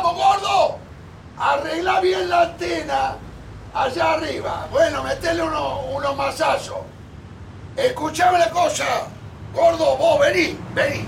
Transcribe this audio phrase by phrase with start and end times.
[0.00, 0.78] Vamos, gordo.
[1.36, 3.16] Arregla bien la antena
[3.74, 4.68] allá arriba.
[4.70, 6.78] Bueno, metele unos uno masazos.
[7.76, 9.08] Escuchame la cosa.
[9.52, 11.04] Gordo, vos vení, vení.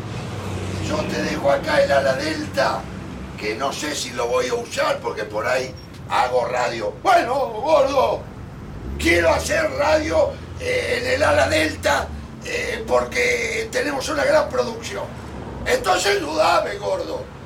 [0.88, 2.80] Yo te dejo acá el ala delta,
[3.38, 5.72] que no sé si lo voy a usar porque por ahí
[6.09, 6.93] hago radio.
[7.00, 8.22] Bueno, gordo,
[8.98, 12.09] quiero hacer radio eh, en el ala delta
[12.45, 15.04] eh, porque tenemos una gran producción.
[15.64, 17.39] Entonces dudame, gordo.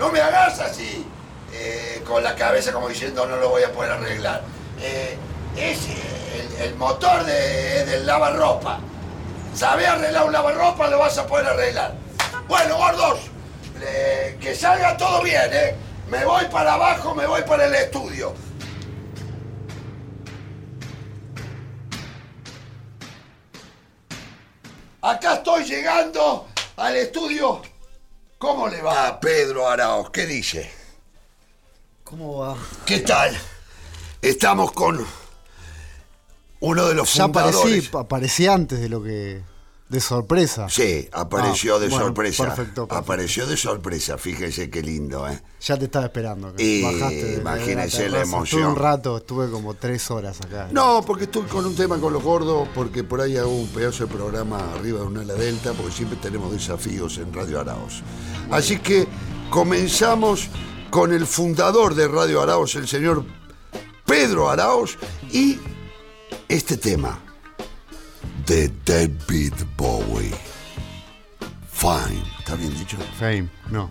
[0.00, 1.06] No me hagas así,
[1.52, 4.40] eh, con la cabeza como diciendo no lo voy a poder arreglar.
[4.80, 5.18] Eh,
[5.54, 5.78] es
[6.58, 8.80] el, motor de, del lavarropa.
[9.54, 10.88] ¿Sabes arreglar un lavarropa?
[10.88, 11.92] Lo vas a poder arreglar.
[12.48, 13.20] Bueno, gordos,
[13.82, 15.74] eh, que salga todo bien, ¿eh?
[16.08, 18.32] Me voy para abajo, me voy para el estudio.
[25.02, 26.46] Acá estoy llegando
[26.78, 27.69] al estudio.
[28.40, 30.08] ¿Cómo le va a Pedro Araos?
[30.08, 30.70] ¿Qué dice?
[32.04, 32.56] ¿Cómo va?
[32.86, 33.36] ¿Qué tal?
[34.22, 35.06] Estamos con
[36.60, 37.58] uno de los Ya fundadores.
[37.60, 39.42] aparecí, aparecí antes de lo que.
[39.90, 40.68] De sorpresa.
[40.70, 42.44] Sí, apareció Ah, de bueno, sorpresa.
[42.44, 42.94] perfecto, perfecto.
[42.94, 45.42] Apareció de sorpresa, fíjese qué lindo, ¿eh?
[45.60, 46.54] Ya te estaba esperando.
[46.56, 48.22] Y Bajaste imagínese la terraza.
[48.22, 48.60] emoción.
[48.62, 50.68] Estuve un rato, estuve como tres horas acá.
[50.70, 54.06] No, porque estoy con un tema con los gordos, porque por ahí hago un pedazo
[54.06, 58.02] de programa arriba de una ala delta, porque siempre tenemos desafíos en Radio Araos.
[58.50, 59.08] Así que
[59.50, 60.48] comenzamos
[60.90, 63.24] con el fundador de Radio Araos, el señor
[64.06, 64.96] Pedro Araos,
[65.32, 65.58] y
[66.48, 67.20] este tema
[68.46, 70.32] de David Bowie.
[71.72, 72.96] Fine, ¿está bien dicho?
[73.18, 73.90] Fame, no.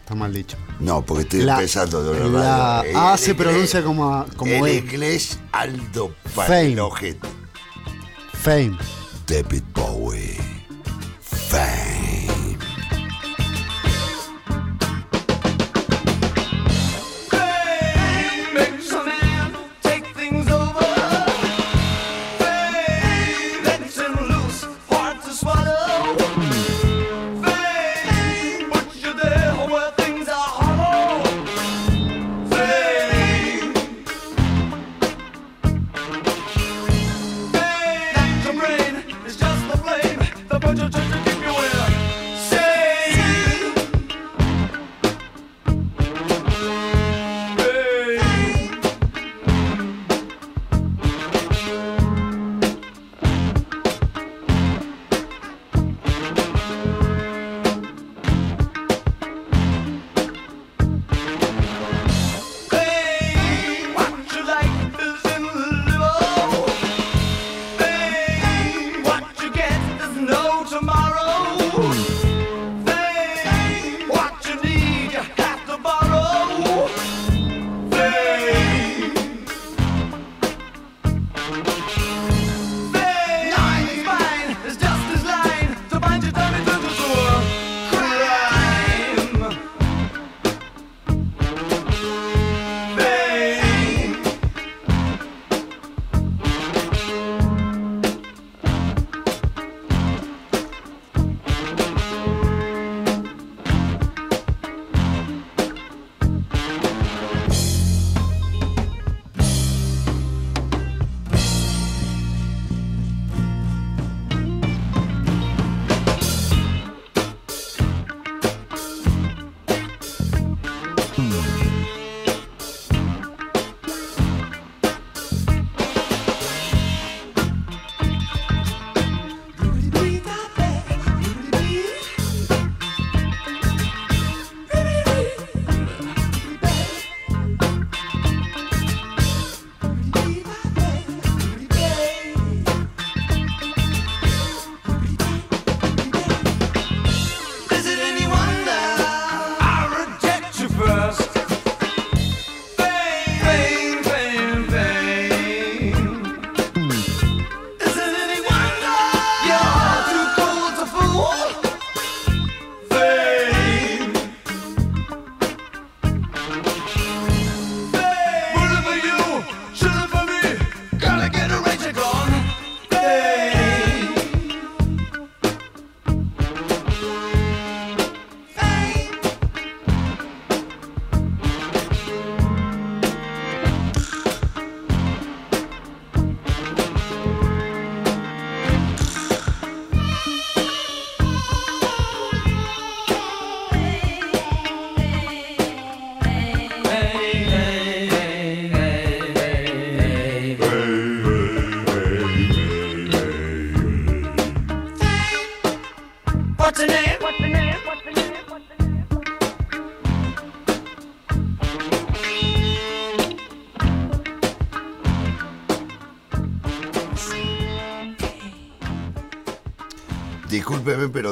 [0.00, 0.56] Está mal dicho.
[0.80, 2.98] No, porque estoy La- empezando de la radio.
[2.98, 4.74] A El se inglés- pronuncia como, como el E.
[4.78, 6.76] inglés Aldo Fame.
[8.32, 8.78] Fame.
[9.26, 10.38] David Bowie.
[11.20, 12.27] Fame.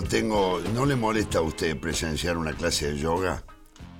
[0.06, 0.60] Tengo.
[0.74, 3.42] ¿No le molesta a usted presenciar una clase de yoga?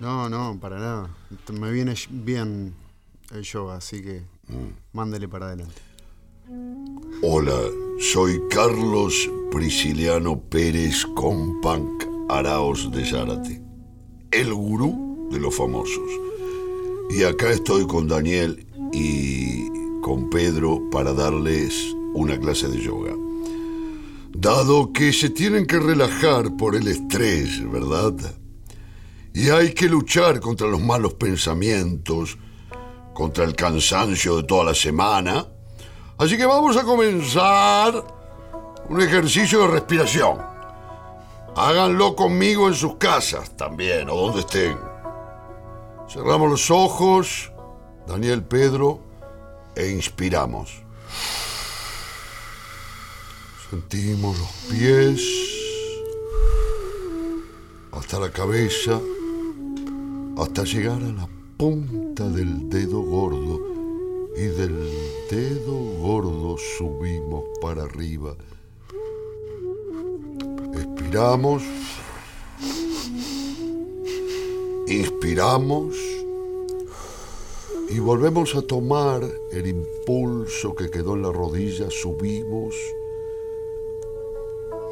[0.00, 1.10] No, no, para nada.
[1.52, 2.74] Me viene bien
[3.32, 4.22] el yoga, así que
[4.92, 5.80] mándele para adelante.
[7.22, 7.58] Hola,
[7.98, 13.60] soy Carlos Prisciliano Pérez Companc Araos de Zárate,
[14.30, 16.08] el gurú de los famosos.
[17.10, 19.68] Y acá estoy con Daniel y
[20.02, 23.25] con Pedro para darles una clase de yoga.
[24.38, 28.12] Dado que se tienen que relajar por el estrés, ¿verdad?
[29.32, 32.36] Y hay que luchar contra los malos pensamientos,
[33.14, 35.46] contra el cansancio de toda la semana.
[36.18, 38.04] Así que vamos a comenzar
[38.90, 40.36] un ejercicio de respiración.
[41.56, 44.76] Háganlo conmigo en sus casas también, o donde estén.
[46.10, 47.50] Cerramos los ojos,
[48.06, 49.00] Daniel Pedro,
[49.74, 50.82] e inspiramos.
[53.70, 55.20] Sentimos los pies
[57.90, 59.00] hasta la cabeza,
[60.38, 63.60] hasta llegar a la punta del dedo gordo
[64.36, 64.88] y del
[65.28, 68.36] dedo gordo subimos para arriba.
[70.72, 71.64] Expiramos,
[74.86, 75.96] inspiramos
[77.88, 82.76] y volvemos a tomar el impulso que quedó en la rodilla, subimos,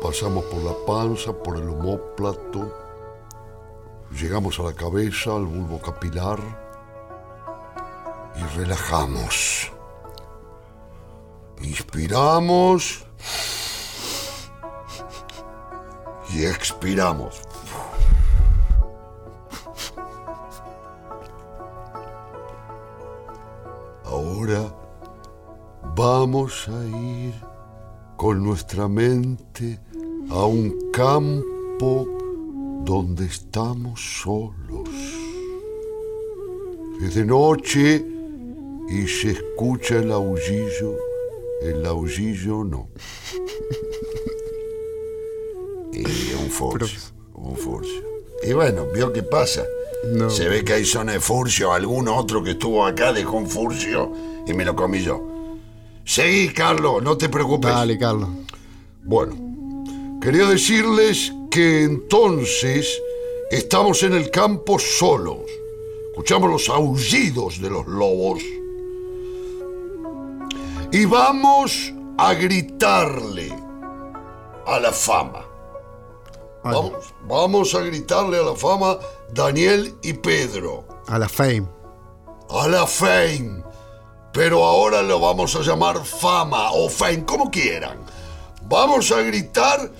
[0.04, 2.70] pasamos por la panza, por el homóplato,
[4.12, 6.38] llegamos a la cabeza, al bulbo capilar
[8.36, 9.72] y relajamos.
[11.62, 13.06] Inspiramos
[16.34, 17.40] y expiramos.
[24.04, 24.70] Ahora
[25.96, 27.34] vamos a ir
[28.18, 29.80] con nuestra mente
[30.30, 32.08] a un campo
[32.84, 34.88] donde estamos solos.
[37.02, 38.04] Es de noche
[38.88, 40.96] y se escucha el aullillo.
[41.62, 42.88] El aullillo no.
[45.92, 46.04] Y
[46.42, 47.00] un furcio.
[47.34, 48.02] Un furcio.
[48.42, 49.64] Y bueno, vio qué pasa.
[50.12, 50.28] No.
[50.28, 51.72] Se ve que hay zona de furcio.
[51.72, 54.12] Algún otro que estuvo acá dejó un furcio
[54.46, 55.22] y me lo comí yo.
[56.04, 57.70] Seguí, Carlos, no te preocupes.
[57.70, 58.28] Dale, Carlos.
[59.02, 59.53] Bueno,
[60.24, 62.98] quería decirles que entonces
[63.50, 65.42] estamos en el campo solos.
[66.12, 68.42] Escuchamos los aullidos de los lobos.
[70.90, 73.54] Y vamos a gritarle
[74.66, 75.44] a la fama.
[76.62, 78.98] Vamos, vamos a gritarle a la fama
[79.30, 80.86] Daniel y Pedro.
[81.06, 81.68] A la fame.
[82.48, 83.62] A la fame.
[84.32, 87.98] Pero ahora lo vamos a llamar fama o fame, como quieran.
[88.66, 89.90] Vamos a gritar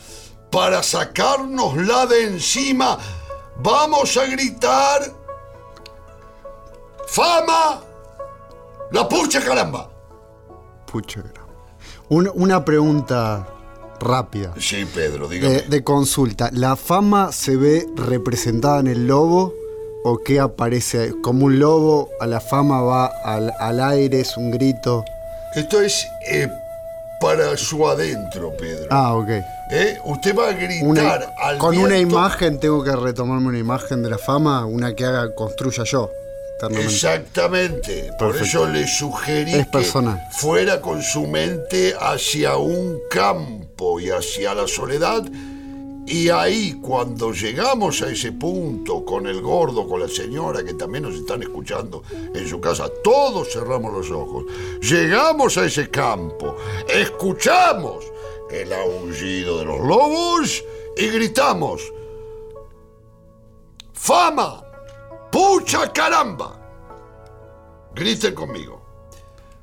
[0.54, 2.96] para sacárnosla de encima.
[3.56, 5.00] Vamos a gritar.
[7.08, 7.81] Fama.
[8.93, 9.90] La pucha caramba.
[10.86, 11.22] Pucha.
[12.08, 13.48] Un- una pregunta
[13.98, 14.52] rápida.
[14.60, 15.55] Sí, Pedro, dígame.
[15.55, 16.50] De, de consulta.
[16.52, 19.52] ¿La fama se ve representada en el lobo?
[20.05, 21.14] ¿O qué aparece?
[21.22, 25.05] Como un lobo, a la fama va al, al aire, es un grito.
[25.56, 26.48] Esto es eh,
[27.20, 28.86] para su adentro, Pedro.
[28.90, 29.31] Ah, ok.
[29.76, 29.98] ¿Eh?
[30.04, 34.10] Usted va a gritar Una- al con una imagen tengo que retomarme una imagen de
[34.10, 36.10] la fama, una que haga, construya yo.
[36.70, 38.10] Exactamente.
[38.19, 40.22] Por eso le sugerí Es que personal.
[40.31, 45.24] fuera con su mente hacia un campo y hacia la soledad.
[46.06, 51.04] Y ahí, cuando llegamos a ese punto, con el gordo, con la señora que también
[51.04, 52.02] nos están escuchando
[52.34, 54.44] en su casa, todos cerramos los ojos.
[54.82, 56.56] Llegamos a ese campo,
[56.88, 58.04] escuchamos
[58.51, 60.65] el aullido de los lobos
[60.96, 61.82] y gritamos:
[63.93, 64.65] ¡Fama!
[65.31, 66.60] ¡Pucha caramba!
[67.94, 68.82] Griten conmigo.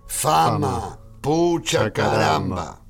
[0.07, 2.55] Fama, pucha Pucha caramba.
[2.55, 2.81] caramba.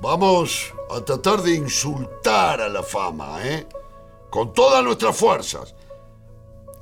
[0.00, 3.66] Vamos a tratar de insultar a la fama, ¿eh?
[4.30, 5.74] Con todas nuestras fuerzas.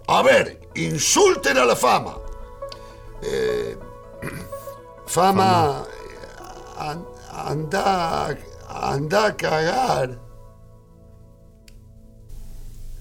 [0.08, 2.18] A ver, insulten a la fama.
[3.22, 3.78] Eh,
[5.06, 5.84] fama,
[6.80, 6.96] eh,
[7.34, 8.36] anda,
[8.68, 10.18] anda a cagar.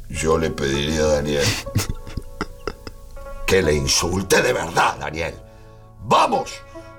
[0.09, 1.47] Yo le pediría a Daniel
[3.45, 5.35] que le insulte de verdad, Daniel.
[6.01, 6.51] Vamos,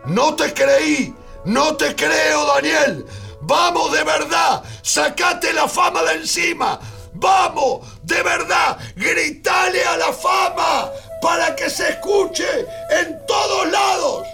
[0.07, 1.15] no te creí,
[1.45, 3.07] no te creo, Daniel.
[3.41, 6.79] Vamos de verdad, sacate la fama de encima.
[7.15, 14.27] Vamos, de verdad, gritale a la fama para que se escuche en todos lados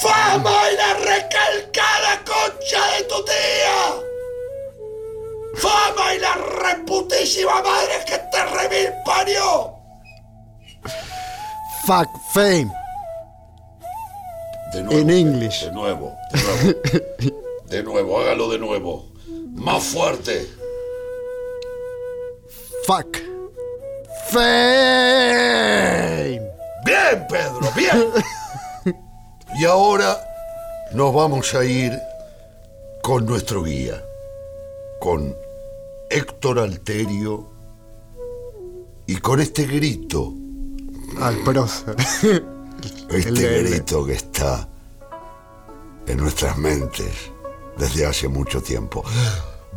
[0.00, 4.02] fama y la recalcada concha de tu tía.
[5.56, 9.74] Fama y la reputísima madre que te remil parió.
[11.86, 12.72] Fuck fame.
[14.72, 15.60] De en inglés.
[15.62, 16.80] De nuevo, de nuevo.
[17.66, 19.12] de nuevo, hágalo de nuevo.
[19.54, 20.48] Más fuerte.
[22.86, 23.18] Fuck.
[24.30, 24.42] Fame.
[26.84, 28.12] Bien, Pedro, bien.
[29.58, 30.18] y ahora
[30.92, 31.92] nos vamos a ir
[33.02, 34.02] con nuestro guía,
[35.00, 35.34] con
[36.10, 37.48] Héctor Alterio
[39.06, 40.32] y con este grito,
[41.20, 41.96] Al prócer.
[43.10, 44.68] este grito que está
[46.06, 47.12] en nuestras mentes
[47.76, 49.04] desde hace mucho tiempo.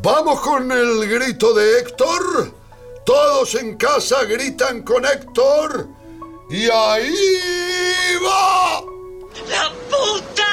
[0.01, 2.53] Vamos con el grito de Héctor.
[3.05, 5.88] Todos en casa gritan con Héctor.
[6.50, 7.13] Y ahí
[8.24, 8.94] va.
[9.47, 10.44] ¡La puta!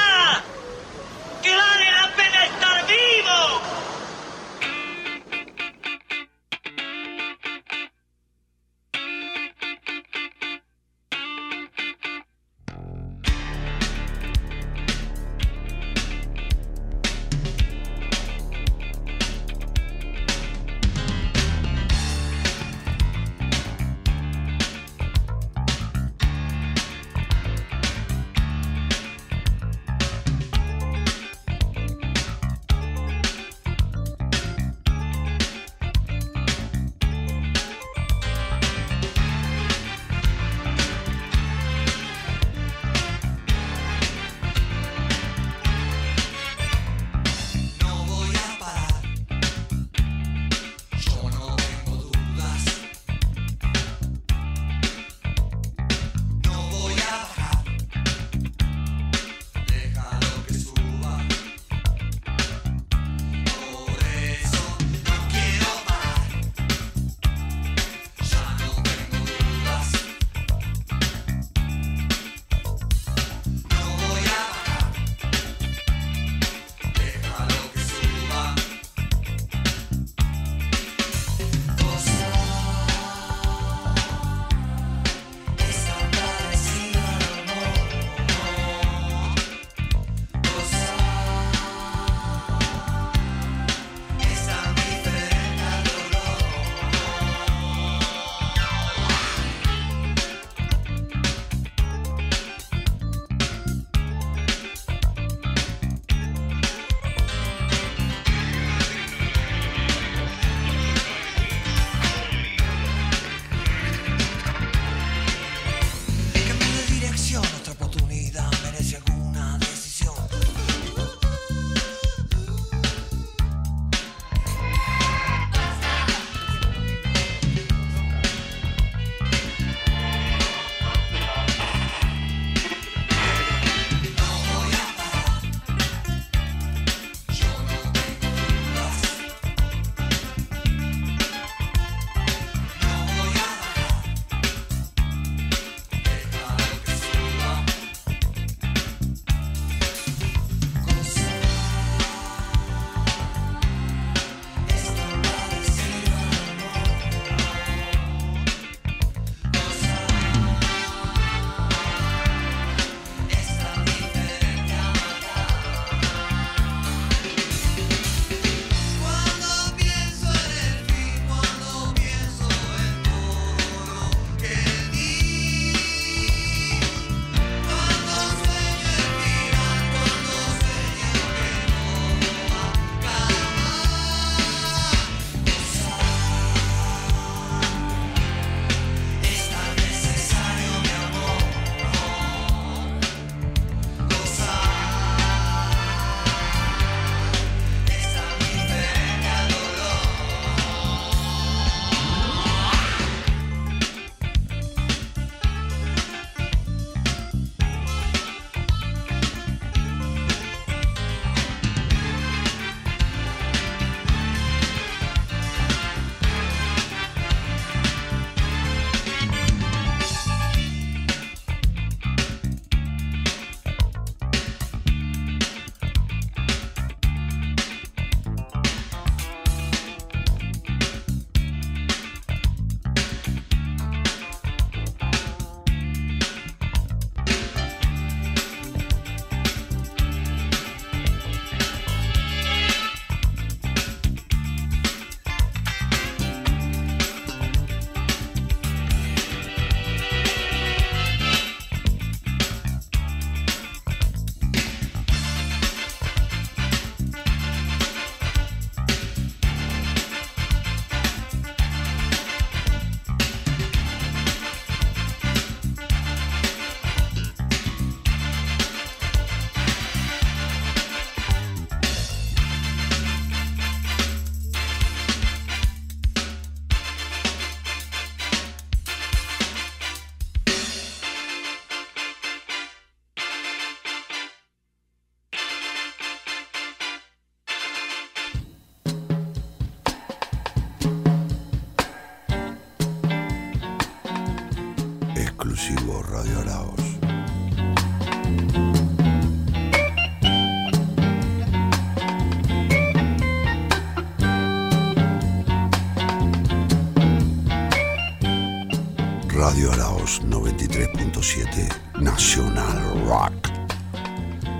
[310.29, 313.33] 93.7 Nacional Rock.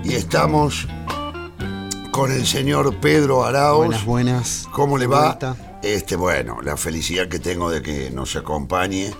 [0.04, 0.86] Y estamos
[2.10, 3.78] con el señor Pedro Araos.
[3.86, 4.68] Buenas, buenas.
[4.72, 5.26] ¿Cómo le va?
[5.26, 5.56] vuelta.
[5.82, 9.10] Este, bueno, la felicidad que tengo de que nos acompañe,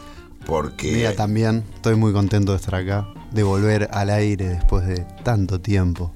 [0.47, 5.07] porque Mira, también estoy muy contento de estar acá, de volver al aire después de
[5.23, 6.15] tanto tiempo.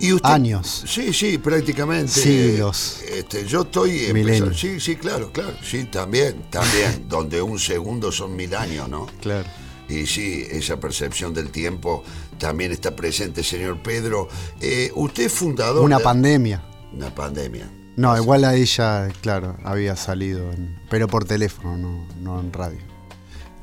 [0.00, 0.84] Y usted- años.
[0.86, 2.12] Sí, sí, prácticamente.
[2.12, 3.00] Siglos.
[3.08, 4.60] Este, yo estoy empezando- Milenios.
[4.60, 5.54] Sí, sí, claro, claro.
[5.62, 7.04] Sí, también, también.
[7.08, 9.06] donde un segundo son mil años, ¿no?
[9.20, 9.48] Claro.
[9.88, 12.04] Y sí, esa percepción del tiempo
[12.38, 14.28] también está presente, señor Pedro.
[14.60, 16.62] Eh, usted es fundador Una de- pandemia.
[16.92, 17.70] Una pandemia.
[17.96, 22.78] No, igual a ella, claro, había salido, en- pero por teléfono, no, no en radio.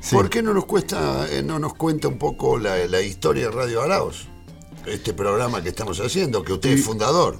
[0.00, 0.14] Sí.
[0.14, 3.50] ¿Por qué no nos cuesta, eh, no nos cuenta un poco la, la historia de
[3.52, 4.28] Radio Araos?
[4.86, 7.38] Este programa que estamos haciendo, que usted es fundador.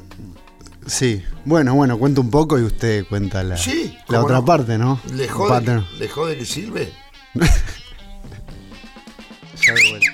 [0.86, 4.44] Sí, bueno, bueno, cuento un poco y usted cuenta la, Sí, la otra no.
[4.44, 5.00] parte, ¿no?
[5.12, 5.86] ¿Le jode, Parte, no.
[5.98, 6.92] ¿Le jode que sirve?
[9.66, 10.06] Ya de vuelta.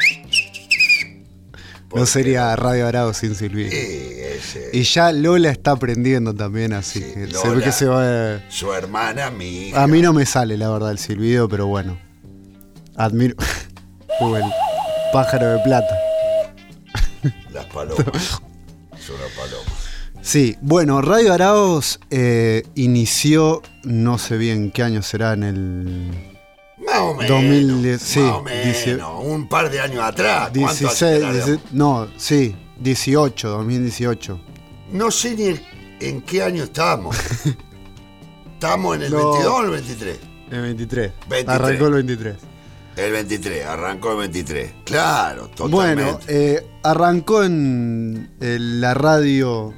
[1.94, 3.68] No sería Radio Arado sin Silvio.
[3.70, 7.50] Sí, ese- Y ya Lola está aprendiendo también, así Sí, que se Lola.
[7.58, 8.40] ve que se va.
[8.48, 9.82] Su hermana, mi hija.
[9.82, 11.98] A mí no me sale, la verdad, el silbido, pero bueno.
[12.96, 13.34] Admiro.
[14.18, 14.44] Como el
[15.12, 15.98] pájaro de plata.
[17.52, 18.06] Las palomas.
[18.98, 19.90] Son las palomas.
[20.22, 26.10] Sí, bueno, Radio Araos eh, inició, no sé bien qué año será, en el
[26.86, 27.28] Más o menos.
[27.42, 28.66] 2010, sí, más o menos.
[28.66, 30.50] dice- un par de años atrás.
[30.56, 34.40] ¿Cuánto hace 16, que la- 16 no, sí, 18, 2018.
[34.92, 35.62] No sé ni el-
[36.00, 37.16] en qué año estamos.
[38.54, 39.32] ¿Estamos en el No.
[39.32, 40.18] 22 o el 23?
[40.52, 41.12] El 23.
[41.28, 41.48] 23.
[41.48, 42.36] Arrancó el 23.
[42.96, 44.70] El 23, arrancó el 23.
[44.84, 46.02] Claro, totalmente.
[46.04, 49.72] Bueno, eh, arrancó en, la radio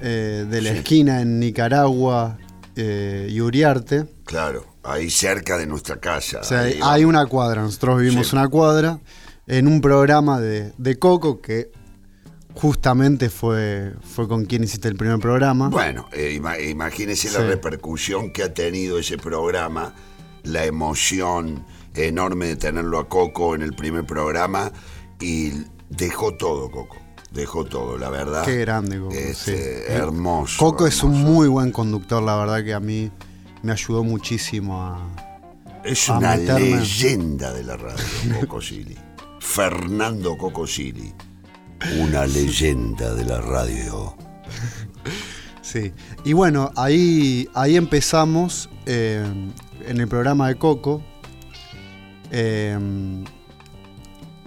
[0.00, 0.76] eh, de la Sí.
[0.78, 2.38] esquina en Nicaragua
[2.74, 4.06] eh, y Uriarte.
[4.24, 6.38] Claro, ahí cerca de nuestra casa.
[6.40, 8.36] O sea, ahí hay una cuadra, nosotros vivimos Sí.
[8.36, 8.98] una cuadra,
[9.46, 11.70] en un programa de, de Coco que
[12.54, 15.68] justamente fue, fue con quien hiciste el primer programa.
[15.68, 19.94] Bueno, eh, ima- imagínese la repercusión que ha tenido ese programa,
[20.44, 21.64] la emoción
[21.94, 24.72] enorme de tenerlo a Coco en el primer programa
[25.20, 25.52] y
[25.90, 26.96] dejó todo, Coco.
[27.32, 28.44] Dejó todo, la verdad.
[28.44, 29.14] Qué grande, Coco.
[29.14, 29.92] Este, sí.
[29.92, 30.58] Hermoso.
[30.58, 33.10] Coco es un muy buen conductor, la verdad que a mí
[33.62, 35.00] me ayudó muchísimo a...
[35.84, 36.76] Es a una meterme.
[36.76, 37.94] leyenda de la radio,
[38.40, 38.96] Coco Sili.
[39.40, 41.12] Fernando Coco Sili.
[41.98, 44.14] Una leyenda de la radio.
[45.62, 45.92] Sí.
[46.24, 49.24] Y bueno, ahí, ahí empezamos eh,
[49.86, 51.02] en el programa de Coco.
[52.32, 52.76] Eh,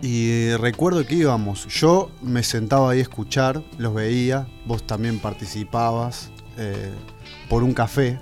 [0.01, 1.67] y recuerdo que íbamos.
[1.67, 4.47] Yo me sentaba ahí a escuchar, los veía.
[4.65, 6.91] Vos también participabas eh,
[7.49, 8.19] por un café.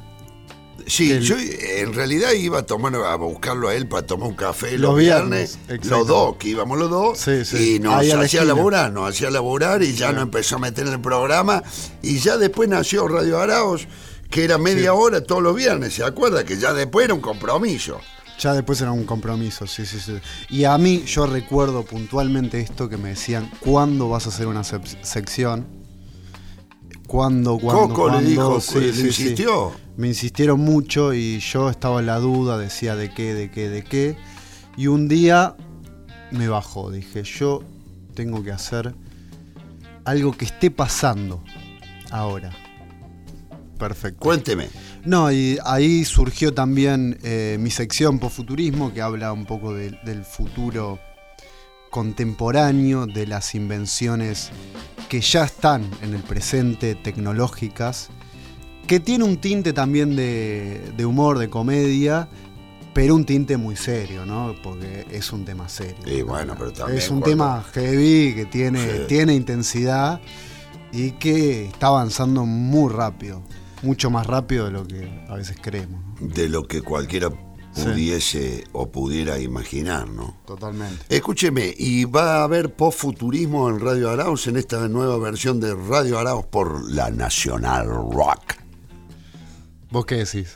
[0.86, 4.36] Sí, El- yo en realidad iba a tomar a buscarlo a él para tomar un
[4.36, 7.76] café los, viernes, los dos, que íbamos los dos, Sí, sí.
[7.76, 10.60] y nos Ahí a la hacía laburar, nos hacía laburar y ya nos empezó a
[10.60, 11.64] meter en el programa
[12.02, 13.88] y ya después nació Radio Araos,
[14.30, 16.44] que era media hora todos los viernes, ¿se acuerda?
[16.44, 18.00] Que ya después era un compromiso.
[18.40, 20.14] Ya después era un compromiso, sí, sí, sí.
[20.50, 24.62] Y a mí yo recuerdo puntualmente esto que me decían, ¿cuándo vas a hacer una
[24.62, 25.66] sec- sección?
[27.08, 28.30] ¿Cuándo, cuándo, Coco le cuándo?
[28.30, 29.08] dijo, Sí, le sí, sí.
[29.24, 29.72] insistió.
[29.98, 33.84] Me insistieron mucho y yo estaba en la duda, decía de qué, de qué, de
[33.84, 34.18] qué.
[34.78, 35.56] Y un día
[36.32, 37.62] me bajó, dije, yo
[38.16, 38.96] tengo que hacer
[40.06, 41.44] algo que esté pasando
[42.10, 42.52] ahora.
[43.78, 44.20] Perfecto.
[44.20, 44.70] Cuénteme.
[45.06, 50.24] No, y ahí surgió también eh, mi sección Pofuturismo, que habla un poco de- del
[50.24, 51.00] futuro
[51.90, 54.50] contemporáneo, de las invenciones
[55.10, 58.10] que ya están en el presente, tecnológicas,
[58.88, 62.28] que tiene un tinte también de, de humor, de comedia,
[62.94, 64.56] pero un tinte muy serio, ¿no?
[64.64, 65.98] Porque es un tema serio.
[66.06, 69.00] Y bueno, pero también es un cuando- tema heavy que tiene, Sí.
[69.08, 70.20] tiene intensidad
[70.92, 73.42] y que está avanzando muy rápido,
[73.84, 76.02] mucho más rápido de lo que a veces creemos.
[76.20, 76.28] ¿no?
[76.28, 77.30] de lo que cualquiera
[77.76, 77.86] Sí.
[77.86, 80.38] pudiese o pudiera imaginar, ¿no?
[80.46, 81.04] Totalmente.
[81.10, 86.20] Escúcheme, ¿y va a haber postfuturismo en Radio Arauz en esta nueva versión de Radio
[86.20, 88.54] Arauz por la Nacional Rock?
[89.90, 90.56] ¿Vos qué decís?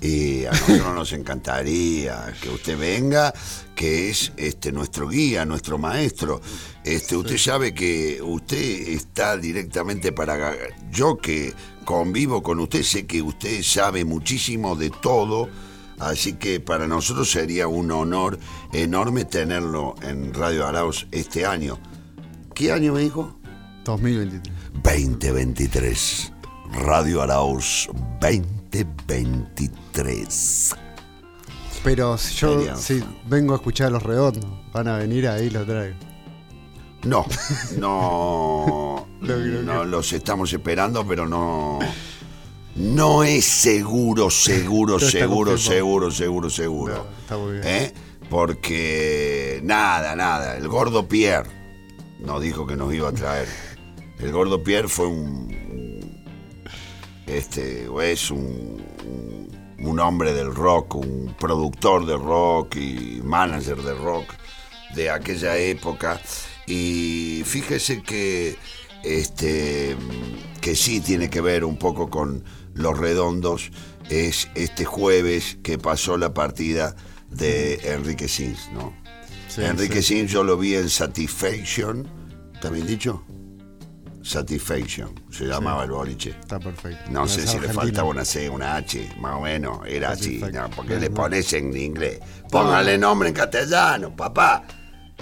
[0.00, 3.32] Y a nosotros nos encantaría que usted venga,
[3.74, 6.40] que es este nuestro guía, nuestro maestro.
[6.84, 8.56] Este, usted sabe que usted
[8.88, 10.52] está directamente para
[10.90, 11.54] yo que
[11.84, 15.48] convivo con usted, sé que usted sabe muchísimo de todo
[16.02, 18.36] Así que para nosotros sería un honor
[18.72, 21.78] enorme tenerlo en Radio Arauz este año.
[22.54, 23.38] ¿Qué año me dijo?
[23.84, 24.52] 2023.
[24.82, 26.32] 2023.
[26.72, 27.88] Radio Arauz
[28.20, 30.74] 2023.
[31.84, 35.64] Pero si yo si vengo a escuchar a los redondos, van a venir ahí lo
[35.64, 35.94] traigo.
[37.04, 37.26] No,
[37.78, 41.80] no, no los estamos esperando, pero no,
[42.76, 46.94] no es seguro, seguro, seguro, seguro, seguro, seguro.
[46.94, 47.64] No, está muy bien.
[47.66, 47.92] ¿Eh?
[48.30, 51.50] Porque nada, nada, el gordo Pierre
[52.20, 53.48] nos dijo que nos iba a traer.
[54.18, 56.24] El gordo Pierre fue un,
[57.26, 63.94] este, es un, un, un hombre del rock, un productor de rock y manager de
[63.94, 64.32] rock
[64.94, 66.20] de aquella época.
[66.66, 68.56] Y fíjese que
[69.02, 69.96] este
[70.60, 72.44] que sí tiene que ver un poco con
[72.74, 73.70] los redondos
[74.08, 76.94] es este jueves que pasó la partida
[77.30, 78.94] de Enrique Sims, ¿no?
[79.48, 80.16] Sí, Enrique sí.
[80.16, 82.06] Sims yo lo vi en Satisfaction,
[82.54, 83.24] ¿está bien dicho?
[84.22, 86.30] Satisfaction, se llamaba el boliche.
[86.30, 87.10] Está perfecto.
[87.10, 90.40] No sé si le faltaba una C, una H, más o menos, era así,
[90.76, 92.20] porque No, le pones en inglés.
[92.48, 94.64] Póngale nombre en castellano, papá.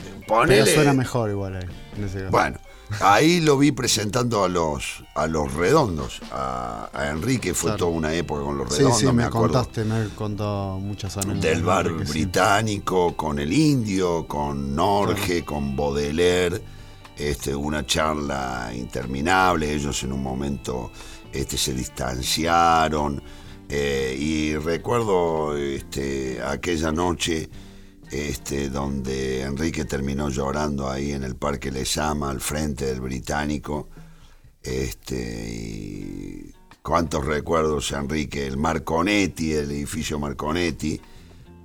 [0.03, 0.67] Pero Ponele.
[0.75, 1.67] suena mejor igual ahí.
[1.97, 2.31] en ese caso.
[2.31, 2.59] Bueno,
[3.01, 7.79] ahí lo vi presentando a los a los redondos, a, a Enrique, fue Claro.
[7.87, 9.55] toda una época con los sí, redondos, sí, me, acuerdo.
[9.55, 11.43] contaste, me contado muchas anécdotas.
[11.43, 12.11] del bar sí.
[12.13, 16.63] británico, con el indio, con Norge, con Baudelaire,
[17.17, 20.91] este, una charla interminable, ellos en un momento
[21.33, 23.23] este, se distanciaron,
[23.69, 27.49] eh, y recuerdo este, aquella noche
[28.11, 33.89] este, donde Enrique terminó llorando ahí en el Parque Lesama, al frente del británico,
[34.63, 35.17] este,
[35.49, 41.01] y cuántos recuerdos, Enrique, el Marconetti, el edificio Marconetti,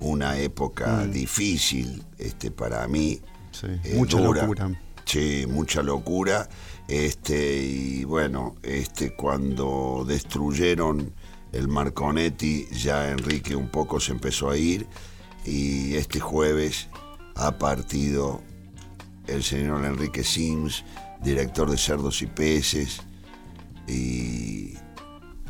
[0.01, 3.19] una época difícil este, para mí.
[3.51, 4.41] Sí, eh, mucha dura.
[4.41, 4.81] locura.
[5.05, 6.49] Sí, mucha locura.
[6.87, 11.13] Este, y bueno, este, cuando destruyeron
[11.51, 14.85] el Marconetti, ya Enrique un poco se empezó a ir.
[15.45, 16.87] Y este jueves
[17.35, 18.41] ha partido
[19.27, 20.83] el señor Enrique Sims,
[21.21, 23.01] director de Cerdos y Peces,
[23.87, 24.73] y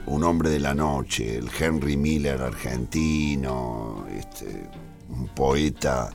[0.05, 4.69] un hombre de la noche, el Henry Miller argentino, este,
[5.09, 6.11] un poeta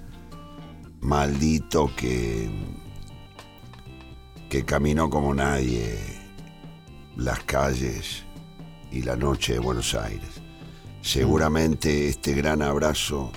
[1.01, 2.51] maldito que,
[4.49, 5.99] que caminó como nadie
[7.16, 8.25] las calles
[8.90, 10.40] y la noche de Buenos Aires.
[11.03, 13.33] Seguramente este gran abrazo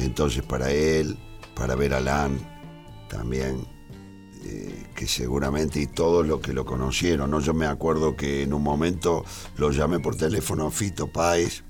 [0.00, 1.18] entonces para él,
[1.54, 2.30] para ver a
[3.08, 3.66] también,
[4.44, 7.40] eh, que seguramente y todos los que lo conocieron, ¿no?
[7.40, 9.24] Yo me acuerdo que en un momento
[9.56, 11.64] lo llamé por teléfono a Fito Páez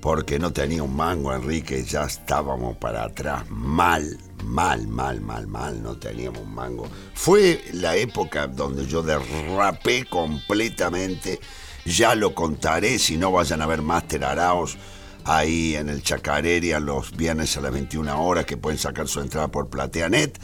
[0.00, 5.82] porque no tenía un mango, Enrique, ya estábamos para atrás, mal, mal, mal, mal, mal,
[5.82, 6.88] no teníamos un mango.
[7.14, 11.38] Fue la época donde yo derrapé completamente,
[11.84, 14.78] ya lo contaré, si no vayan a ver Master Araos
[15.24, 19.48] ahí en el Chacareria los viernes a las 21 horas, que pueden sacar su entrada
[19.48, 20.40] por Plateanet.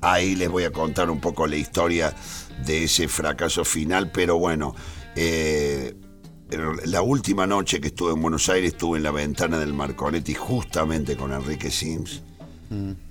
[0.00, 2.14] Ahí les voy a contar un poco la historia
[2.64, 4.74] de ese fracaso final, pero bueno,
[5.14, 5.94] eh,
[6.84, 11.16] la última noche que estuve en Buenos Aires estuve en la ventana del Marconetti justamente
[11.16, 12.22] con Enrique Sims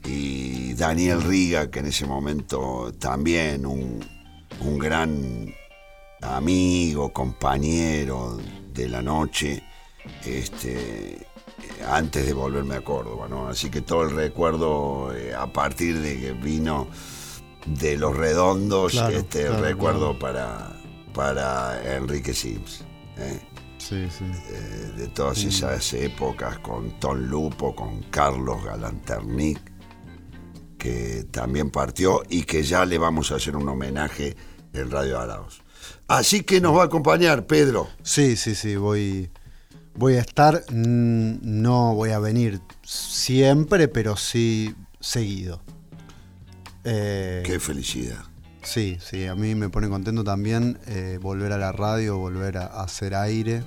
[0.06, 4.04] y Daniel Riga, que en ese momento también un,
[4.62, 5.54] un gran
[6.22, 8.38] amigo, compañero
[8.74, 9.64] de la noche,
[10.26, 11.28] este,
[11.88, 13.48] antes de volverme a Córdoba, ¿no?
[13.48, 16.88] Así que todo el recuerdo eh, a partir de que vino
[17.66, 20.80] de los redondos, Claro, este, claro, recuerdo para,
[21.14, 22.84] para Enrique Sims.
[23.18, 23.40] ¿eh?
[23.78, 24.26] Sí, sí.
[24.50, 29.60] Eh, de todas esas épocas con Tom Lupo, con Carlos Galanternic,
[30.78, 34.36] que también partió y que ya le vamos a hacer un homenaje
[34.74, 35.62] en Radio Arauz.
[36.08, 37.88] Así que nos va a acompañar Pedro.
[38.04, 39.30] Sí, sí, sí, voy,
[39.96, 45.62] voy a estar, mm, no voy a venir siempre, pero sí seguido.
[46.84, 48.24] Eh, Qué felicidad.
[48.64, 52.66] Sí, sí, a mí me pone contento también eh, volver a la radio, volver a,
[52.66, 53.64] a hacer aire.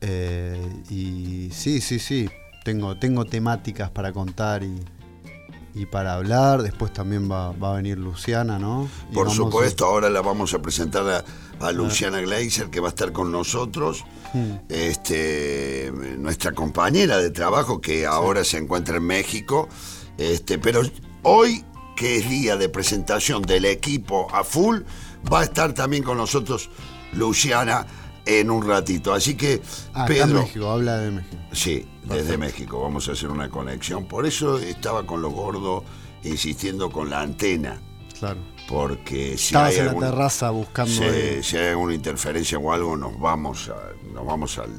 [0.00, 2.28] Eh, y sí, sí, sí,
[2.64, 4.80] tengo, tengo temáticas para contar y,
[5.74, 6.62] y para hablar.
[6.62, 8.88] Después también va, va a venir Luciana, ¿no?
[9.10, 11.24] Y Por a- supuesto, ahora la vamos a presentar
[11.60, 14.04] a, a Luciana Gleiser, que va a estar con nosotros.
[14.68, 19.68] Este, nuestra compañera de trabajo que ahora se encuentra en México.
[20.18, 20.82] Este, pero
[21.22, 21.64] hoy,
[21.96, 24.78] que es día de presentación del equipo a full,
[25.32, 26.70] va a estar también con nosotros
[27.12, 27.86] Luciana
[28.26, 29.12] en un ratito.
[29.12, 29.60] Así que,
[29.94, 31.36] Ah, Pedro, México, habla de México.
[31.52, 34.06] sí, desde México vamos a hacer una conexión.
[34.06, 35.84] Por eso estaba con los gordos
[36.24, 37.80] insistiendo con la antena,
[38.18, 38.40] Claro.
[38.68, 40.92] porque si Estabas hay en alguna- la terraza buscando.
[41.42, 44.70] si, hay alguna interferencia o algo, nos vamos a, nos vamos al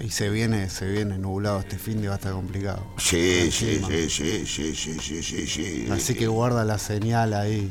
[0.00, 2.86] Y se viene, se viene nublado este fin de va a estar complicado.
[2.98, 5.88] Sí, sí, sí, sí, sí, sí, sí, sí.
[5.90, 7.68] Así que guarda la señal ahí.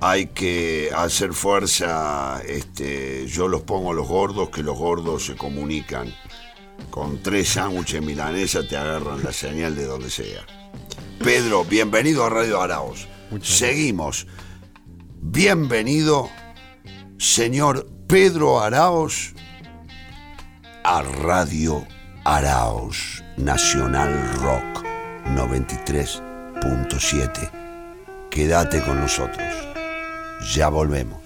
[0.00, 2.40] Hay que hacer fuerza.
[2.46, 6.14] Este, yo los pongo a los gordos, que los gordos se comunican.
[6.90, 10.46] Con tres sándwiches milanesa te agarran la señal de donde sea.
[11.22, 13.08] Pedro, bienvenido a Radio Araos.
[13.30, 14.26] Muchas Seguimos.
[15.20, 16.30] Bienvenido,
[17.18, 19.34] señor Pedro Araos,
[20.84, 21.84] a Radio
[22.24, 24.84] Araos Nacional Rock
[25.26, 27.50] 93.7.
[28.30, 29.67] Quédate con nosotros.
[30.40, 31.17] Ya volvemos.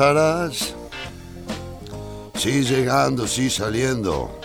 [0.00, 0.74] ¿Dónde estarás?
[2.34, 4.40] Sí llegando, sí saliendo.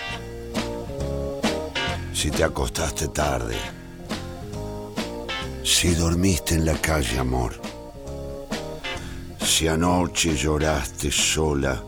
[2.14, 3.56] Si te acostaste tarde.
[5.64, 7.54] Si dormiste en la calle, amor.
[9.40, 11.82] Si anoche lloraste sola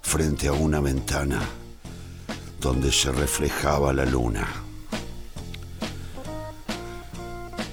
[0.00, 1.40] frente a una ventana.
[2.58, 4.46] donde se reflejaba la luna.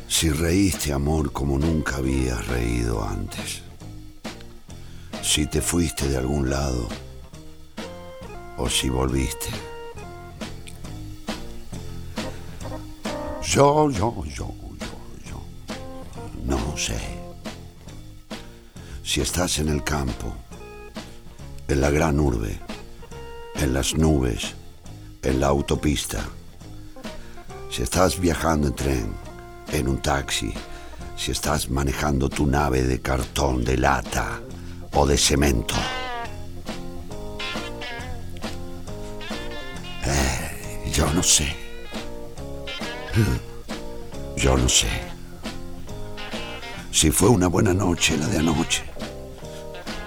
[0.08, 3.69] Si reíste, amor, como nunca habías reído antes.
[5.30, 6.88] Si te fuiste de algún lado
[8.58, 9.50] o si volviste.
[13.44, 14.90] Yo, yo, yo, yo,
[15.30, 15.40] yo.
[16.46, 16.98] No sé.
[19.04, 20.34] Si estás en el campo,
[21.68, 22.58] en la gran urbe,
[23.54, 24.56] en las nubes,
[25.22, 26.28] en la autopista,
[27.70, 29.14] si estás viajando en tren,
[29.74, 30.52] en un taxi,
[31.16, 34.42] si estás manejando tu nave de cartón, de lata
[34.94, 35.76] o de cemento.
[40.06, 41.56] Eh, yo no sé.
[44.38, 44.88] Yo no sé.
[46.92, 48.84] Si fue una buena noche la de anoche.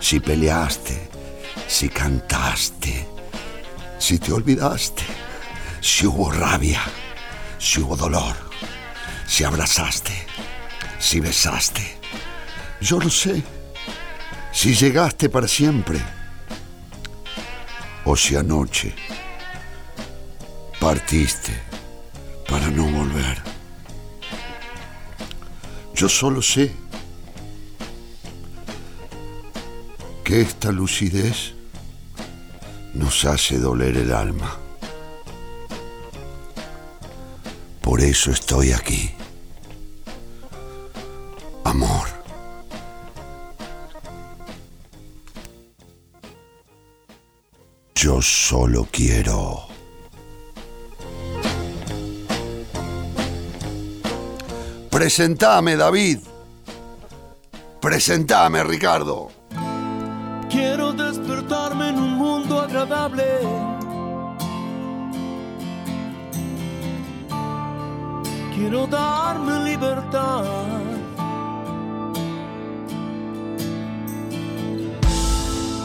[0.01, 1.11] Si peleaste,
[1.68, 3.07] si cantaste,
[3.99, 5.03] si te olvidaste,
[5.81, 6.83] si hubo rabia,
[7.59, 8.35] si hubo dolor,
[9.27, 10.12] si abrazaste,
[10.99, 11.99] si besaste.
[12.81, 13.42] Yo no sé.
[14.53, 15.99] Si llegaste para siempre.
[18.05, 18.95] O si anoche
[20.81, 21.53] partiste
[22.49, 23.43] para no volver.
[25.95, 26.73] Yo solo sé
[30.25, 31.55] que esta lucidez
[32.95, 34.57] nos hace doler el alma.
[37.81, 39.11] Por eso estoy aquí.
[41.65, 42.12] Amor.
[48.03, 49.69] Yo solo quiero...
[54.91, 56.19] Presentame, David.
[57.81, 59.31] Presentame, Ricardo.
[60.51, 63.25] Quiero despertarme en un mundo agradable.
[68.53, 70.82] Quiero darme libertad.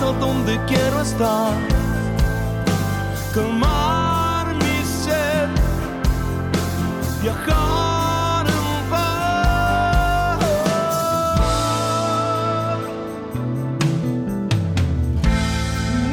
[0.00, 1.52] casa donde quiero estar.
[3.34, 5.48] Calmar mi sed,
[7.22, 8.46] viajar.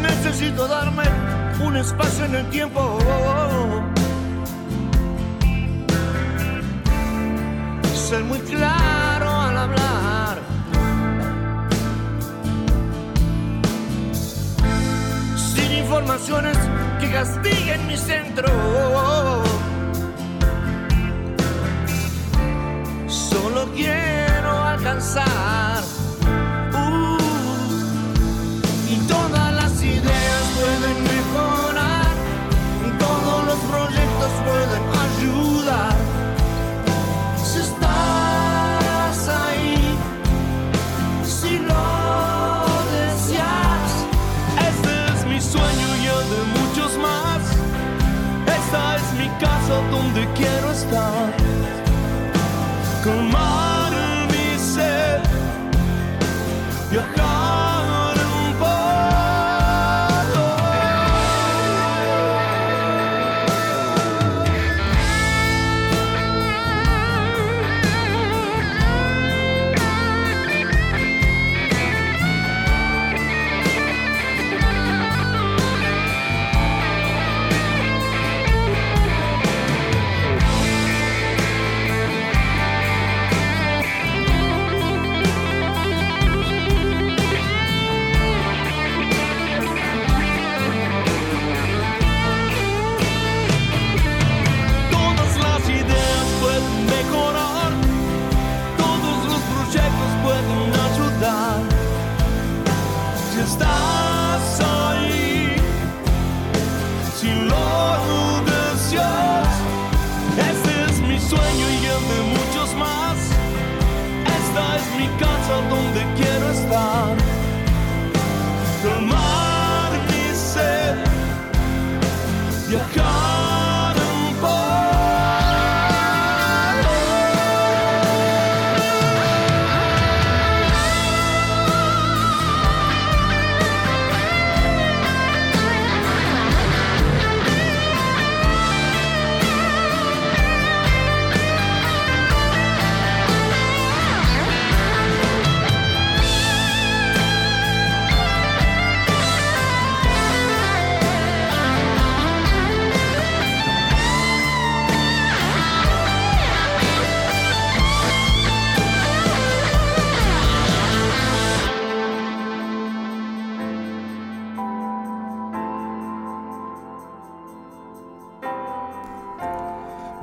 [0.01, 1.03] Necesito darme
[1.65, 2.99] un espacio en el tiempo.
[7.93, 8.86] Ser muy claro
[15.99, 16.55] informaciones
[16.99, 18.47] que castiguen mi centro.
[23.07, 25.83] Solo quiero alcanzar.
[26.73, 27.17] Uh,
[28.91, 32.13] y todas las ideas pueden mejorar.
[32.99, 35.95] Todos los proyectos pueden ayudar.
[50.17, 51.33] Donde quiero estar.
[53.03, 53.76] Calmar mi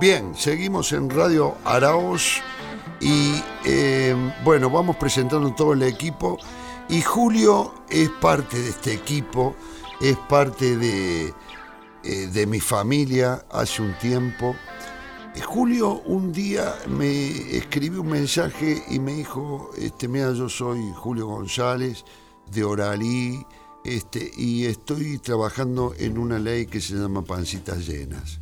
[0.05, 2.43] Bien, seguimos en Radio Araos
[3.01, 6.37] y eh, bueno, vamos presentando todo el equipo
[6.91, 9.57] y Julio es parte de este equipo,
[10.03, 11.33] es parte de,
[12.03, 14.55] eh, de mi familia hace un tiempo.
[15.35, 20.83] Eh, Julio un día me escribió un mensaje y me dijo, este, mira, yo soy
[20.97, 22.05] Julio González
[22.53, 23.47] de Oralí
[23.87, 28.39] este, y estoy trabajando en una ley que se llama Pancitas Llenas.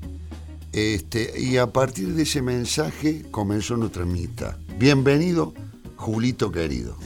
[0.73, 4.57] Este, y a partir de ese mensaje comenzó nuestra amistad.
[4.79, 5.53] Bienvenido,
[5.97, 6.97] Julito querido.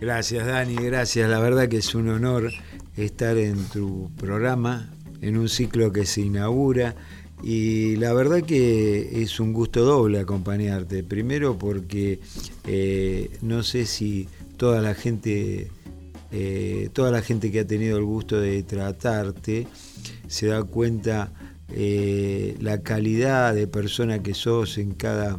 [0.00, 1.30] Gracias Dani, gracias.
[1.30, 2.50] La verdad que es un honor
[2.96, 6.96] estar en tu programa, en un ciclo que se inaugura
[7.44, 11.04] y la verdad que es un gusto doble acompañarte.
[11.04, 12.18] Primero porque
[12.66, 15.70] eh, no sé si toda la gente,
[16.32, 19.68] eh, toda la gente que ha tenido el gusto de tratarte
[20.26, 21.32] se da cuenta
[21.70, 25.38] eh, la calidad de persona que sos en cada,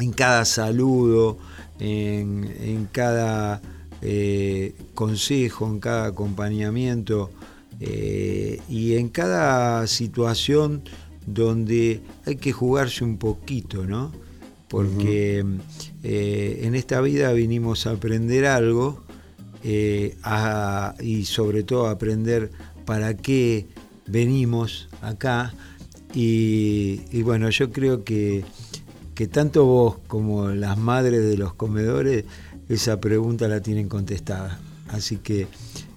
[0.00, 1.38] en cada saludo,
[1.80, 3.62] en, en cada
[4.02, 7.30] eh, consejo, en cada acompañamiento
[7.80, 10.82] eh, y en cada situación
[11.26, 14.12] donde hay que jugarse un poquito, ¿no?
[14.68, 15.38] Porque
[16.02, 19.02] en esta vida vinimos a aprender algo
[20.22, 22.50] a- y sobre todo a aprender
[22.84, 23.66] para qué
[24.08, 25.54] venimos acá.
[26.14, 28.44] Y, bueno, yo creo que,
[29.14, 32.24] que tanto vos como las madres de los comedores
[32.68, 34.60] esa pregunta la tienen contestada.
[34.88, 35.46] Así que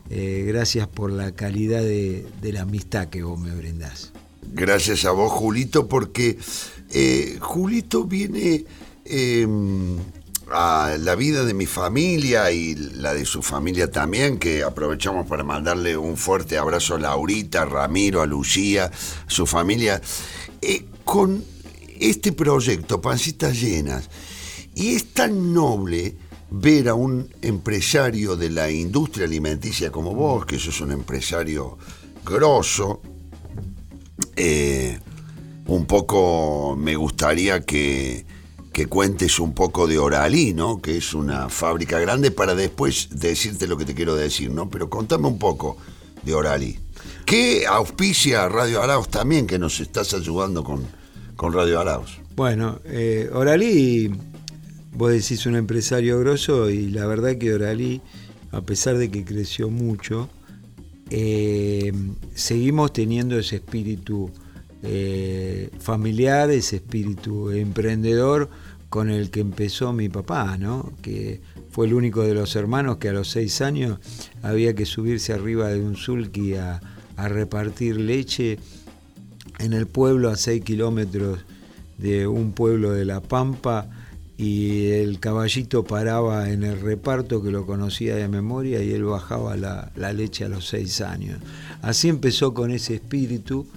[0.09, 4.11] eh, gracias por la calidad de, la amistad que vos me brindás.
[4.53, 6.37] Gracias a vos, Julito, porque
[6.91, 8.65] eh, Julito viene
[9.05, 9.47] eh,
[10.53, 15.43] a la vida de mi familia y la de su familia también, que aprovechamos para
[15.43, 18.91] mandarle un fuerte abrazo a Laurita, a Ramiro, a Lucía, a
[19.29, 20.01] su familia,
[20.61, 21.43] eh, con
[21.99, 24.09] este proyecto, Pancitas Llenas.
[24.75, 26.15] Y es tan noble
[26.49, 31.77] ver a un empresario de la industria alimenticia como vos, que sos un empresario
[32.25, 33.01] grosso,
[34.35, 34.99] eh,
[35.67, 38.25] un poco me gustaría que,
[38.71, 40.81] que cuentes un poco de Oralí, ¿no?
[40.81, 44.69] Que es una fábrica grande para después decirte lo que te quiero decir, ¿no?
[44.69, 45.77] Pero contame un poco
[46.23, 46.79] de Oralí.
[47.25, 50.85] ¿Qué auspicia Radio Arauz también que nos estás ayudando con,
[51.35, 52.19] con Radio Arauz?
[52.35, 54.11] Bueno, eh, Oralí,
[54.93, 58.01] vos decís un empresario grosso y la verdad que Oralí,
[58.51, 60.29] a pesar de que creció mucho,
[61.09, 61.91] eh,
[62.33, 64.31] seguimos teniendo ese espíritu
[64.83, 68.49] eh, familiar, ese espíritu emprendedor
[68.89, 70.91] con el que empezó mi papá, ¿no?
[71.01, 73.99] que fue el único de los hermanos que a los seis años
[74.41, 76.81] había que subirse arriba de un sulky a,
[77.15, 78.57] a repartir leche
[79.59, 81.39] en el pueblo a 6 kilómetros
[81.97, 83.89] de un pueblo de La Pampa
[84.37, 89.55] y el caballito paraba en el reparto que lo conocía de memoria y él bajaba
[89.55, 91.39] la, la leche a los 6 años.
[91.83, 93.67] Así empezó con ese espíritu,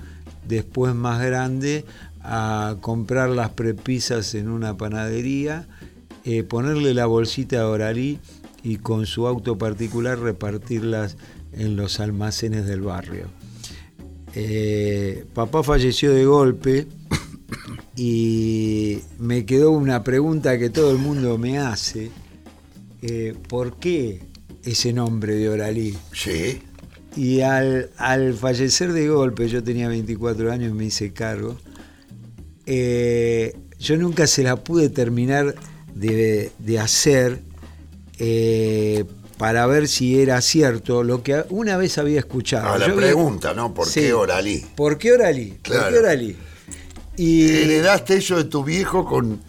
[0.46, 1.84] después más grande,
[2.20, 5.66] a comprar las prepisas en una panadería,
[6.24, 8.18] eh, ponerle la bolsita de oralí
[8.62, 11.16] y con su auto particular repartirlas
[11.52, 13.28] en los almacenes del barrio.
[14.34, 16.86] Eh, papá falleció de golpe
[17.96, 22.10] y me quedó una pregunta que todo el mundo me hace.
[23.02, 24.22] eh, ¿Por qué
[24.64, 25.96] ese nombre de Oralí?
[26.12, 26.62] Sí.
[27.16, 31.56] Y al, al fallecer de golpe, yo tenía 24 años y me hice cargo,
[32.66, 35.54] eh, yo nunca se la pude terminar
[35.94, 37.40] de, de hacer
[38.18, 39.04] eh,
[39.38, 42.72] para ver si era cierto lo que una vez había escuchado.
[42.72, 43.74] A la Yo había- pregunta, ¿no?
[43.74, 44.00] ¿Por Sí.
[44.00, 44.64] qué Oralí?
[44.74, 45.50] ¿Por qué Oralí?
[45.50, 45.92] ¿Por Claro.
[45.92, 46.36] qué Oralí?
[47.16, 49.40] Y, Heredaste eso de tu viejo con,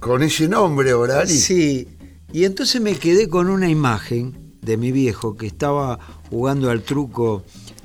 [0.00, 1.32] con ese nombre, Oralí.
[1.38, 1.88] Sí,
[2.32, 5.98] y entonces me quedé con una imagen de mi viejo que estaba
[6.30, 7.42] jugando al truco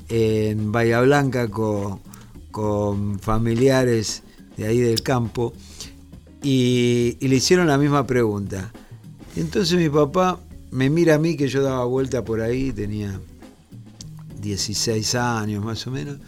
[0.08, 2.00] en Bahía Blanca con,
[2.50, 4.22] con familiares
[4.56, 5.52] de ahí del campo
[6.42, 8.72] y, le hicieron la misma pregunta.
[9.36, 13.20] Entonces mi papá me mira a mí que yo daba vuelta por ahí, tenía
[14.40, 16.18] 16 años más o menos,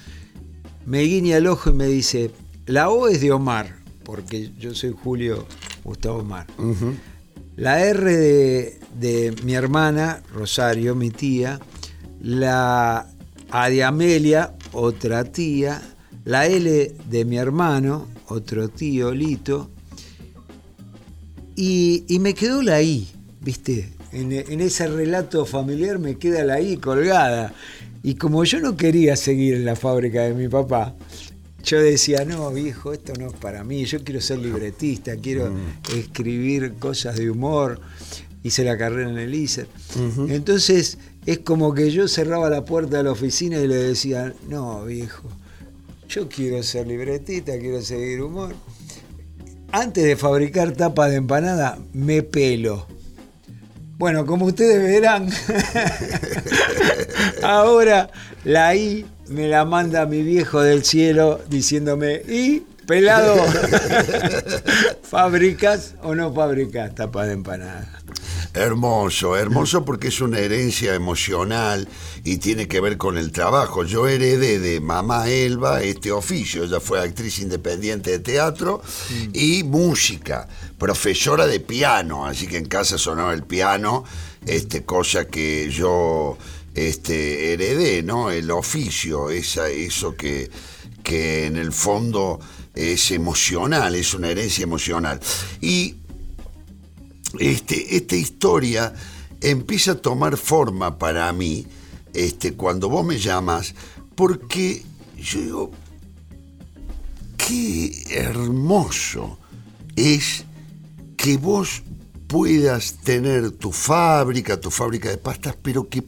[0.87, 2.31] me guiña el ojo y me dice,
[2.67, 5.47] la O es de Omar, porque yo soy Julio
[5.85, 6.47] Gustavo Omar.
[7.61, 11.61] La R de, de mi hermana, Rosario, mi tía.
[12.23, 13.07] La
[13.51, 15.83] A de Amelia, otra tía.
[16.25, 19.71] La L de mi hermano, otro tío, Lito.
[21.55, 23.07] Y, y me quedó la I,
[23.43, 23.93] ¿viste?
[24.11, 27.53] En, en ese relato familiar me queda la I colgada.
[28.03, 30.97] Y como yo no quería seguir en la fábrica de mi papá,
[31.63, 35.53] yo decía, no, viejo, esto no es para mí, yo quiero ser libretista, quiero
[35.95, 37.81] escribir cosas de humor,
[38.43, 39.67] hice la carrera en el ISER.
[40.29, 44.85] Entonces es como que yo cerraba la puerta de la oficina y le decía, no,
[44.85, 45.29] viejo,
[46.09, 48.55] yo quiero ser libretista, quiero seguir humor.
[49.73, 52.87] Antes de fabricar tapas de empanada, me pelo.
[53.99, 55.31] Bueno, como ustedes verán,
[57.43, 58.11] ahora
[58.45, 63.37] la I me la manda mi viejo del cielo diciéndome, y pelado,
[65.03, 68.01] ¿fabricas o no fabricas tapas de empanada?
[68.53, 71.87] Hermoso, hermoso porque es una herencia emocional
[72.25, 73.85] y tiene que ver con el trabajo.
[73.85, 76.65] Yo heredé de mamá Elba este oficio.
[76.65, 78.83] Ella fue actriz independiente de teatro
[79.33, 84.03] y música, profesora de piano, así que en casa sonaba el piano,
[84.45, 86.37] este, cosa que yo
[86.75, 88.31] este, heredé, ¿no?
[88.31, 90.51] El oficio, esa, eso que,
[91.03, 92.41] que en el fondo
[92.75, 95.21] es emocional, es una herencia emocional.
[95.61, 95.97] Y
[97.39, 98.95] este, esta historia
[99.41, 101.67] empieza a tomar forma para mí
[102.15, 103.75] este, cuando vos me llamas,
[104.15, 104.83] porque
[105.17, 105.71] yo digo,
[107.37, 109.39] qué hermoso
[109.97, 110.45] es
[111.17, 111.83] que vos
[112.27, 116.03] puedas tener tu fábrica, tu fábrica de pastas, pero que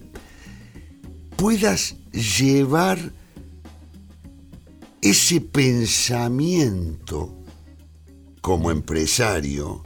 [1.43, 3.13] puedas llevar
[5.01, 7.35] ese pensamiento
[8.41, 9.83] como empresario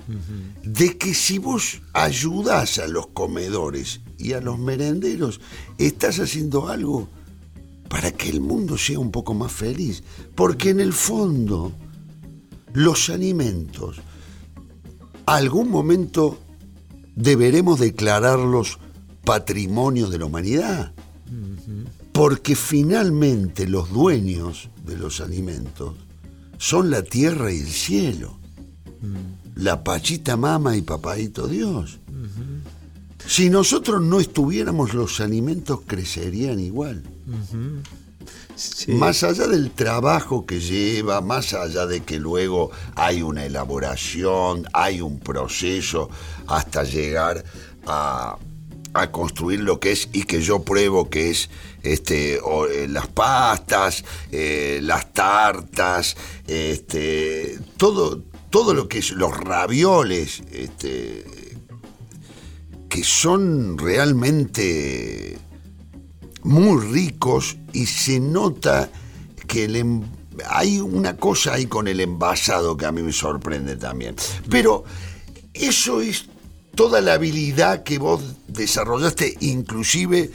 [0.62, 5.40] de que si vos ayudás a los comedores y a los merenderos,
[5.78, 7.08] estás haciendo algo
[7.88, 10.02] para que el mundo sea un poco más feliz.
[10.34, 11.72] Porque en el fondo,
[12.74, 13.96] los alimentos,
[15.24, 16.38] algún momento
[17.14, 18.78] deberemos declararlos
[19.24, 20.92] patrimonio de la humanidad.
[22.12, 25.94] Porque finalmente los dueños de los alimentos
[26.58, 28.38] son la tierra y el cielo.
[29.54, 31.98] La Pachita Mama y Papadito Dios.
[33.26, 37.02] Si nosotros no estuviéramos, los alimentos crecerían igual.
[38.54, 38.92] Sí.
[38.92, 45.02] Más allá del trabajo que lleva, más allá de que luego hay una elaboración, hay
[45.02, 46.08] un proceso
[46.46, 47.44] hasta llegar
[47.86, 48.38] a,
[49.00, 51.50] a construir lo que es y que yo pruebo que es
[51.82, 56.16] este, eh, las pastas, eh, las tartas,
[56.46, 61.24] este, todo, todo lo que es los ravioles, este,
[62.88, 65.38] que son realmente
[66.42, 68.88] muy ricos y se nota
[69.46, 70.02] que el em-
[70.48, 74.14] hay una cosa ahí con el envasado que a mí me sorprende también.
[74.50, 74.84] Pero
[75.54, 76.26] eso es
[76.74, 78.22] toda la habilidad que vos
[78.56, 80.30] desarrollaste, inclusive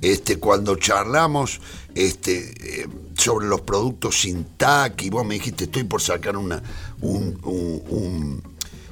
[0.00, 1.60] este, cuando charlamos
[1.94, 6.60] este, eh, sobre los productos sin TAC y vos me dijiste estoy por sacar un-
[7.00, 8.42] un,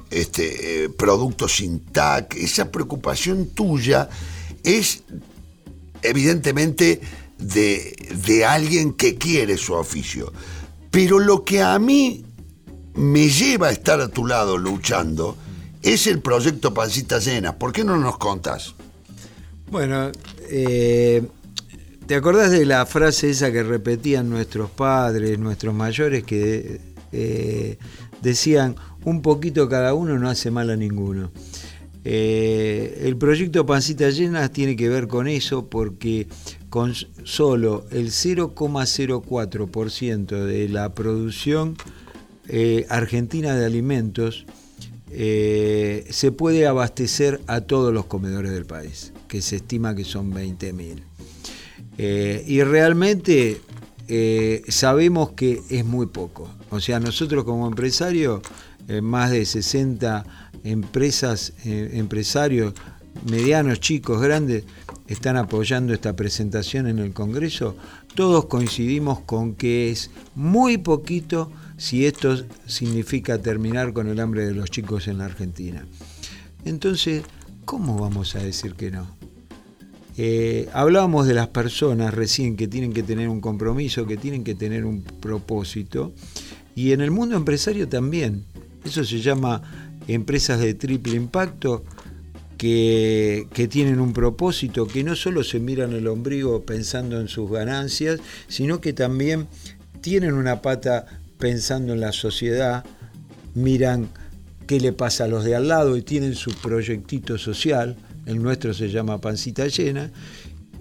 [0.09, 4.09] este, eh, producto sin TAC, esa preocupación tuya
[4.63, 5.03] es
[6.01, 7.01] evidentemente
[7.37, 10.31] de, de alguien que quiere su oficio.
[10.91, 12.25] Pero lo que a mí
[12.95, 15.37] me lleva a estar a tu lado luchando
[15.83, 17.57] es el proyecto Pancita Llena.
[17.57, 18.73] ¿Por qué no nos contás?
[19.69, 20.11] Bueno,
[20.49, 21.27] eh,
[22.05, 26.79] ¿te acordás de la frase esa que repetían nuestros padres, nuestros mayores, que
[27.11, 27.77] eh,
[28.21, 28.75] decían,
[29.05, 31.31] un poquito cada uno no hace mal a ninguno?
[32.03, 36.27] Eh, el proyecto Pancita Llena tiene que ver con eso porque
[36.69, 41.77] con solo el 0,04% de la producción
[42.89, 44.45] argentina de alimentos
[45.13, 50.33] eh, se puede abastecer a todos los comedores del país, que se estima que son
[50.33, 51.03] 20.000.
[51.97, 53.61] Eh, y realmente
[54.07, 56.49] eh, sabemos que es muy poco.
[56.69, 58.41] O sea, nosotros como empresarios,
[58.87, 60.25] eh, más de 60
[60.63, 62.73] empresas, empresarios
[63.29, 64.63] medianos, chicos, grandes,
[65.07, 67.75] están apoyando esta presentación en el Congreso.
[68.15, 71.51] Todos coincidimos con que es muy poquito
[71.81, 75.83] si esto significa terminar con el hambre de los chicos en la Argentina.
[76.63, 77.23] Entonces,
[77.65, 79.07] ¿cómo vamos a decir que no?
[80.15, 84.53] Eh, hablábamos de las personas recién que tienen que tener un compromiso, que tienen que
[84.53, 86.13] tener un propósito,
[86.75, 88.45] y en el mundo empresario también.
[88.85, 89.63] Eso se llama
[90.07, 91.83] empresas de triple impacto
[92.59, 97.49] que, que tienen un propósito, que no solo se miran el ombligo pensando en sus
[97.49, 99.47] ganancias, sino que también
[100.01, 102.85] tienen una pata pensando en la sociedad,
[103.55, 104.07] miran
[104.67, 108.73] qué le pasa a los de al lado y tienen su proyectito social, el nuestro
[108.73, 110.11] se llama Pancita Llena,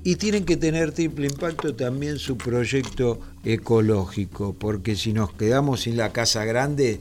[0.04, 5.96] Y tienen que tener triple impacto también su proyecto ecológico, porque si nos quedamos sin
[5.96, 7.00] la casa grande,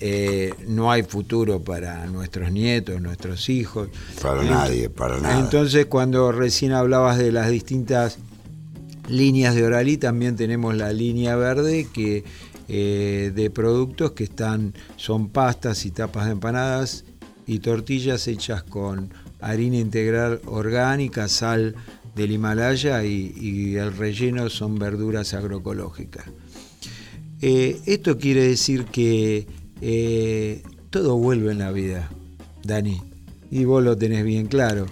[0.00, 3.88] eh, no hay futuro para nuestros nietos, nuestros hijos.
[4.22, 5.40] Para nadie, para nada.
[5.40, 8.18] Entonces, cuando recién hablabas de las distintas
[9.08, 12.24] líneas de Oralí, también tenemos la línea verde que
[12.68, 17.04] eh, de productos que están son pastas y tapas de empanadas
[17.46, 19.10] y tortillas hechas con
[19.40, 21.74] harina integral orgánica, sal
[22.14, 26.26] del Himalaya y, y el relleno son verduras agroecológicas.
[27.40, 29.46] Eh, esto quiere decir que
[29.80, 32.10] eh, todo vuelve en la vida,
[32.64, 33.00] Dani,
[33.50, 34.86] y vos lo tenés bien claro.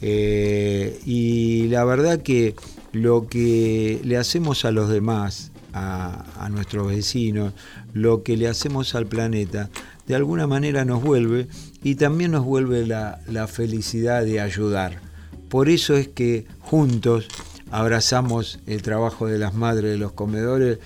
[0.00, 2.54] Eh, y la verdad que
[2.92, 7.52] lo que le hacemos a los demás, a, a nuestros vecinos,
[7.92, 9.70] lo que le hacemos al planeta,
[10.06, 11.46] de alguna manera nos vuelve
[11.82, 15.00] y también nos vuelve la, la felicidad de ayudar.
[15.48, 17.28] Por eso es que juntos
[17.70, 20.78] abrazamos el trabajo de las madres de los comedores,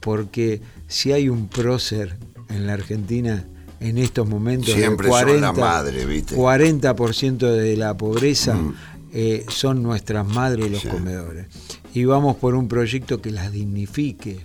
[0.00, 2.16] porque si hay un prócer
[2.48, 3.44] en la Argentina
[3.80, 6.36] en estos momentos, Siempre son las madres, ¿viste?
[6.36, 8.74] 40% de la pobreza Mm.
[9.16, 10.88] Eh, son nuestras madres los Sí.
[10.88, 11.46] comedores.
[11.94, 14.40] Y vamos por un proyecto que las dignifique,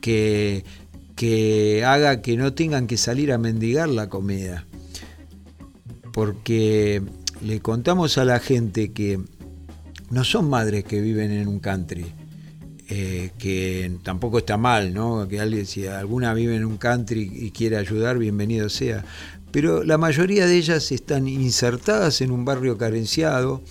[0.00, 0.64] que,
[1.16, 4.64] que haga que no tengan que salir a mendigar la comida.
[6.12, 7.02] Porque
[7.42, 9.18] le contamos a la gente que
[10.10, 12.06] no son madres que viven en un country,
[12.88, 15.26] eh, que tampoco está mal, ¿no?
[15.26, 19.04] Que alguien, si alguna vive en un country y quiere ayudar, bienvenido sea.
[19.50, 23.62] Pero la mayoría de ellas están insertadas en un barrio carenciado,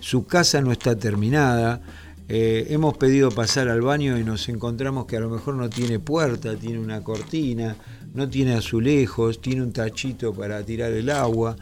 [0.00, 1.80] su casa no está terminada.
[2.28, 5.98] eh, hemos pedido pasar al baño y nos encontramos que a lo mejor no tiene
[5.98, 7.74] puerta, tiene una cortina,
[8.14, 11.56] no tiene azulejos, tiene un tachito para tirar el agua.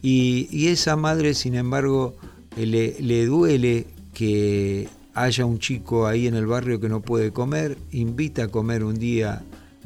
[0.00, 2.16] Y, y esa madre, sin embargo,
[2.56, 7.30] eh, le, le duele que haya un chico ahí en el barrio que no puede
[7.32, 9.42] comer, invita a comer un día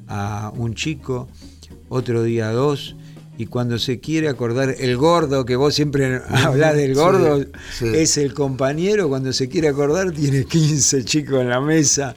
[0.06, 1.26] a un chico,
[1.88, 2.94] otro día a dos,
[3.38, 7.44] y cuando se quiere acordar, el gordo, que vos siempre hablas del gordo,
[7.76, 7.86] sí.
[7.94, 12.14] es el compañero, cuando se quiere acordar tiene 15 chicos en la mesa,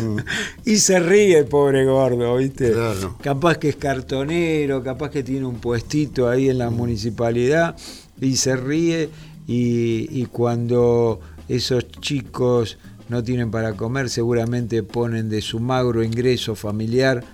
[0.64, 2.72] y se ríe el pobre gordo, ¿viste?
[2.72, 3.16] Claro.
[3.22, 7.76] Capaz que es cartonero, capaz que tiene un puestito ahí en la municipalidad,
[8.20, 9.08] y se ríe,
[9.46, 12.78] y, y cuando esos chicos
[13.08, 17.24] no tienen para comer, seguramente ponen de su magro ingreso familiar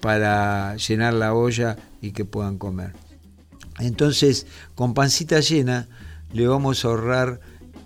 [0.00, 2.92] para llenar la olla y que puedan comer.
[3.80, 5.88] Entonces, con pancita llena,
[6.32, 7.40] le vamos a ahorrar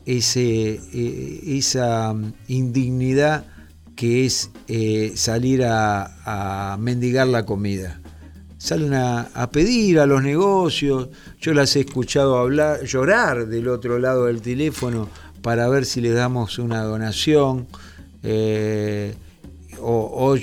[0.06, 3.44] eh, esa mm, indignidad
[3.94, 8.00] que es eh, salir a, mendigar la comida.
[8.58, 11.08] Salen a, pedir a los negocios,
[11.40, 15.08] yo las he escuchado hablar, llorar del otro lado del teléfono
[15.42, 17.68] para ver si les damos una donación,
[18.24, 19.14] eh,
[19.80, 20.34] o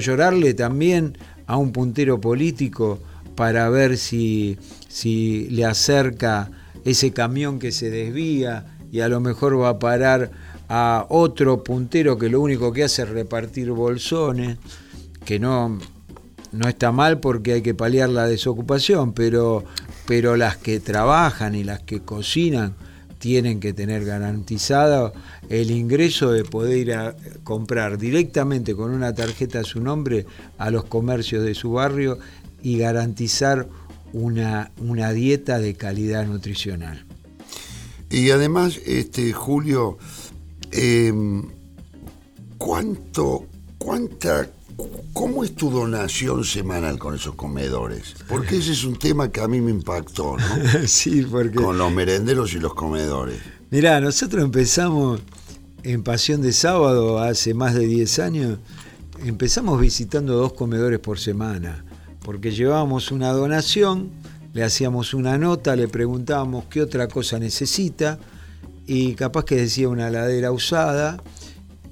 [0.00, 1.16] llorarle también
[1.46, 2.98] a un puntero político
[3.34, 4.58] para ver si,
[4.88, 6.50] si le acerca
[6.84, 10.30] ese camión que se desvía y a lo mejor va a parar
[10.68, 14.58] a otro puntero que lo único que hace es repartir bolsones,
[15.24, 15.78] que no,
[16.52, 19.64] no está mal porque hay que paliar la desocupación, pero,
[20.06, 22.74] pero las que trabajan y las que cocinan
[23.18, 25.12] tienen que tener garantizado
[25.48, 27.14] el ingreso de poder ir a
[27.44, 30.26] comprar directamente con una tarjeta a su nombre
[30.58, 32.18] a los comercios de su barrio
[32.62, 33.68] y garantizar
[34.12, 37.04] una, una dieta de calidad nutricional.
[38.10, 39.96] Y además, este Julio,
[40.70, 41.12] eh,
[42.58, 43.46] ¿cuánto,
[43.78, 44.50] cuánta,
[45.12, 48.14] cómo es tu donación semanal con esos comedores?
[48.28, 50.46] Porque ese es un tema que a mí me impactó, ¿no?
[50.86, 51.56] sí, porque...
[51.56, 53.38] Con los merenderos y los comedores.
[53.70, 55.22] Mirá, nosotros empezamos
[55.82, 58.58] en Pasión de Sábado hace más de 10 años.
[59.24, 61.84] Empezamos visitando dos comedores por semana,
[62.24, 64.10] porque llevábamos una donación,
[64.54, 68.18] le hacíamos una nota, le preguntábamos qué otra cosa necesita,
[68.86, 71.22] y capaz que decía una ladera usada,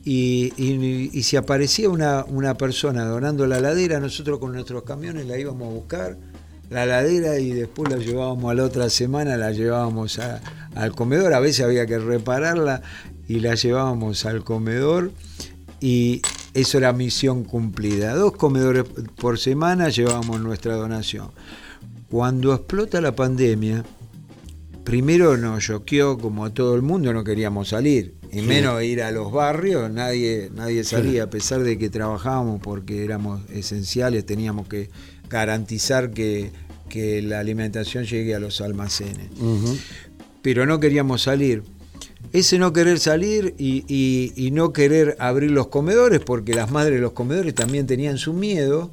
[0.04, 5.38] y, y- si aparecía una, una persona donando la ladera, nosotros con nuestros camiones la
[5.38, 6.16] íbamos a buscar,
[6.70, 10.18] la ladera, y después la llevábamos a la otra semana, la llevábamos
[10.74, 12.82] al comedor, a veces había que repararla,
[13.28, 15.12] y la llevábamos al comedor,
[15.80, 16.20] y
[16.54, 18.14] eso era misión cumplida.
[18.14, 18.84] Dos comedores
[19.16, 21.30] por semana llevábamos nuestra donación.
[22.10, 23.84] Cuando explota la pandemia,
[24.84, 29.10] primero nos choqueó como a todo el mundo, no queríamos salir, y menos ir a
[29.10, 34.90] los barrios, nadie, nadie salía, a pesar de que trabajábamos porque éramos esenciales, teníamos que
[35.28, 36.50] garantizar que,
[36.88, 39.30] que la alimentación llegue a los almacenes.
[40.42, 41.62] Pero no queríamos salir.
[42.32, 46.94] Ese no querer salir y, y- y no querer abrir los comedores, porque las madres
[46.94, 48.90] de los comedores también tenían su miedo,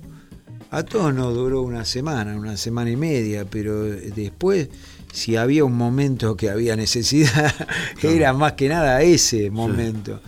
[0.71, 4.69] a todos nos duró una semana, una semana y media, pero después,
[5.13, 7.53] si había un momento que había necesidad,
[8.03, 10.19] era más que nada ese momento.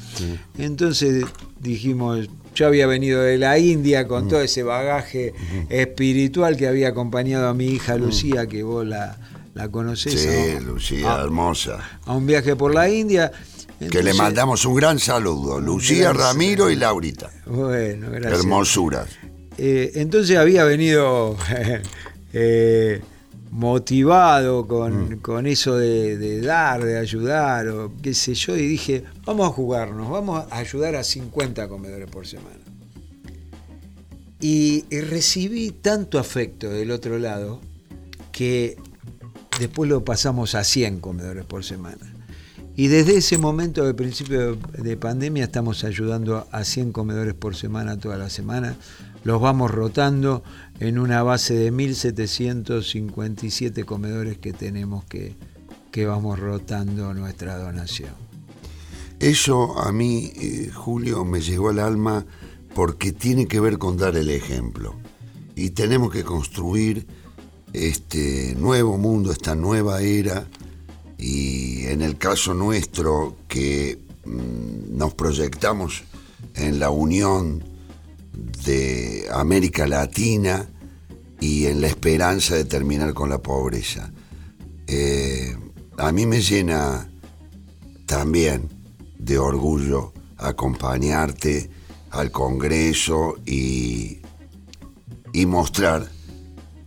[0.57, 1.25] Entonces
[1.59, 5.33] dijimos, yo había venido de la India con todo ese bagaje
[5.69, 9.17] espiritual que había acompañado a mi hija Lucía, que vos la,
[9.59, 10.19] la conocés.
[10.21, 10.73] Sí, ¿no?
[10.73, 11.79] Lucía, Ah, hermosa.
[12.05, 13.31] a un viaje por la India.
[13.91, 15.59] Que le mandamos un gran saludo.
[15.59, 16.27] Lucía, Gracias.
[16.27, 17.29] Ramiro y Laurita.
[17.45, 18.39] Bueno, gracias.
[18.39, 19.09] Hermosuras.
[19.57, 21.35] Eh, entonces había venido
[22.33, 23.01] eh,
[23.51, 25.19] motivado con, Mm.
[25.19, 29.51] con eso de, de dar, de ayudar, o qué sé yo, y dije, vamos a
[29.53, 32.55] jugarnos, vamos a ayudar a 50 comedores por semana.
[34.41, 37.59] Y, y recibí tanto afecto del otro lado
[38.31, 38.77] que
[39.59, 42.15] después lo pasamos a 100 comedores por semana.
[42.75, 47.55] Y desde ese momento, de principio de, de pandemia, estamos ayudando a 100 comedores por
[47.55, 48.77] semana toda la semana.
[49.23, 50.43] Los vamos rotando
[50.79, 55.35] en una base de 1.757 comedores que tenemos que,
[55.91, 58.13] que vamos rotando nuestra donación.
[59.19, 62.25] Eso a mí, eh, Julio, me llegó al alma
[62.73, 64.95] porque tiene que ver con dar el ejemplo.
[65.55, 67.05] Y tenemos que construir
[67.73, 70.47] este nuevo mundo, esta nueva era.
[71.17, 76.03] Y en el caso nuestro, que mm, nos proyectamos
[76.55, 77.63] en la unión
[78.65, 80.69] de América Latina
[81.39, 84.11] y en la esperanza de terminar con la pobreza.
[84.87, 85.55] Eh,
[85.97, 87.09] a mí me llena
[88.05, 88.67] también
[89.17, 91.69] de orgullo acompañarte
[92.11, 94.19] al Congreso y,
[95.33, 96.09] y mostrar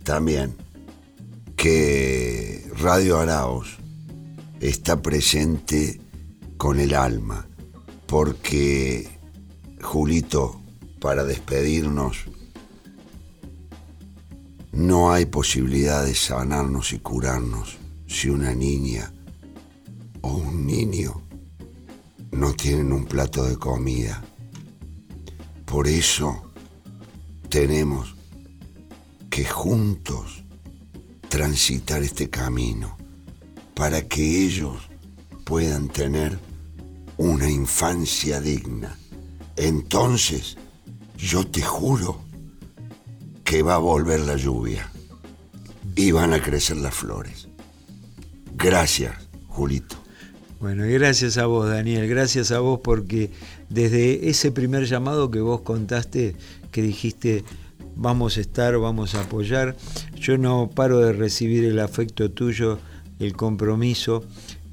[0.03, 0.62] también
[1.63, 3.77] que Radio Araos
[4.59, 6.01] está presente
[6.57, 7.47] con el alma,
[8.05, 9.07] porque
[9.81, 10.59] Julito,
[10.99, 12.25] para despedirnos,
[14.73, 19.13] no hay posibilidad de sanarnos y curarnos si una niña
[20.19, 21.21] o un niño
[22.33, 24.21] no tienen un plato de comida.
[25.63, 26.51] Por eso
[27.47, 28.15] tenemos
[29.29, 30.42] que juntos
[31.33, 32.95] transitar este camino
[33.73, 34.77] para que ellos
[35.45, 36.37] puedan tener
[37.17, 38.95] una infancia digna.
[39.55, 40.57] Entonces,
[41.17, 42.21] yo te juro
[43.43, 44.87] que va a volver la lluvia
[45.95, 47.47] y van a crecer las flores.
[48.53, 49.15] Gracias,
[49.47, 49.95] Julito.
[50.59, 53.31] Bueno, gracias a vos, Daniel, gracias a vos porque
[53.69, 56.35] desde ese primer llamado que vos contaste,
[56.71, 57.43] que dijiste,
[57.95, 59.75] vamos a estar, vamos a apoyar,
[60.23, 62.79] yo no paro de recibir el afecto tuyo,
[63.19, 64.23] el compromiso.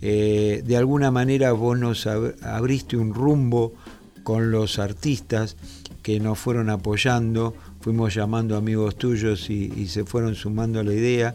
[0.01, 3.75] Eh, de alguna manera vos nos ab- abriste un rumbo
[4.23, 5.57] con los artistas
[6.03, 10.95] que nos fueron apoyando, fuimos llamando amigos tuyos y, y se fueron sumando a la
[10.95, 11.35] idea.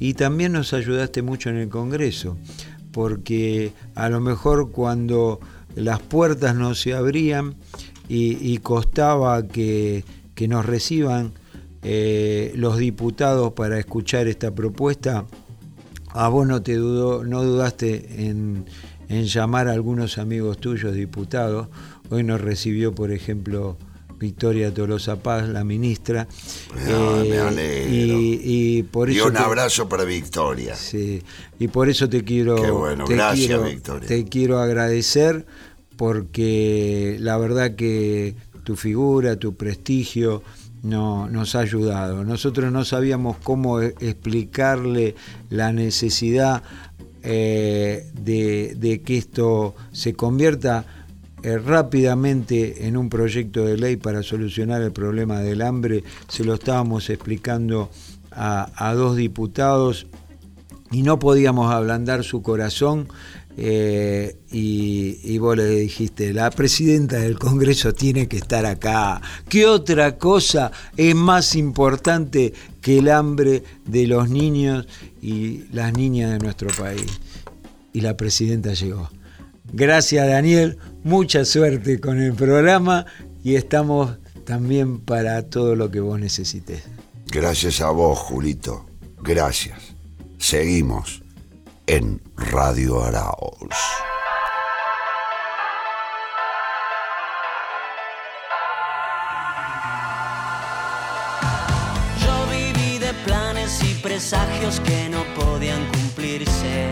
[0.00, 2.36] Y también nos ayudaste mucho en el Congreso,
[2.90, 5.38] porque a lo mejor cuando
[5.76, 7.54] las puertas no se abrían
[8.08, 10.04] y, y costaba que,
[10.34, 11.32] que nos reciban
[11.82, 15.26] eh, los diputados para escuchar esta propuesta,
[16.10, 18.66] a vos no te dudó, no dudaste en,
[19.08, 21.68] en llamar a algunos amigos tuyos diputados.
[22.10, 23.76] Hoy nos recibió, por ejemplo,
[24.18, 26.28] Victoria Tolosa Paz, la ministra.
[26.86, 27.90] Ah, me Eh, alegro.
[28.20, 30.76] y, y por Y eso un te- abrazo para Victoria.
[30.76, 31.22] Sí,
[31.58, 34.06] y por eso te quiero, Qué bueno, te gracias, quiero- Victoria.
[34.08, 35.46] te quiero agradecer
[35.96, 40.42] porque la verdad que tu figura, tu prestigio
[40.82, 42.24] no, nos ha ayudado.
[42.24, 45.14] Nosotros no sabíamos cómo e- explicarle
[45.50, 46.62] la necesidad
[47.22, 50.84] eh, de, que esto se convierta
[51.42, 56.02] eh, rápidamente en un proyecto de ley para solucionar el problema del hambre.
[56.28, 57.90] Se lo estábamos explicando
[58.34, 60.06] a dos diputados
[60.92, 63.08] y no podíamos ablandar su corazón.
[63.56, 69.20] Eh, y, y vos le dijiste, la presidenta del Congreso tiene que estar acá.
[69.48, 74.86] ¿Qué otra cosa es más importante que el hambre de los niños
[75.20, 77.20] y las niñas de nuestro país?
[77.92, 79.10] Y la presidenta llegó.
[79.72, 83.06] Gracias Daniel, mucha suerte con el programa
[83.44, 86.84] y estamos también para todo lo que vos necesites.
[87.26, 88.84] Gracias a vos, Julito.
[89.22, 89.78] Gracias.
[90.38, 91.21] Seguimos
[91.86, 93.76] en Radio Araos.
[102.24, 106.90] Yo viví de planes y presagios que no podían cumplirse.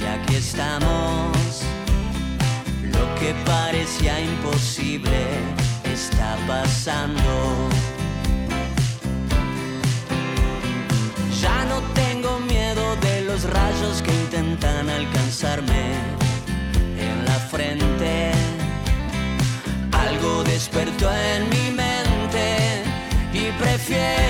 [0.00, 1.62] Y aquí estamos,
[3.18, 7.63] que parecía imposible está pasando.
[13.34, 15.94] Los rayos que intentan alcanzarme
[16.98, 18.30] en la frente.
[19.90, 22.84] Algo despertó en mi mente
[23.32, 24.23] y prefiero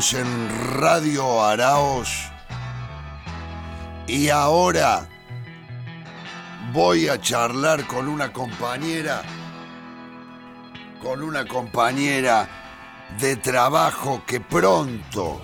[0.00, 0.48] En
[0.80, 2.08] Radio Araos
[4.06, 5.06] y ahora
[6.72, 9.22] voy a charlar con una compañera,
[11.02, 12.48] con una compañera
[13.20, 15.42] de trabajo que pronto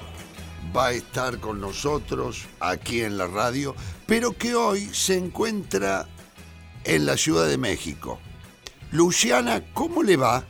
[0.74, 3.76] va a estar con nosotros aquí en la radio,
[4.06, 6.08] pero que hoy se encuentra
[6.84, 8.18] en la Ciudad de México.
[8.90, 10.44] Luciana, ¿cómo le va?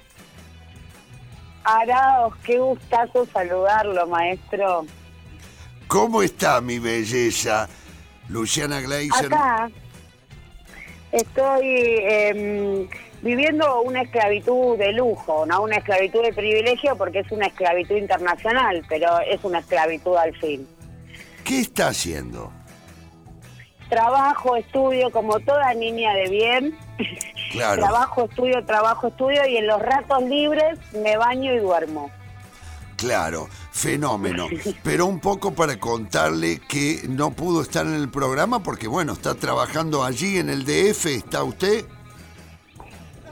[1.67, 4.87] Araos, qué gustazo saludarlo, maestro.
[5.89, 7.69] ¿Cómo está mi belleza?
[8.29, 9.27] Luciana Gleiser.
[9.27, 9.69] Acá
[11.11, 11.67] estoy
[12.09, 12.89] em,
[13.23, 18.85] viviendo una esclavitud de lujo, no una esclavitud de privilegio porque es una esclavitud internacional,
[18.89, 20.69] pero es una esclavitud al fin.
[21.45, 22.53] ¿Qué está haciendo?
[23.89, 26.79] Trabajo, estudio como toda niña de bien.
[27.53, 27.83] Claro.
[27.83, 32.11] trabajo, estudio, trabajo, estudio y en los ratos libres me baño y duermo.
[32.97, 34.47] Claro, fenómeno.
[34.83, 39.35] Pero un poco para contarle que no pudo estar en el programa porque, bueno, está
[39.35, 41.85] trabajando allí en el DF, ¿está usted?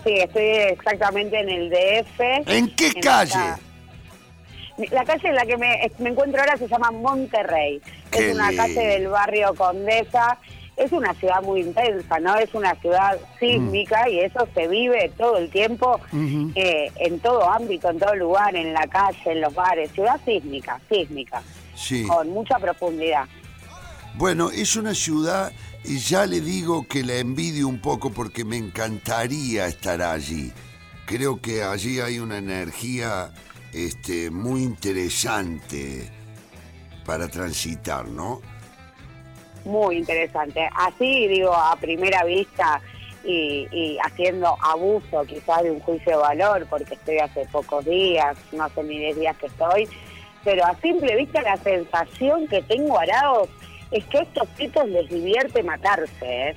[0.04, 2.20] Sí, estoy exactamente en el DF.
[2.46, 3.32] ¿En qué calle?
[3.32, 3.58] ca-
[4.90, 7.80] La calle en la que me, me encuentro ahora se llama Monterrey.
[8.10, 8.62] Qué es una lindo.
[8.64, 10.38] calle del barrio Condesa.
[10.76, 12.36] Es una ciudad muy intensa, ¿no?
[12.36, 16.00] Es una ciudad sísmica y eso se vive todo el tiempo
[16.56, 19.92] eh, en todo ámbito, en todo lugar, en la calle, en los bares.
[19.92, 21.42] Ciudad sísmica, sísmica,
[21.76, 22.04] Sí.
[22.06, 23.26] con mucha profundidad.
[24.16, 25.52] Bueno, es una ciudad
[25.84, 30.52] y ya le digo que la envidio un poco porque me encantaría estar allí.
[31.06, 33.32] Creo que allí hay una energía
[33.72, 36.10] este, muy interesante
[37.04, 38.40] para transitar, ¿no?
[39.64, 40.68] Muy interesante.
[40.74, 42.80] Así, digo, a primera vista
[43.24, 48.36] y, y haciendo abuso quizás de un juicio de valor, porque estoy hace pocos días,
[48.52, 49.88] no hace ni 10 días que estoy,
[50.44, 53.48] pero a simple vista la sensación que tengo, Araos,
[53.90, 56.48] es que a estos tipos les divierte matarse.
[56.50, 56.56] ¿eh?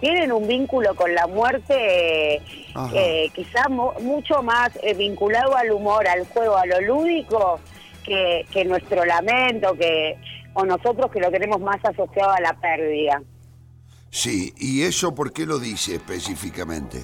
[0.00, 2.42] Tienen un vínculo con la muerte eh,
[2.74, 2.90] Ajá.
[2.94, 7.58] eh, quizá mu- mucho más eh, vinculado al humor, al juego, a lo lúdico,
[8.04, 10.16] que, que nuestro lamento, que
[10.54, 13.22] o nosotros que lo tenemos más asociado a la pérdida.
[14.10, 16.98] Sí, ¿y eso por qué lo dice específicamente?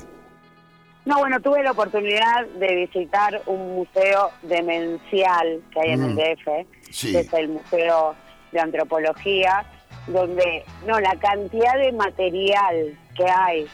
[1.07, 6.17] No, bueno, tuve la oportunidad de visitar un museo demencial que hay en el Mm.
[6.17, 7.13] DF, Sí.
[7.13, 8.15] que es el Museo
[8.53, 9.65] de Antropología,
[10.07, 13.67] donde no la cantidad de material que hay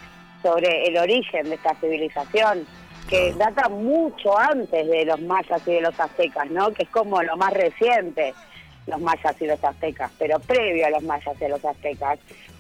[0.43, 2.67] sobre el origen de esta civilización,
[3.09, 6.73] que data mucho antes de los mayas y de los aztecas, ¿no?
[6.73, 8.33] Que es como lo más reciente,
[8.87, 12.19] los mayas y los aztecas, pero previo a los mayas y a los aztecas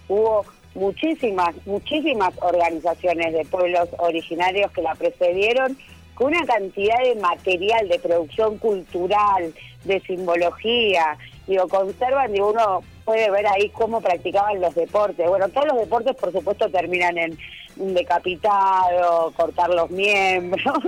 [0.08, 0.44] hubo
[0.74, 5.78] muchísimas, muchísimas organizaciones de pueblos originarios que la precedieron
[6.14, 9.52] con una cantidad de material, de producción cultural,
[9.84, 15.28] de simbología, digo, conservan, digo, uno puede ver ahí cómo practicaban los deportes.
[15.28, 17.38] Bueno, todos los deportes, por supuesto, terminan en
[17.76, 20.74] un decapitado, cortar los miembros.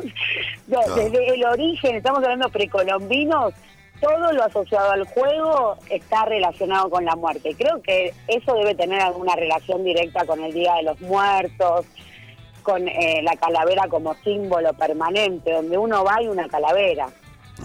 [0.68, 0.80] No.
[0.96, 3.54] Desde el origen, estamos hablando precolombinos,
[4.00, 7.54] todo lo asociado al juego está relacionado con la muerte.
[7.56, 11.86] Creo que eso debe tener alguna relación directa con el Día de los Muertos,
[12.62, 17.08] con eh, la calavera como símbolo permanente, donde uno va y una calavera.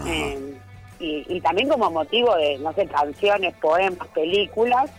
[0.06, 0.58] Eh,
[1.00, 4.92] y, y también como motivo de, no sé, canciones, poemas, películas.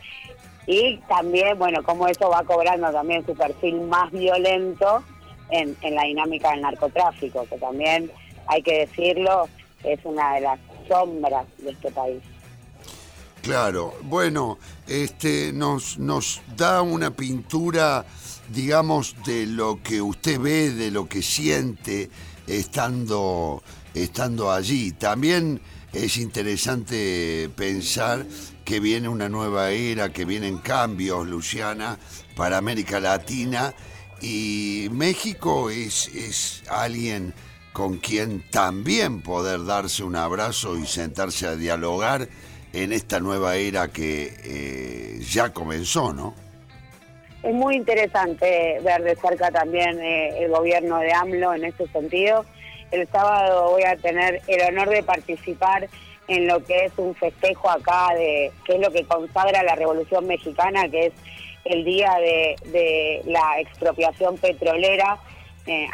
[0.67, 5.03] Y también, bueno, cómo eso va cobrando también su perfil más violento
[5.51, 8.11] en, en la dinámica del narcotráfico, que también,
[8.47, 9.49] hay que decirlo,
[9.85, 10.59] es una de las
[10.93, 12.23] sombras de este país.
[13.43, 18.05] Claro, bueno, este nos, nos da una pintura,
[18.51, 22.11] digamos, de lo que usted ve, de lo que siente
[22.47, 23.63] estando,
[23.95, 24.93] estando allí.
[24.93, 25.61] También
[25.93, 28.25] es interesante pensar
[28.65, 31.99] que viene una nueva era, que vienen cambios, Luciana,
[32.37, 33.75] para América Latina
[34.21, 37.35] y México es, es alguien
[37.73, 42.29] con quien también poder darse un abrazo y sentarse a dialogar
[42.73, 46.35] en esta nueva era que eh, ya comenzó, ¿no?
[47.43, 52.45] Es muy interesante ver de cerca también eh, el gobierno de AMLO en ese sentido.
[52.91, 55.89] El sábado voy a tener el honor de participar
[56.29, 60.27] en lo que es un festejo acá, de que es lo que consagra la Revolución
[60.27, 61.13] Mexicana, que es
[61.65, 65.19] el día de la expropiación petrolera.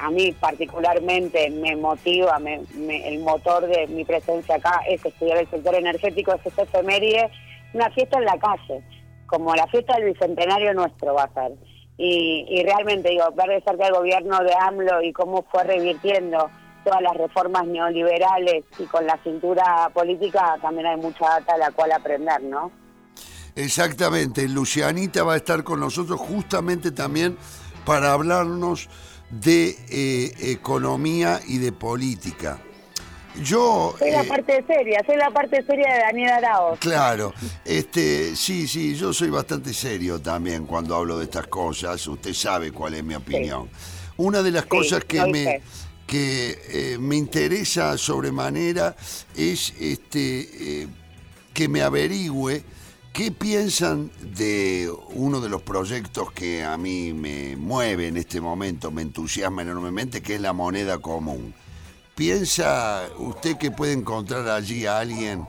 [0.00, 5.38] A mí particularmente me motiva, me- me- el motor de mi presencia acá es estudiar
[5.38, 7.30] el sector energético, es esta efeméride,
[7.74, 8.82] una fiesta en la calle,
[9.26, 11.52] como la fiesta del bicentenario nuestro va a ser.
[11.98, 16.48] Y, y realmente digo, ver de cerca el gobierno de AMLO y cómo fue revirtiendo
[16.84, 21.70] todas las reformas neoliberales y con la cintura política también hay mucha data a la
[21.72, 22.70] cual aprender, ¿no?
[23.56, 27.36] Exactamente, Lucianita va a estar con nosotros justamente también
[27.84, 28.88] para hablarnos
[29.30, 32.60] de eh, economía y de política.
[33.42, 33.94] Yo...
[33.98, 36.78] Soy la eh, parte seria, soy la parte seria de Daniel Araoz.
[36.80, 37.32] Claro,
[37.64, 42.04] este, sí, sí, yo soy bastante serio también cuando hablo de estas cosas.
[42.06, 43.68] Usted sabe cuál es mi opinión.
[44.16, 45.62] Una de las cosas que me
[46.08, 48.96] que eh, me interesa sobremanera
[49.36, 50.48] es este
[50.82, 50.88] eh,
[51.52, 52.64] que me averigüe
[53.12, 58.90] qué piensan de uno de los proyectos que a mí me mueve en este momento,
[58.90, 61.54] me entusiasma enormemente, que es la moneda común.
[62.14, 65.46] ¿Piensa usted que puede encontrar allí a alguien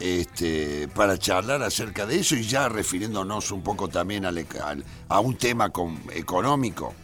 [0.00, 5.20] este, para charlar acerca de eso y ya refiriéndonos un poco también al- al- a
[5.20, 6.94] un tema con- económico?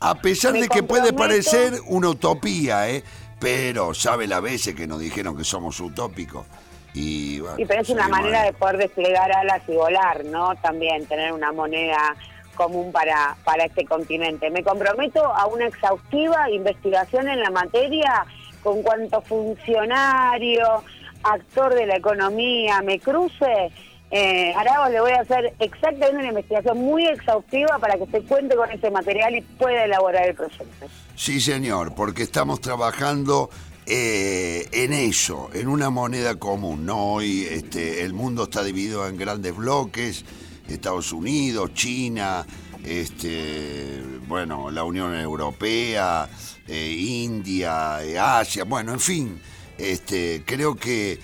[0.00, 3.04] A pesar de que puede parecer una utopía, ¿eh?
[3.38, 6.46] pero sabe la veces que nos dijeron que somos utópicos.
[6.94, 10.54] Y, bueno, Y pero es una manera de poder desplegar alas y volar, ¿no?
[10.56, 12.16] También tener una moneda
[12.54, 14.50] común para, para este continente.
[14.50, 18.26] Me comprometo a una exhaustiva investigación en la materia
[18.62, 20.82] con cuanto funcionario,
[21.22, 23.70] actor de la economía me cruce.
[24.12, 24.52] Eh,
[24.90, 28.90] le voy a hacer exactamente una investigación muy exhaustiva para que se cuente con ese
[28.90, 30.86] material y pueda elaborar el proyecto.
[31.14, 33.50] Sí, señor, porque estamos trabajando
[33.92, 36.86] eh, en eso, en una moneda común.
[36.86, 37.14] ¿no?
[37.14, 40.24] Hoy este, el mundo está dividido en grandes bloques,
[40.68, 42.46] Estados Unidos, China,
[42.84, 46.30] este, bueno, la Unión Europea,
[46.68, 49.42] eh, India, eh, Asia, bueno, en fin,
[49.76, 51.18] este, creo que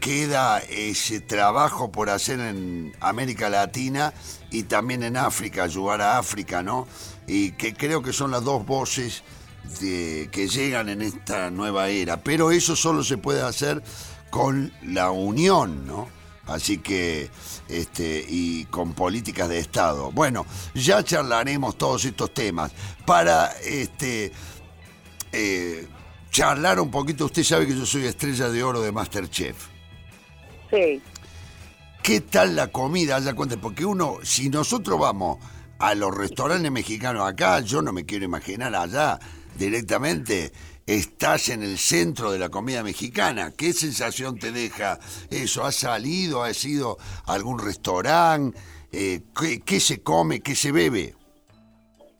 [0.00, 4.14] queda ese trabajo por hacer en América Latina
[4.50, 6.86] y también en África, ayudar a África, ¿no?
[7.26, 9.22] Y que creo que son las dos voces
[9.80, 12.22] de- que llegan en esta nueva era.
[12.22, 13.82] Pero eso solo se puede hacer
[14.30, 16.08] con la unión, ¿no?
[16.46, 17.30] Así que,
[17.68, 20.12] este, y con políticas de Estado.
[20.12, 20.44] Bueno,
[20.74, 22.70] ya charlaremos todos estos temas.
[23.06, 24.30] Para, este,
[25.32, 25.86] eh,
[26.30, 29.56] charlar un poquito, usted sabe que yo soy estrella de oro de Masterchef.
[30.70, 31.00] Sí.
[32.02, 33.34] ¿Qué tal la comida allá?
[33.34, 35.38] Porque uno, si nosotros vamos
[35.78, 39.18] a los restaurantes mexicanos acá, yo no me quiero imaginar allá
[39.58, 40.52] directamente.
[40.86, 43.52] Estás en el centro de la comida mexicana.
[43.56, 44.98] ¿Qué sensación te deja
[45.30, 45.64] eso?
[45.64, 46.42] ¿Has salido?
[46.42, 48.58] ¿Has ido a algún restaurante?
[48.92, 50.40] Eh, ¿qué, qué se come?
[50.40, 51.14] ¿Qué se bebe?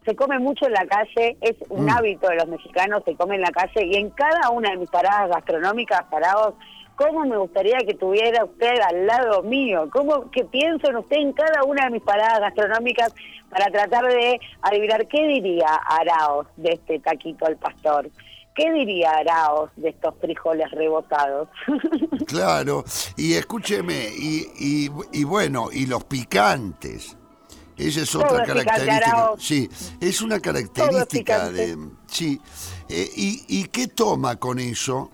[0.07, 1.91] Se come mucho en la calle, es un Mm.
[1.91, 4.91] hábito de los mexicanos, se come en la calle y en cada una de mis
[4.91, 6.55] paradas gastronómicas, parados,
[6.97, 9.89] ¿cómo me gustaría que tuviera usted al lado mío?
[9.93, 13.15] ¿Cómo que pienso en usted en cada una de mis paradas gastronómicas
[13.55, 18.11] para tratar de adivinar qué diría Araos de este taquito al pastor?
[18.57, 21.49] ¿Qué diría Araos de estos frijoles rebotados?
[22.27, 22.85] Claro,
[23.17, 27.17] y escúcheme, y, y, y bueno, y los picantes.
[27.77, 29.33] Esa es otra característica.
[29.39, 29.69] Sí,
[30.01, 31.77] es una característica de.
[32.07, 32.41] Sí.
[32.89, 35.11] Eh, y, ¿Y qué toma con eso?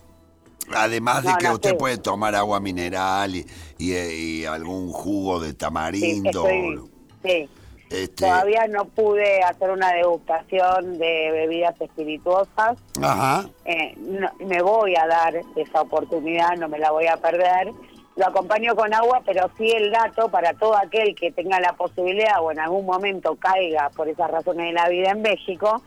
[0.74, 3.44] Además de que no usted puede tomar agua mineral y,
[3.78, 6.46] y, y algún jugo de Sí, tamarindo.
[6.46, 6.90] estoy-
[7.24, 7.48] sí.
[7.90, 12.78] Este, Todavía no pude hacer una degustación de bebidas espirituosas.
[13.02, 13.48] Ajá.
[13.64, 17.72] Eh, no- me voy a dar esa oportunidad, no me la voy a perder.
[18.16, 22.40] Lo acompaño con agua, pero sí el dato para todo aquel que tenga la posibilidad
[22.42, 25.82] o en algún momento caiga por esas razones de la vida en México,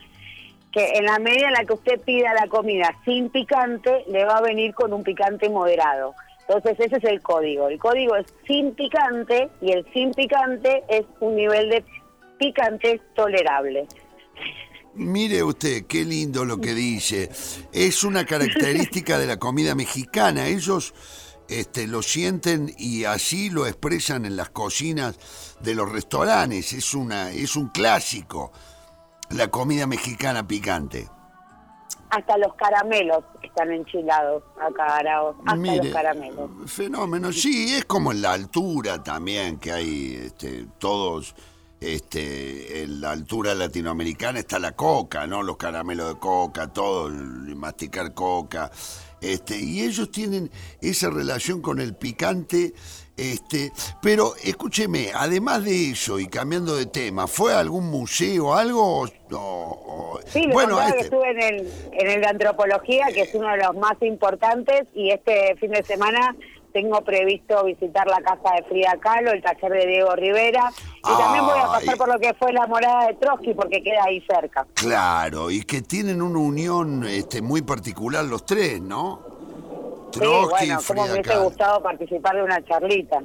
[0.72, 4.38] que en la medida en la que usted pida la comida sin picante, le va
[4.38, 6.16] a venir con un picante moderado.
[6.48, 7.70] Entonces ese es el código.
[7.70, 11.84] El código es sin picante y el sin picante es un nivel de
[12.38, 13.88] picante tolerable.
[14.96, 17.30] Mire usted, qué lindo lo que dice.
[17.72, 20.48] Es una característica de la comida mexicana.
[20.48, 20.94] Ellos
[21.48, 25.18] este, lo sienten y así lo expresan en las cocinas
[25.62, 26.74] de los restaurantes.
[26.74, 28.52] Es, una, es un clásico,
[29.32, 31.10] la comida mexicana picante.
[32.10, 35.36] Hasta los caramelos están enchilados acá, Araos.
[35.40, 36.50] Hasta Mire, los caramelos.
[36.68, 41.36] Fenómeno, sí, es como en la altura también, que hay este, todos,
[41.80, 45.44] este, en la altura latinoamericana está la coca, ¿no?
[45.44, 48.72] Los caramelos de coca, todo, el masticar coca,
[49.24, 50.52] este, y ellos tienen
[50.82, 52.74] esa relación con el picante,
[53.16, 53.72] este,
[54.02, 59.02] pero escúcheme, además de eso y cambiando de tema, ¿fue a algún museo, algo?
[59.02, 63.08] o- o- Sí, les bueno, contaba que este, estuve en el, en el de antropología,
[63.14, 66.36] que es uno de los más importantes, y este fin de semana
[66.72, 71.46] tengo previsto visitar la casa de Frida Kahlo, el taller de Diego Rivera, y también
[71.46, 74.66] voy a pasar por lo que fue la morada de Trotsky, porque queda ahí cerca.
[74.74, 79.33] Claro, y que tienen una unión este, muy particular los tres, ¿no?
[80.14, 83.18] Sí, Trotsky bueno, como me hubiese gustado participar de una charlita.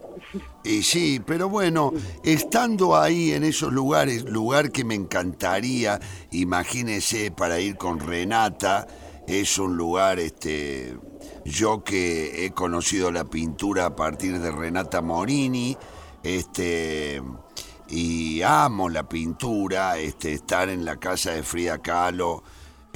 [0.64, 1.92] Y sí, pero bueno,
[2.24, 6.00] estando ahí en esos lugares, lugar que me encantaría,
[6.30, 8.86] imagínese para ir con Renata,
[9.26, 10.96] es un lugar, este,
[11.44, 15.76] yo que he conocido la pintura a partir de Renata Morini,
[16.22, 17.20] este,
[17.90, 22.42] y amo la pintura, este, estar en la casa de Frida Kahlo,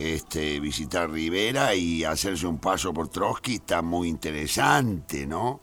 [0.03, 5.61] este, visitar Rivera y hacerse un paso por Trotsky está muy interesante, ¿no?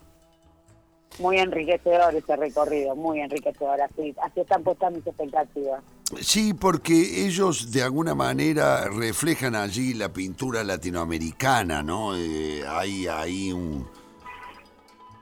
[1.20, 5.84] Muy enriquecedor ese recorrido, muy enriquecedor, así, así están puestas mis expectativas.
[6.22, 12.16] Sí, porque ellos de alguna manera reflejan allí la pintura latinoamericana, ¿no?
[12.16, 13.86] Eh, hay ahí un,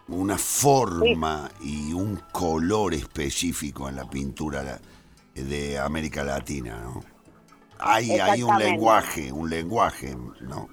[0.07, 4.79] una forma y un color específico en la pintura
[5.33, 7.16] de América Latina, ¿no?
[7.79, 10.67] Hay, hay un lenguaje, un lenguaje, ¿no?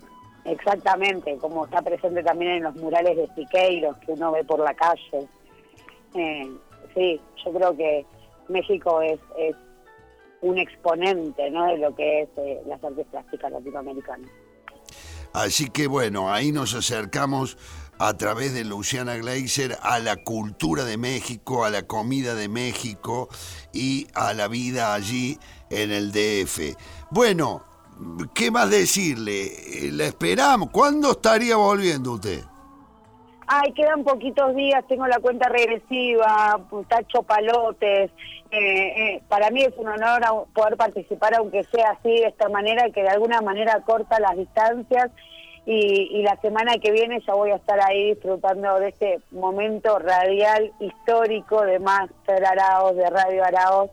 [0.44, 4.74] Exactamente, como está presente también en los murales de Siqueiros que uno ve por la
[4.74, 5.26] calle.
[6.14, 6.51] Eh,
[6.94, 8.05] sí, yo creo que
[8.48, 9.56] México es, es
[10.43, 11.66] un exponente ¿no?
[11.66, 14.31] de lo que es eh, las artes plásticas latinoamericanas.
[15.32, 17.56] Así que bueno, ahí nos acercamos
[17.98, 23.28] a través de Luciana Gleiser a la cultura de México, a la comida de México
[23.72, 25.38] y a la vida allí
[25.70, 26.76] en el DF.
[27.10, 27.62] Bueno,
[28.34, 29.46] ¿qué más decirle?
[29.46, 30.70] Eh, La esperamos.
[30.70, 32.42] ¿Cuándo estaría volviendo usted?
[33.46, 36.58] Ay, quedan poquitos días, tengo la cuenta regresiva,
[36.88, 38.10] tacho palotes.
[38.50, 40.22] Eh, eh, para mí es un honor
[40.54, 45.10] poder participar, aunque sea así, de esta manera, que de alguna manera corta las distancias.
[45.66, 49.98] Y, y la semana que viene ya voy a estar ahí disfrutando de este momento
[49.98, 53.90] radial histórico de Master Araos, de Radio Araos,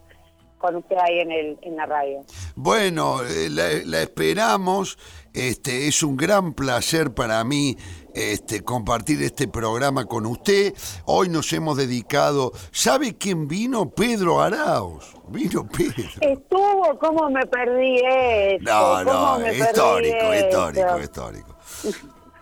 [0.57, 2.23] con usted ahí en, el, en la radio.
[2.55, 4.97] Bueno, eh, la, la esperamos.
[5.33, 7.77] Este, es un gran placer para mí
[8.13, 10.73] este, compartir este programa con usted.
[11.05, 12.51] Hoy nos hemos dedicado.
[12.71, 13.89] ¿Sabe quién vino?
[13.89, 15.13] Pedro Arauz.
[15.29, 16.09] Vino Pedro.
[16.19, 18.71] Estuvo, ¿cómo me perdí esto?
[18.71, 21.50] No, ¿Cómo no, histórico, histórico, histórico.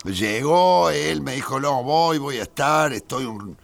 [0.05, 3.57] Llegó, él me dijo, no, voy, voy a estar, estoy un,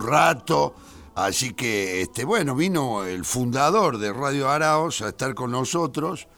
[0.00, 0.74] rato.
[1.14, 6.28] Así que, este, bueno, vino el fundador de Radio Araos a estar con nosotros.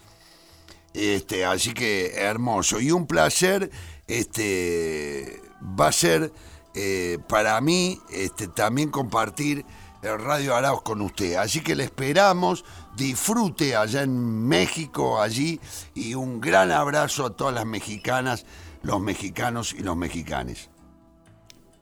[0.94, 2.80] Este, así que hermoso.
[2.80, 3.70] Y un placer,
[4.06, 5.42] este,
[5.78, 6.32] va a ser
[6.74, 9.64] eh, para mí este, también compartir
[10.02, 11.34] el Radio Araos con usted.
[11.34, 12.64] Así que le esperamos,
[12.96, 15.60] disfrute allá en México, allí,
[15.94, 18.44] y un gran abrazo a todas las mexicanas,
[18.82, 20.70] los mexicanos y los mexicanes.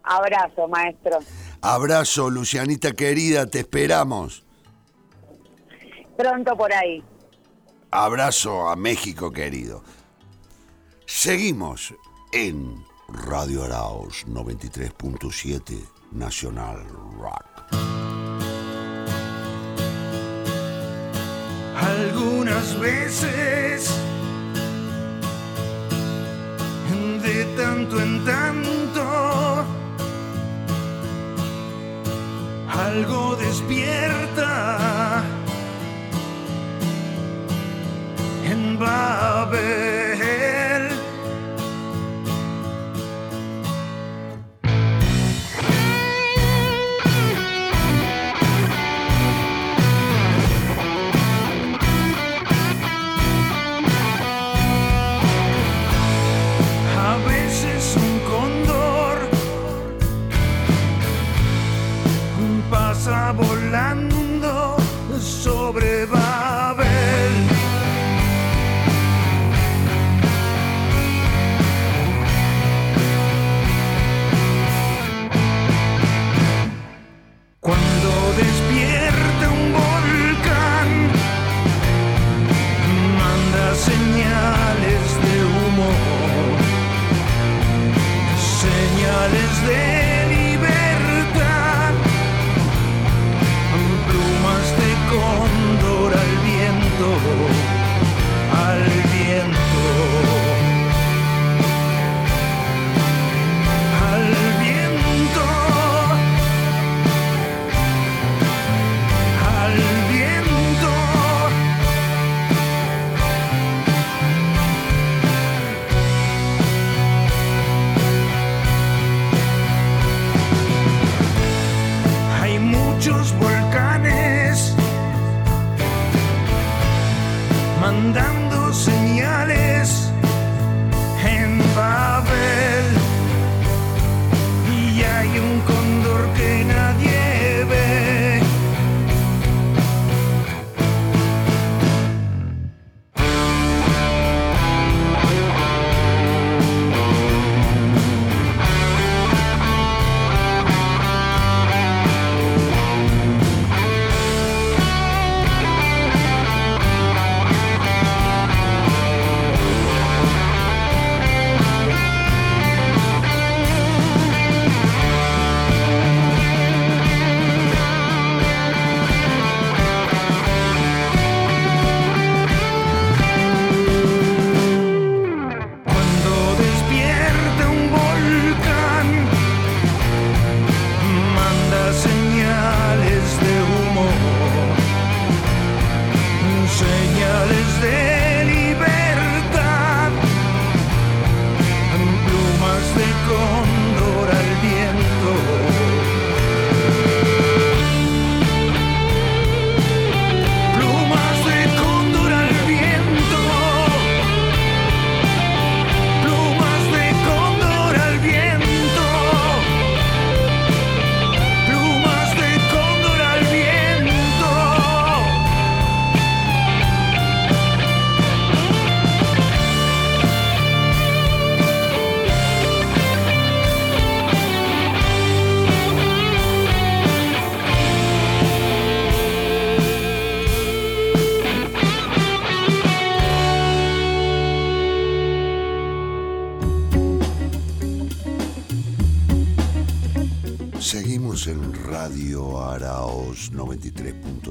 [0.02, 1.18] Abrazo, maestro.
[1.60, 4.44] Abrazo, Lucianita querida, te esperamos.
[6.16, 7.02] Pronto por ahí.
[7.90, 9.82] Abrazo a México querido.
[11.06, 11.94] Seguimos
[12.32, 16.86] en Radio Araos 93.7 Nacional
[17.18, 18.01] Rock.
[21.81, 23.90] algunas veces
[27.32, 29.05] de tanto en tanto.
[32.86, 35.23] Algo despierta
[38.51, 40.39] en Babel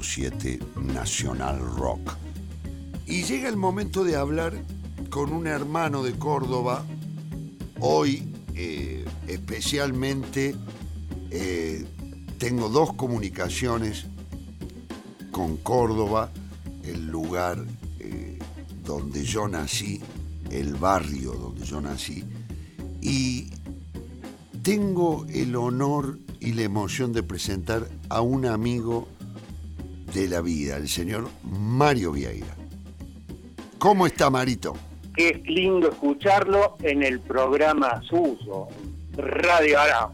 [0.10, 2.18] 93.7 Nacional Rock.
[3.06, 4.53] Y llega el momento de hablar
[5.10, 6.84] con un hermano de Córdoba,
[7.80, 10.56] hoy eh, especialmente
[11.31, 11.86] eh,
[12.38, 14.06] tengo dos comunicaciones
[15.31, 16.31] con Córdoba,
[16.84, 17.64] el lugar
[17.99, 18.40] eh,
[18.84, 20.02] donde yo nací,
[20.49, 22.23] el barrio donde yo nací,
[23.02, 23.49] y
[24.64, 29.07] tengo el honor y la emoción de presentar a un amigo
[30.14, 32.56] de la vida, el señor Mario Vieira.
[33.77, 34.76] ¿Cómo está Marito?
[35.15, 38.68] Qué lindo escucharlo en el programa suyo,
[39.15, 40.14] Radio Arauz.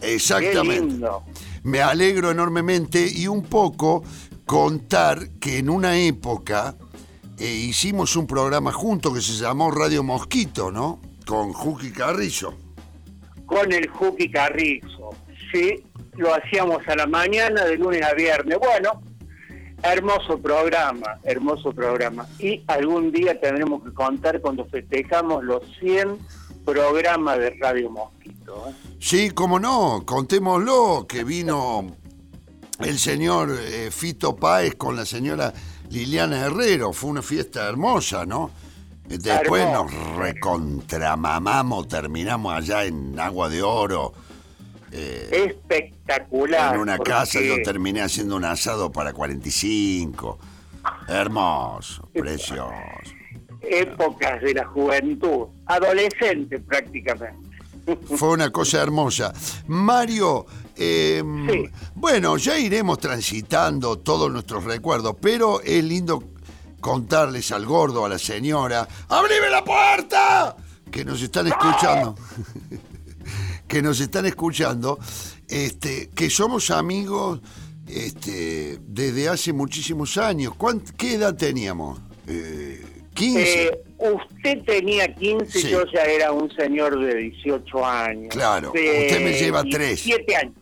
[0.00, 0.80] Qué Exactamente.
[0.80, 1.22] lindo.
[1.62, 4.02] Me alegro enormemente y un poco
[4.44, 6.76] contar que en una época
[7.38, 11.00] eh, hicimos un programa juntos que se llamó Radio Mosquito, ¿no?
[11.26, 12.54] Con Juki Carrizo.
[13.46, 15.10] Con el Juki Carrizo.
[15.52, 15.82] Sí,
[16.16, 18.58] lo hacíamos a la mañana de lunes a viernes.
[18.58, 19.00] Bueno,
[19.84, 22.26] hermoso programa, hermoso programa.
[22.38, 26.18] Y algún día tendremos que contar cuando festejamos los 100
[26.64, 28.64] programas de Radio Mosquito.
[28.68, 28.72] ¿eh?
[28.98, 31.86] Sí, cómo no, contémoslo, que vino
[32.80, 35.52] el señor eh, Fito Páez con la señora
[35.90, 36.92] Liliana Herrero.
[36.94, 38.50] Fue una fiesta hermosa, ¿no?
[39.06, 44.14] Después nos recontramamamos, terminamos allá en Agua de Oro.
[44.94, 46.74] Espectacular.
[46.74, 50.38] En una porque casa yo terminé haciendo un asado para 45.
[51.08, 52.72] Hermoso, precioso.
[53.62, 57.56] Épocas de la juventud, adolescente prácticamente.
[58.16, 59.32] Fue una cosa hermosa.
[59.66, 60.46] Mario,
[60.76, 61.64] eh, Sí.
[61.94, 66.22] bueno, ya iremos transitando todos nuestros recuerdos, pero es lindo
[66.80, 70.56] contarles al gordo, a la señora, ¡abrime la puerta!
[70.90, 72.14] Que nos están escuchando.
[73.74, 75.00] Que nos están escuchando,
[75.48, 77.40] este, que somos amigos
[77.88, 80.52] este, desde hace muchísimos años.
[80.56, 81.98] ¿Cuánt- ¿Qué edad teníamos?
[82.28, 82.80] Eh,
[83.14, 83.64] 15.
[83.64, 85.70] Eh, usted tenía 15, Sí.
[85.70, 88.28] yo ya era un señor de 18 años.
[88.32, 90.04] Claro, De usted me lleva tres.
[90.04, 90.54] 17 años.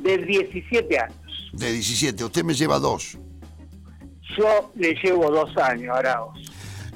[0.00, 1.16] De 17 años.
[1.52, 3.16] de 17, usted me lleva dos.
[4.36, 6.36] Yo le llevo dos años, Arauz.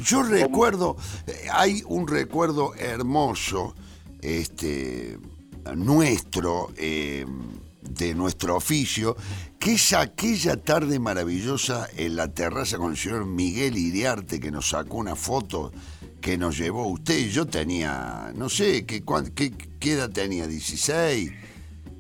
[0.05, 0.97] Yo recuerdo,
[1.29, 3.75] eh, hay un recuerdo hermoso,
[4.21, 5.17] este,
[5.75, 7.25] nuestro, eh,
[7.83, 9.17] de nuestro oficio,
[9.59, 14.71] que es aquella tarde maravillosa en la terraza con el señor Miguel Iriarte que nos
[14.71, 15.73] sacó una foto
[16.21, 17.19] que nos llevó usted.
[17.19, 20.47] y Yo tenía, no sé, ¿qué, cuán- qué, qué edad tenía?
[20.47, 21.33] ¿16?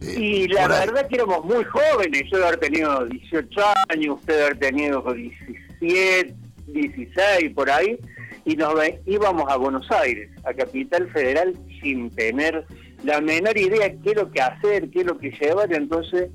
[0.02, 2.22] Eh, Y la verdad que éramos muy jóvenes.
[2.32, 3.60] Yo de haber tenido 18
[3.90, 6.34] años, usted de haber tenido 17,
[6.68, 7.98] 16, por ahí.
[8.46, 8.72] Y nos
[9.06, 12.64] íbamos a Buenos Aires, a Capital Federal, sin tener
[13.04, 15.72] la menor idea qué es lo que hacer, qué es lo que llevar.
[15.72, 16.30] Entonces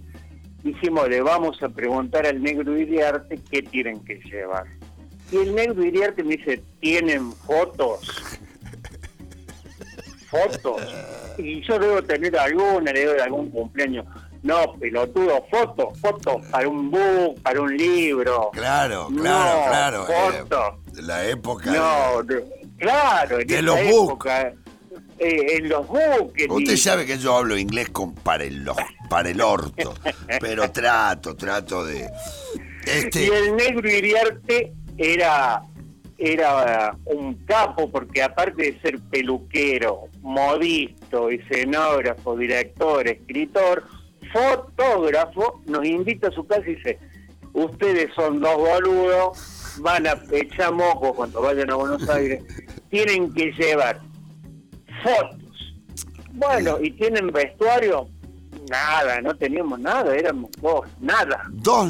[0.64, 4.66] dijimos, le vamos a preguntar al negro Iriarte qué tienen que llevar.
[5.32, 8.00] Y el negro Iriarte me dice, ¿tienen fotos?
[10.30, 10.82] fotos.
[11.38, 14.06] Y yo debo tener alguna, le debo de algún cumpleaños.
[14.44, 18.52] No, pelotudo, fotos, fotos para un book, para un libro.
[18.54, 20.08] Claro, No, claro, claro.
[20.08, 21.04] eh, fotos.
[21.04, 21.72] la época.
[21.72, 22.46] No, de-
[22.78, 24.28] claro, en De esa los book.
[25.18, 26.48] Eh, en los buques.
[26.50, 28.68] Usted sabe que yo hablo inglés con para el,
[29.10, 29.94] para el orto,
[30.42, 32.10] pero trato, trato de...
[32.86, 35.64] Este, Y el negro Iriarte era,
[36.18, 43.84] era un capo, porque aparte de ser peluquero, modisto, escenógrafo, director, escritor,
[44.34, 47.00] fotógrafo, nos invita a su casa y dice,
[47.54, 52.44] ustedes son dos boludos, van a echar moco cuando vayan a Buenos Aires,
[52.90, 54.02] tienen que llevar
[55.06, 55.76] fotos.
[56.34, 58.10] Bueno, ¿y tienen vestuario?
[58.70, 61.44] Nada, no teníamos nada, éramos dos, nada.
[61.52, 61.88] dos,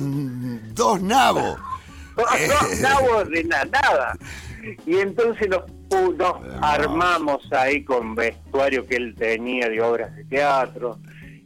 [0.73, 1.57] dos nabos.
[2.15, 4.17] Dos nabos de na- nada.
[4.85, 5.63] Y entonces nos,
[6.61, 10.97] armamos ahí con vestuario que él tenía de obras de teatro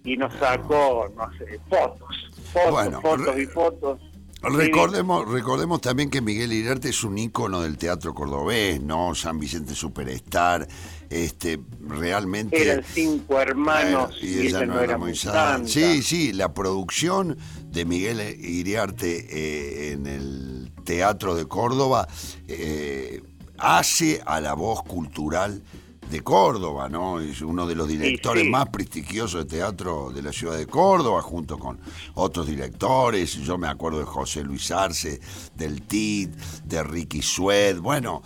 [0.03, 3.99] y nos sacó, no sé, fotos, fotos, Bueno, fotos y fotos.
[4.41, 9.13] Recordemos, recordemos también que Miguel Iriarte es un ícono del teatro cordobés, ¿no?
[9.15, 10.67] San Vicente Superstar,
[11.09, 12.61] este, realmente...
[12.61, 15.67] Eran cinco hermanos y, ella no era muy santa.
[15.67, 22.07] Sí, sí, la producción de Miguel Iriarte eh, en el Teatro de Córdoba
[22.47, 23.21] eh,
[23.57, 25.61] hace a la voz cultural
[26.09, 27.19] de Córdoba, ¿no?
[27.19, 28.49] Es uno de los directores sí.
[28.49, 31.79] más prestigiosos de teatro de la ciudad de Córdoba, junto con
[32.15, 33.33] otros directores.
[33.35, 35.19] Yo me acuerdo de José Luis Arce,
[35.55, 36.31] del TIT,
[36.63, 37.79] de Ricky Sued.
[37.79, 38.23] Bueno,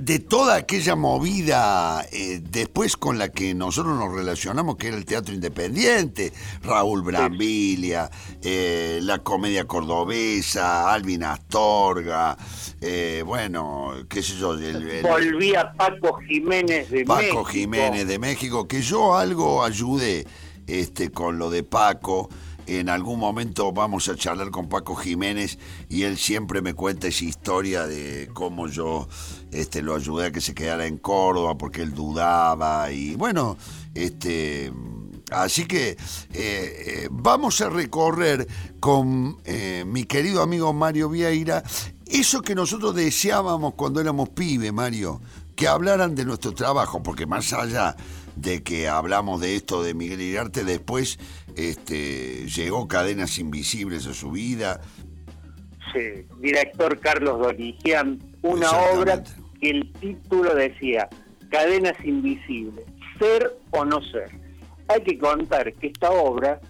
[0.00, 5.04] de toda aquella movida eh, después con la que nosotros nos relacionamos, que era el
[5.04, 6.32] teatro independiente,
[6.62, 8.10] Raúl Brambilia,
[8.42, 12.36] eh, la comedia cordobesa, Alvin Astorga,
[12.80, 17.44] eh, bueno, qué sé yo, el- el- Volvía Paco Jiménez de Paco México.
[17.44, 20.26] Jiménez de México, que yo algo ayude
[20.66, 22.28] este, con lo de Paco.
[22.68, 25.56] En algún momento vamos a charlar con Paco Jiménez
[25.88, 29.08] y él siempre me cuenta esa historia de cómo yo
[29.52, 33.56] este, lo ayudé a que se quedara en Córdoba porque él dudaba y bueno,
[33.94, 34.72] este,
[35.30, 35.96] así que eh,
[36.32, 38.46] eh, vamos a recorrer
[38.80, 41.62] con eh, mi querido amigo Mario Vieira
[42.06, 45.20] eso que nosotros deseábamos cuando éramos pibe, Mario,
[45.56, 47.96] que hablaran de nuestro trabajo, porque más allá
[48.36, 51.18] de que hablamos de esto de Miguel Iriarte, después
[51.56, 54.80] este, llegó Cadenas Invisibles a su vida.
[55.92, 59.22] Sí, director Carlos Dorigian, una obra
[59.60, 61.08] que el título decía
[61.50, 62.84] Cadenas Invisibles,
[63.18, 64.30] ser o no ser.
[64.88, 66.60] Hay que contar que esta obra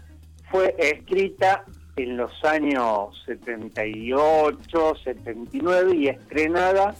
[0.50, 1.64] fue escrita
[1.96, 6.94] en los años 78, 79 y estrenada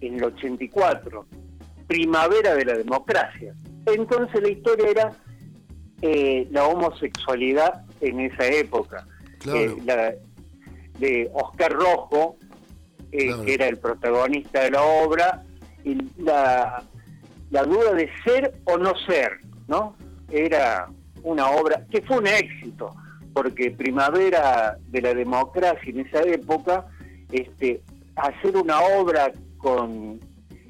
[0.00, 1.26] en el 84,
[1.86, 3.54] primavera de la democracia.
[3.86, 5.12] Entonces la historia era
[6.02, 9.06] eh, la homosexualidad en esa época.
[9.38, 9.58] Claro.
[9.58, 10.14] Eh, la-
[10.98, 12.36] de Oscar Rojo,
[13.12, 13.44] eh, Claro.
[13.44, 15.42] que era el protagonista de la obra,
[15.84, 16.82] y la,
[17.50, 19.94] la duda de ser o no ser, ¿no?
[20.30, 20.88] Era
[21.22, 22.94] una obra que fue un éxito,
[23.34, 26.86] porque Primavera de la Democracia en esa época,
[27.30, 27.80] este,
[28.16, 30.20] hacer una obra con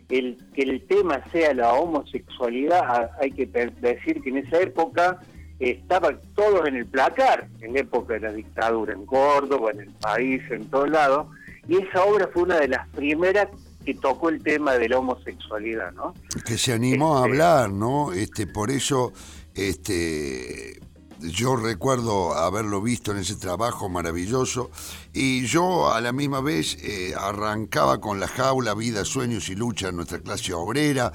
[0.09, 5.19] el que el tema sea la homosexualidad, hay que decir que en esa época
[5.59, 9.90] estaban todos en el placar, en la época de la dictadura, en Córdoba, en el
[9.93, 11.28] país, en todos lados,
[11.68, 13.48] y esa obra fue una de las primeras
[13.84, 16.14] que tocó el tema de la homosexualidad, ¿no?
[16.44, 18.12] que se animó a Este- hablar, ¿no?
[18.12, 19.12] Este, por eso,
[19.55, 20.80] este,
[21.20, 24.70] yo recuerdo haberlo visto en ese trabajo maravilloso
[25.12, 29.89] y yo a la misma vez eh, arrancaba con la jaula, vida, sueños y lucha
[29.89, 31.12] en nuestra clase obrera,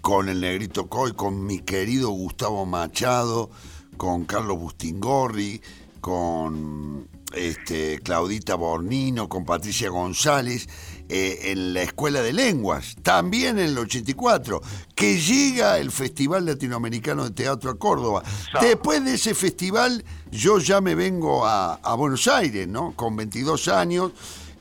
[0.00, 3.50] con el Negrito Coy, con mi querido Gustavo Machado,
[3.96, 5.62] con Carlos Bustingorri,
[6.00, 10.68] con este, Claudita Bornino, con Patricia González,
[11.08, 14.62] eh, en la Escuela de Lenguas, también en el 84,
[14.94, 18.22] que llega el Festival Latinoamericano de Teatro a Córdoba.
[18.60, 22.92] Después de ese festival, yo ya me vengo a, a Buenos Aires, ¿no?
[22.96, 24.12] Con 22 años.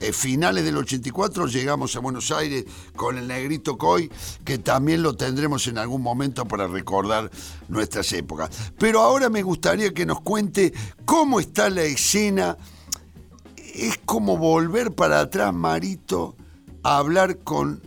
[0.04, 2.66] Eh, finales del 84 llegamos a Buenos Aires
[2.96, 4.12] con el Negrito Coy,
[4.44, 7.32] que también lo tendremos en algún momento para recordar
[7.70, 8.74] nuestras épocas.
[8.78, 10.74] Pero ahora me gustaría que nos cuente
[11.06, 12.58] cómo está la escena
[13.74, 16.36] es como volver para atrás, Marito,
[16.84, 17.82] a hablar con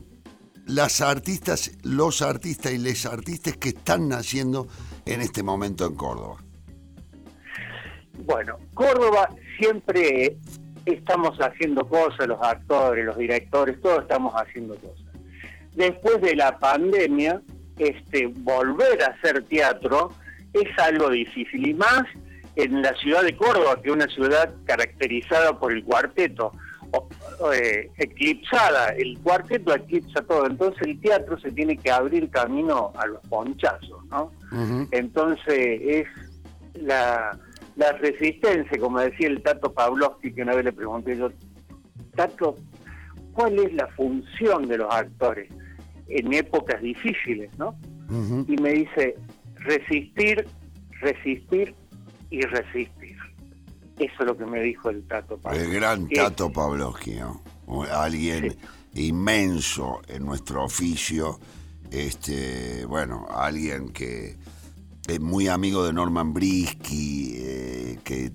[0.67, 4.67] las artistas, los artistas y les artistas que están naciendo
[5.05, 6.43] en este momento en Córdoba.
[8.25, 9.29] Bueno, Córdoba
[9.59, 10.39] siempre
[10.87, 15.05] estamos haciendo cosas, los actores, los directores, todos estamos haciendo cosas.
[15.75, 17.43] Después de la pandemia,
[17.79, 20.11] este, volver a hacer teatro
[20.55, 22.05] es algo difícil y más
[22.55, 26.53] en la ciudad de Córdoba, que es una ciudad caracterizada por el cuarteto,
[26.93, 27.09] o-
[27.41, 32.93] o, eh, eclipsada, el cuarteto eclipsa todo, entonces el teatro se tiene que abrir camino
[32.97, 34.33] a los ponchazos, ¿no?
[34.93, 36.07] Entonces es
[36.81, 37.37] la,
[37.77, 41.31] la resistencia, como decía el Tato Pavlovsky, que una vez le pregunté yo,
[42.15, 42.57] Tato,
[43.33, 45.51] ¿cuál es la función de los actores
[46.09, 47.79] en épocas difíciles, no?
[48.49, 49.17] Y me dice,
[49.57, 50.47] resistir,
[51.01, 51.75] resistir
[52.31, 53.17] y resistir.
[53.99, 55.71] Eso es lo que me dijo el Tato El Pavlovsky.
[55.75, 57.43] gran Que- Tato Pavlovsky, ¿no?
[57.93, 58.57] Alguien
[58.95, 61.39] inmenso en nuestro oficio,
[61.91, 64.37] este, bueno, alguien que
[65.21, 68.33] muy amigo de Norman Brisky, eh, que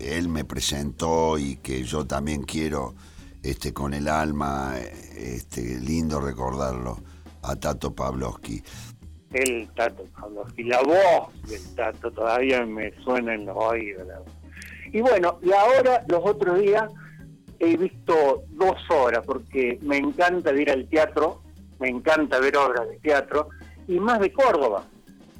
[0.00, 2.94] él me presentó y que yo también quiero
[3.42, 4.74] este, con el alma,
[5.16, 6.98] este, lindo recordarlo,
[7.42, 8.62] a Tato Pavlovsky.
[9.32, 14.06] el Tato Pavlovsky, la voz del Tato todavía me suena en los oídos.
[14.92, 16.90] Y bueno, y ahora los otros días
[17.58, 21.42] he visto dos horas porque me encanta ir al teatro,
[21.78, 23.48] me encanta ver obras de teatro
[23.86, 24.84] y más de Córdoba,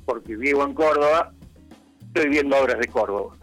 [0.08, 1.32] porque vivo en Córdoba,
[2.00, 3.36] estoy viendo obras de Córdoba.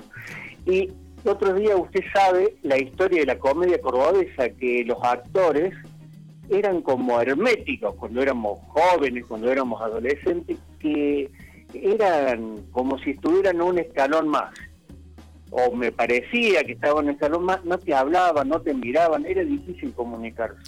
[0.66, 0.90] y
[1.24, 5.72] otro día usted sabe la historia de la comedia cordobesa, que los actores
[6.50, 11.30] eran como herméticos cuando éramos jóvenes, cuando éramos adolescentes, que
[11.72, 14.52] eran como si estuvieran un escalón más.
[15.50, 19.42] O me parecía que estaban un escalón más, no te hablaban, no te miraban, era
[19.42, 20.60] difícil comunicarse.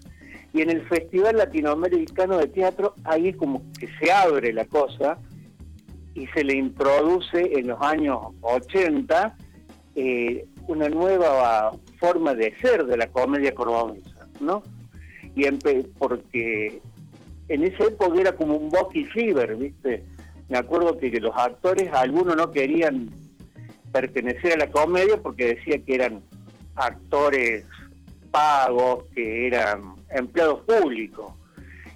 [0.53, 5.19] Y en el Festival Latinoamericano de Teatro, ahí como que se abre la cosa
[6.15, 9.37] y se le introduce en los años 80
[9.95, 14.63] eh, una nueva forma de ser de la comedia cordobesa, ¿no?
[15.35, 15.45] Y
[15.99, 16.81] porque
[17.49, 20.05] en esa época era como un Bucky Fever, ¿viste?
[20.49, 23.11] Me acuerdo que los actores, algunos no querían
[23.93, 26.23] pertenecer a la comedia porque decía que eran
[26.75, 27.65] actores
[28.31, 31.33] pagos, que eran empleados públicos.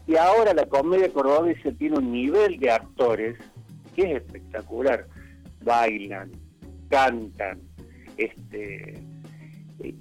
[0.06, 3.36] Y ahora la comedia cordobesa tiene un nivel de actores
[3.94, 5.06] que es espectacular.
[5.62, 6.32] Bailan,
[6.88, 7.60] cantan,
[8.16, 9.02] este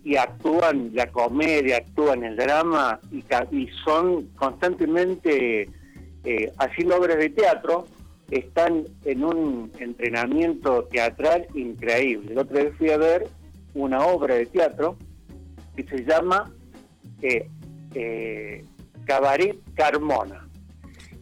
[0.04, 3.24] y actúan la comedia, actúan el drama y,
[3.86, 5.70] son constantemente
[6.24, 7.86] eh, haciendo obras de teatro,
[8.30, 12.36] están en un entrenamiento teatral increíble.
[12.36, 13.28] La otra vez fui a ver
[13.74, 14.98] una obra de teatro
[15.76, 16.52] que se llama
[17.22, 17.50] eh,
[17.94, 18.64] eh,
[19.06, 20.48] Cabaret Carmona,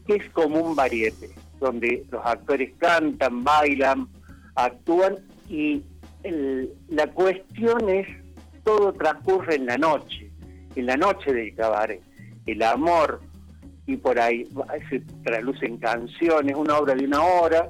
[0.05, 1.29] que es como un variete,
[1.59, 4.07] donde los actores cantan, bailan,
[4.55, 5.15] actúan
[5.49, 5.83] y
[6.89, 8.07] la cuestión es
[8.63, 10.29] todo transcurre en la noche,
[10.75, 12.01] en la noche del cabaret,
[12.45, 13.21] el amor
[13.85, 14.45] y por ahí
[14.89, 17.69] se traducen canciones, una obra de una hora,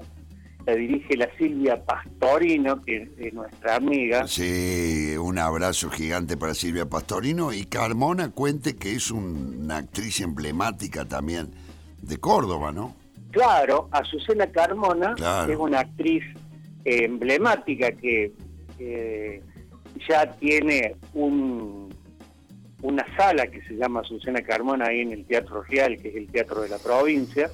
[0.68, 4.28] la dirige la Silvia Pastorino, que es nuestra amiga.
[4.28, 10.20] Sí, un abrazo gigante para Silvia Pastorino y Carmona cuente que es un- una actriz
[10.20, 11.52] emblemática también
[12.02, 12.96] de Córdoba, ¿no?
[13.32, 15.54] Claro, Azucena Carmona Claro.
[15.54, 16.24] es una actriz
[16.84, 18.32] eh, emblemática que
[18.80, 19.42] eh,
[20.08, 21.94] ya tiene un,
[22.82, 26.28] una sala que se llama Azucena Carmona ahí en el Teatro Real, que es el
[26.28, 27.50] teatro de la provincia,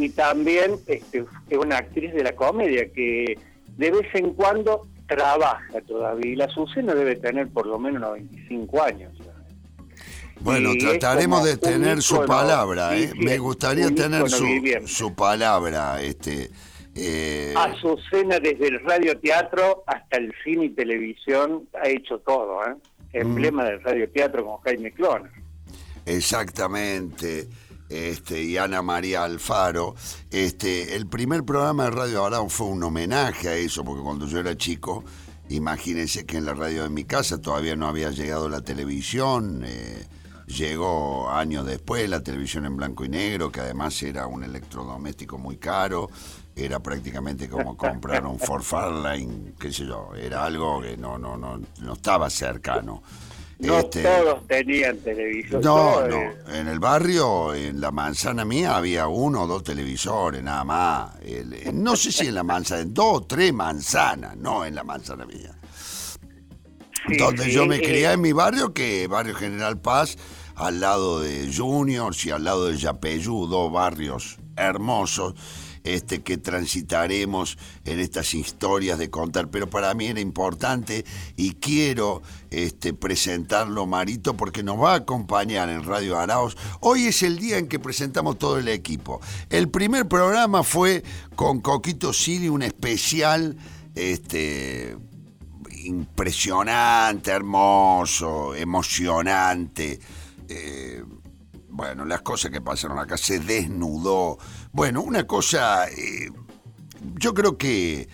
[0.00, 3.38] y también este, es una actriz de la comedia que
[3.76, 6.32] de vez en cuando trabaja todavía.
[6.32, 9.12] Y la Azucena debe tener por lo menos 95 años.
[10.40, 13.12] Bueno, Y trataremos de tener su palabra, ¿eh?
[13.16, 14.46] Me gustaría tener su,
[14.86, 16.50] su palabra, este...
[16.94, 22.74] eh, Azucena desde el radioteatro hasta el cine y televisión ha hecho todo, ¿eh?
[23.12, 25.30] Emblema del radioteatro con Jaime Clona.
[26.06, 27.46] Exactamente.
[27.90, 29.94] Este, y Ana María Alfaro.
[30.30, 34.38] Este, el primer programa de Radio Arao fue un homenaje a eso, porque cuando yo
[34.38, 35.04] era chico,
[35.48, 39.62] imagínense que en la radio de mi casa todavía no había llegado la televisión.
[39.64, 40.06] eh,
[40.46, 45.56] llegó años después la televisión en blanco y negro, que además era un electrodoméstico muy
[45.56, 46.08] caro.
[46.54, 50.14] Era prácticamente como comprar un Ford Fairlane, qué sé yo.
[50.14, 53.02] Era algo que no, no, no, no estaba cercano.
[53.60, 55.60] No Este, todos tenían televisión.
[55.62, 56.20] no, no.
[56.54, 61.10] En el barrio, en la manzana mía, había uno o dos televisores, nada más.
[61.22, 64.74] El- eh, no sé si en la manzana, en dos o tres manzanas, no en
[64.74, 65.54] la manzana mía.
[67.06, 70.16] sí, Donde sí, yo me eh, crié en mi barrio, que barrio General Paz,
[70.54, 75.34] al lado de Juniors y al lado de Yapeyú, dos barrios hermosos.
[75.82, 82.20] Este, que transitaremos en estas historias de contar, pero para mí era importante y quiero
[82.50, 86.58] este, presentarlo, Marito, porque nos va a acompañar en Radio Araos.
[86.80, 89.22] Hoy es el día en que presentamos todo el equipo.
[89.48, 91.02] El primer programa fue
[91.34, 93.56] con Coquito Sili, un especial
[93.94, 94.98] este,
[95.84, 99.98] impresionante, hermoso, emocionante.
[100.48, 101.02] Eh,
[101.70, 104.38] bueno, las cosas que pasaron acá, se desnudó.
[104.72, 106.30] Bueno, una cosa, eh,
[107.18, 108.08] yo creo que,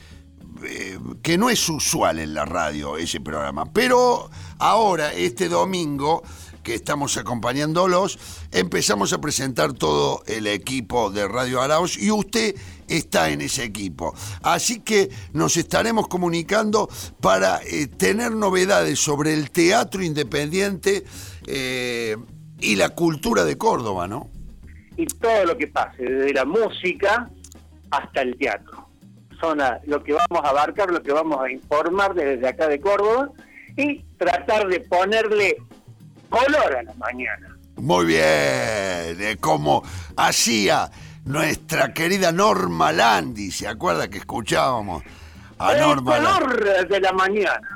[0.64, 6.22] eh, que no es usual en la radio ese programa, pero ahora, este domingo,
[6.62, 8.18] que estamos acompañándolos,
[8.52, 12.56] empezamos a presentar todo el equipo de Radio Araos y usted
[12.88, 14.14] está en ese equipo.
[14.42, 16.88] Así que nos estaremos comunicando
[17.20, 21.04] para eh, tener novedades sobre el teatro independiente
[22.58, 24.30] y la cultura de Córdoba, ¿no?
[24.96, 27.28] Y todo lo que pase, desde la música
[27.90, 28.88] hasta el teatro.
[29.40, 32.80] Son a- lo que vamos a abarcar, lo que vamos a informar desde acá de
[32.80, 33.28] Córdoba
[33.76, 35.56] y tratar de ponerle
[36.30, 37.56] color a la mañana.
[37.76, 39.82] Muy bien, eh, como
[40.16, 40.90] hacía
[41.26, 45.02] nuestra querida Norma Landi, ¿se acuerda que escuchábamos
[45.58, 46.40] a el Norma Landi?
[46.40, 47.68] color de la mañana.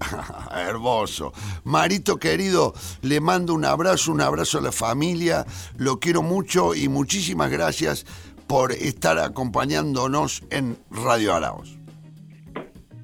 [0.54, 1.32] Hermoso.
[1.64, 5.46] Marito querido, le mando un abrazo, un abrazo a la familia,
[5.76, 8.06] lo quiero mucho y muchísimas gracias
[8.46, 11.76] por estar acompañándonos en Radio Araos.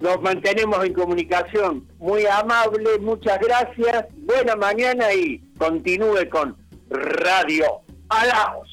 [0.00, 1.86] Nos mantenemos en comunicación.
[1.98, 4.06] Muy amable, muchas gracias.
[4.16, 6.56] Buena mañana y continúe con
[6.90, 7.64] Radio
[8.08, 8.68] Alaos.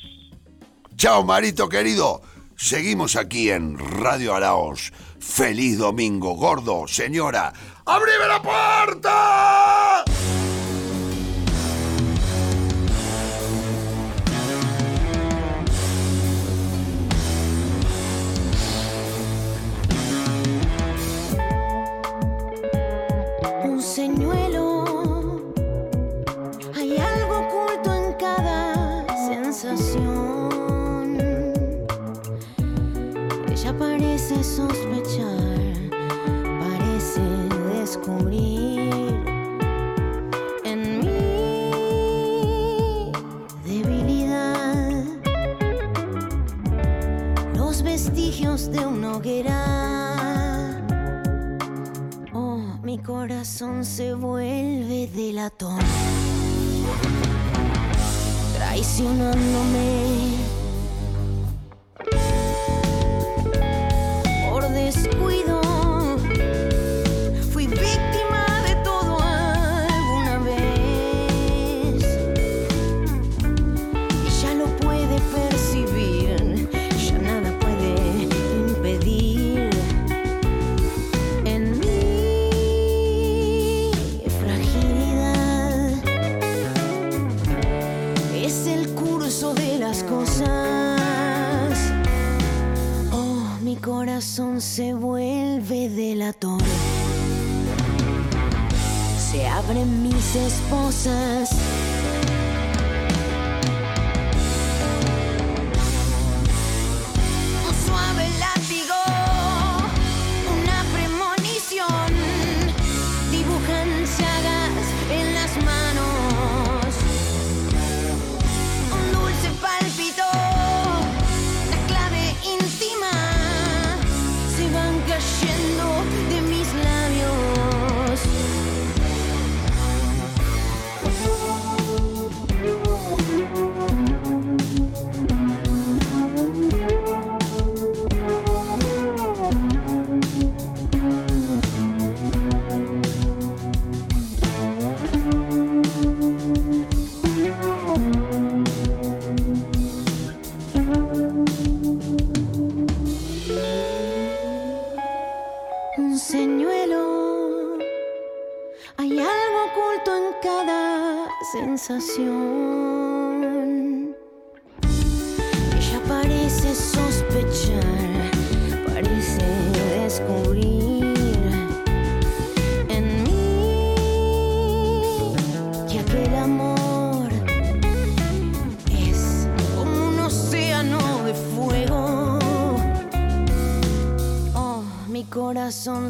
[0.96, 2.22] Chao Marito querido,
[2.56, 4.92] seguimos aquí en Radio Araos.
[5.20, 7.54] Feliz domingo, gordo, señora.
[7.86, 10.04] ¡Abrime la puerta!
[53.96, 55.78] Se vuelve delatón,
[58.56, 60.43] traicionándome.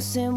[0.04, 0.30] Corazón se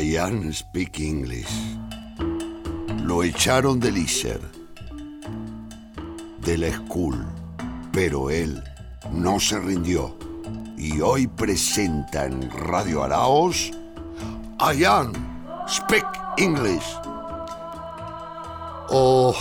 [0.00, 1.52] Ian Speak English.
[3.04, 4.40] Lo echaron del ISER,
[6.40, 7.26] de la school,
[7.92, 8.62] pero él
[9.12, 10.16] no se rindió.
[10.78, 13.70] Y hoy presenta en Radio Araos
[14.74, 15.12] Ian
[15.68, 16.06] Speak
[16.38, 16.96] English.
[18.88, 19.34] Oh,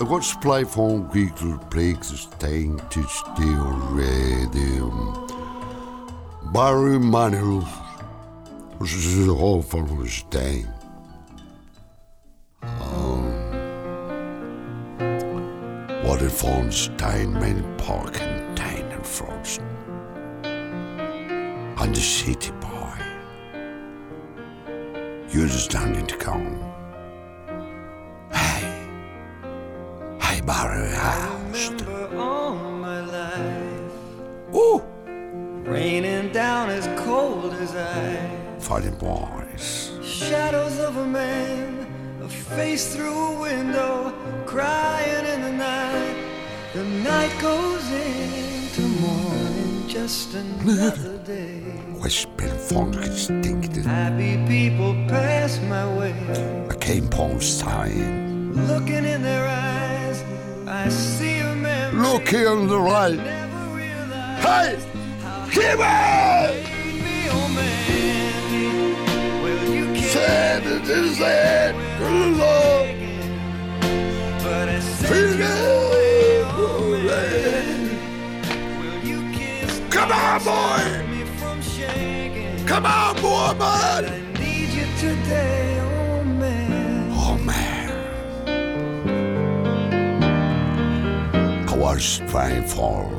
[0.00, 4.90] I to play for Google Plagues staying to still radio.
[6.52, 7.81] Barry Manilow
[8.86, 10.64] from his day.
[12.62, 13.24] Um,
[16.02, 19.60] what if von Steinman Park and Tain and Frost?
[20.42, 22.98] And the city boy.
[25.30, 26.58] You're standing to come.
[28.32, 28.88] Hey,
[30.20, 31.70] hey, Barry House.
[31.70, 34.56] remember all my life.
[34.56, 34.82] Ooh,
[35.70, 38.41] Raining down as cold as ice.
[38.72, 39.92] Funny boys.
[40.02, 41.86] Shadows of a man,
[42.22, 44.14] a face through a window,
[44.46, 46.16] crying in the night.
[46.72, 51.60] The night goes into morning, just another day.
[52.92, 53.84] Distincted.
[53.84, 56.14] Happy people pass my way,
[56.70, 58.54] I came sign.
[58.70, 60.18] looking in their eyes.
[60.66, 63.20] I see a man looking on the right.
[64.46, 64.78] Hey,
[65.52, 66.72] give it!
[70.22, 72.88] Said it is that good Lord.
[75.10, 75.62] Feel it.
[79.90, 80.82] Come on, boy!
[82.66, 83.54] Come on, boy,
[85.80, 87.10] oh man.
[87.10, 87.90] Oh man.
[91.68, 93.10] I was trying for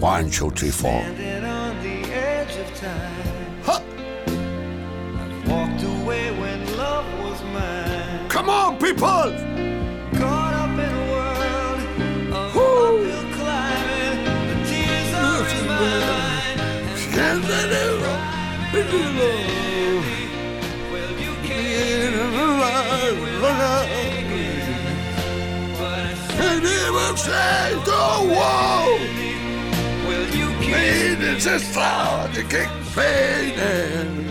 [0.00, 1.04] one, two, three, four.
[8.48, 9.28] Come on, people!
[10.18, 11.80] Caught up in a world
[12.32, 13.04] of Woo.
[13.04, 14.18] uphill climbing.
[14.48, 15.76] The tears are in my
[17.68, 18.00] there,
[20.90, 22.16] Well, you can't.
[25.78, 28.88] But I said, And he will say, the wall!
[30.08, 31.20] well, you can't.
[31.22, 34.24] Is a star to kick fading.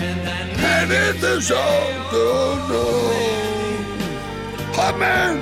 [0.00, 0.20] And
[0.58, 2.24] And it is all to
[2.72, 3.49] know.
[4.78, 5.40] Amen.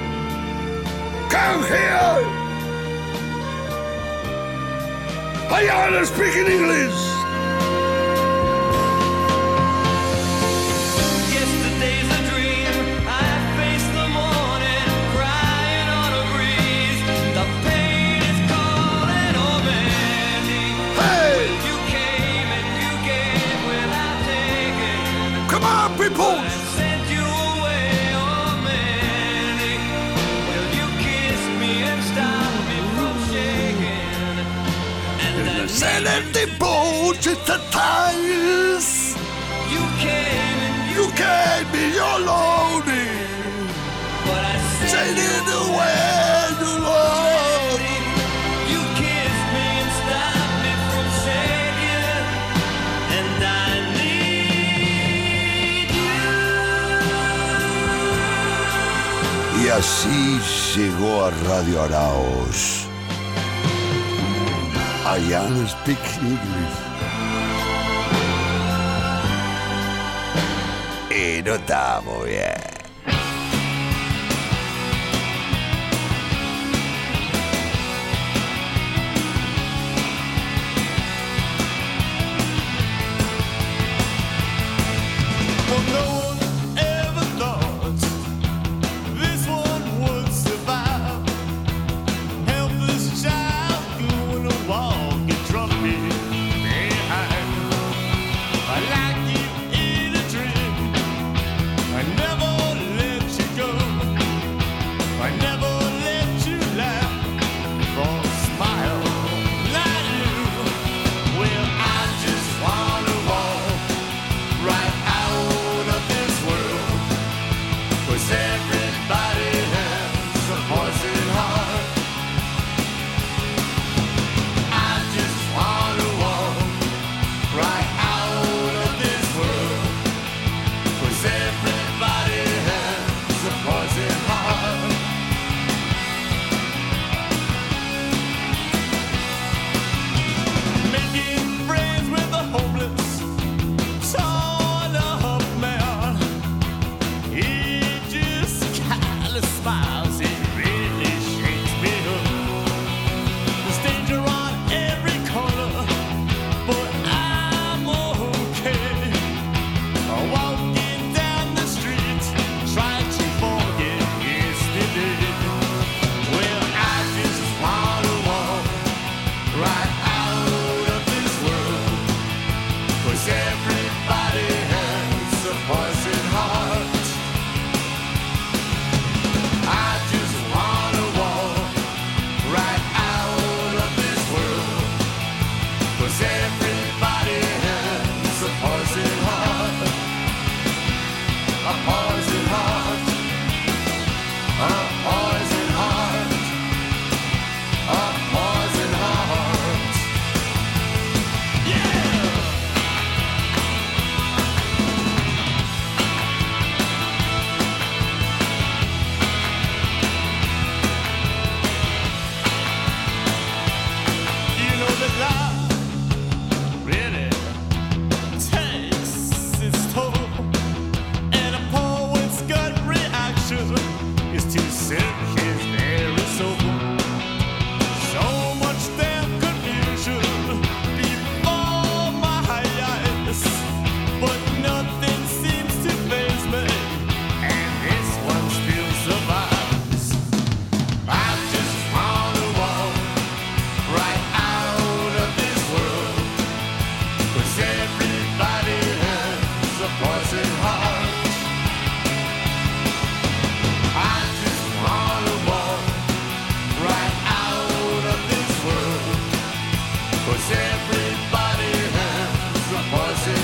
[1.30, 2.38] Come here.
[5.50, 7.17] I want to speak in English.
[35.78, 39.14] Send the boat to the tires.
[39.70, 42.82] you came and you, can't be alone.
[44.26, 44.58] but I
[44.90, 47.80] you it away, you Lord.
[48.72, 52.26] You kissed me and stopped me from shaking,
[53.18, 56.26] and I need you.
[59.62, 60.20] Y así
[60.74, 62.77] llegó a Radio Araos.
[65.10, 66.76] I am speak English.
[71.10, 72.77] Y no está muy bien.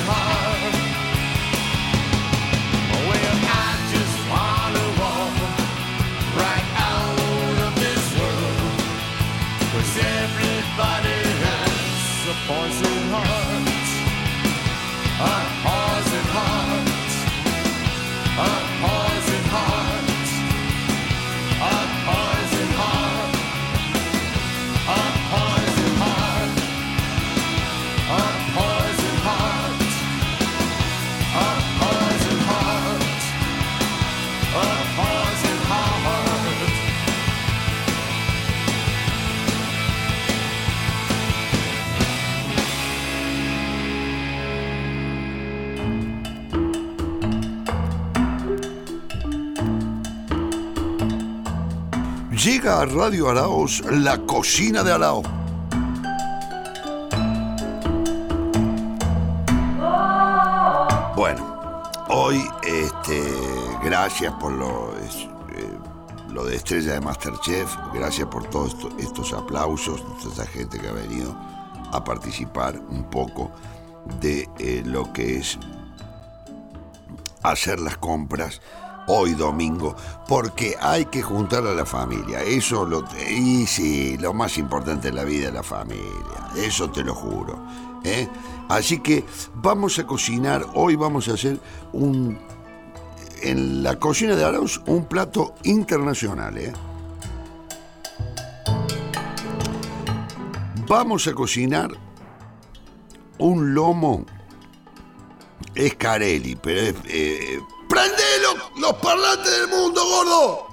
[0.02, 0.33] hard.
[52.86, 55.22] Radio Araos la cocina de Arao.
[61.16, 63.22] Bueno, hoy, este,
[63.84, 65.78] gracias por lo, eh,
[66.30, 70.88] lo de estrella de Masterchef, gracias por todos esto- estos aplausos, toda esta gente que
[70.88, 71.34] ha venido
[71.92, 73.52] a participar un poco
[74.20, 75.58] de eh, lo que es
[77.42, 78.60] hacer las compras
[79.06, 79.94] hoy domingo,
[80.28, 82.42] porque hay que juntar a la familia.
[82.42, 86.50] Eso lo y sí, lo más importante en la vida es la familia.
[86.56, 87.58] Eso te lo juro.
[88.04, 88.28] ¿eh?
[88.68, 89.24] Así que
[89.54, 90.66] vamos a cocinar.
[90.74, 91.60] Hoy vamos a hacer
[91.92, 92.38] un
[93.42, 96.56] en la cocina de Arauz un plato internacional.
[96.56, 96.72] ¿eh?
[100.88, 101.90] Vamos a cocinar
[103.38, 104.24] un lomo
[105.74, 106.94] Escarelli, pero es.
[107.06, 108.22] Eh, ¡Prende
[108.76, 110.68] los, parlantes del mundo, gordo!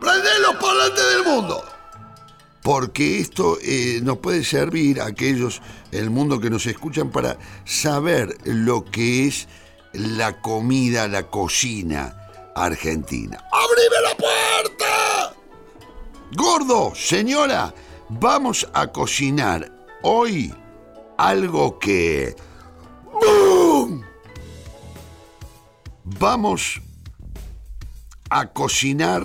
[0.00, 1.64] ¡Prende los parlantes del mundo!
[2.62, 5.60] Porque esto eh, nos puede servir a aquellos,
[5.90, 9.48] el mundo que nos escuchan, para saber lo que es
[9.92, 12.16] la comida, la cocina
[12.54, 13.38] argentina.
[13.52, 15.34] ¡Abrime la puerta!
[16.34, 17.74] Gordo, señora,
[18.08, 19.70] vamos a cocinar
[20.02, 20.54] hoy
[21.18, 22.34] algo que...
[23.12, 23.51] ¡Bum!
[26.04, 26.80] Vamos
[28.28, 29.22] a cocinar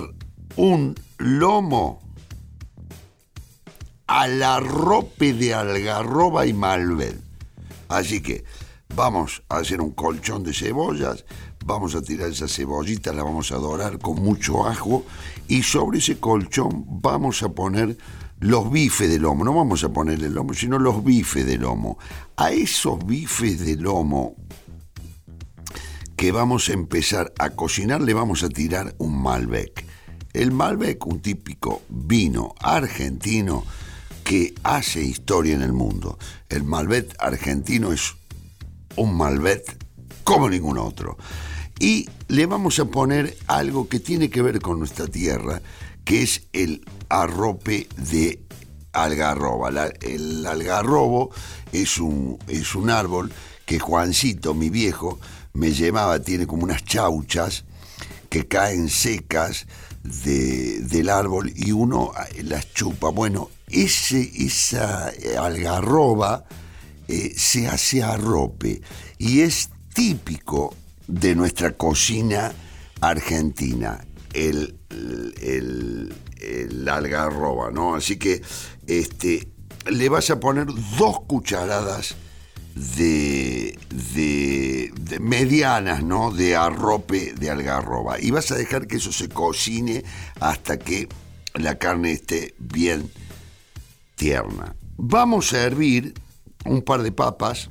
[0.56, 2.02] un lomo
[4.06, 7.20] al arrope de algarroba y malbec.
[7.90, 8.44] Así que
[8.96, 11.26] vamos a hacer un colchón de cebollas,
[11.66, 15.04] vamos a tirar esas cebollitas, las vamos a dorar con mucho ajo
[15.48, 17.98] y sobre ese colchón vamos a poner
[18.40, 21.98] los bifes de lomo, no vamos a poner el lomo, sino los bifes de lomo.
[22.36, 24.36] A esos bifes de lomo
[26.18, 29.86] que vamos a empezar a cocinar le vamos a tirar un Malbec.
[30.34, 33.64] El Malbec, un típico vino argentino
[34.24, 36.18] que hace historia en el mundo.
[36.50, 38.16] El Malbec argentino es
[38.96, 39.78] un Malbec
[40.24, 41.18] como ningún otro.
[41.80, 45.62] Y le vamos a poner algo que tiene que ver con nuestra tierra,
[46.04, 48.42] que es el arrope de
[48.92, 49.70] algarroba.
[50.02, 51.30] El algarrobo
[51.72, 53.32] es un, es un árbol
[53.68, 55.20] que Juancito, mi viejo,
[55.58, 57.66] me llevaba, tiene como unas chauchas
[58.30, 59.66] que caen secas
[60.04, 63.10] de- del árbol y uno eh, las chupa.
[63.10, 66.46] Bueno, ese, esa eh, algarroba
[67.08, 68.82] eh, se hace arrope
[69.18, 70.76] y es típico
[71.08, 72.54] de nuestra cocina
[73.02, 74.78] argentina, el,
[75.42, 77.96] el, el algarroba, ¿no?
[77.96, 78.42] Así que
[78.88, 79.48] este,
[79.90, 80.68] le vas a poner
[80.98, 82.16] dos cucharadas
[82.78, 86.32] de, de, medianas, ¿no?
[86.32, 88.20] De arrope de algarroba.
[88.20, 90.04] Y vas a dejar que eso se cocine
[90.40, 91.08] hasta que
[91.56, 93.12] la carne esté bien
[94.16, 94.76] tierna.
[94.98, 96.14] Vamos a hervir
[96.66, 97.70] un par de papas.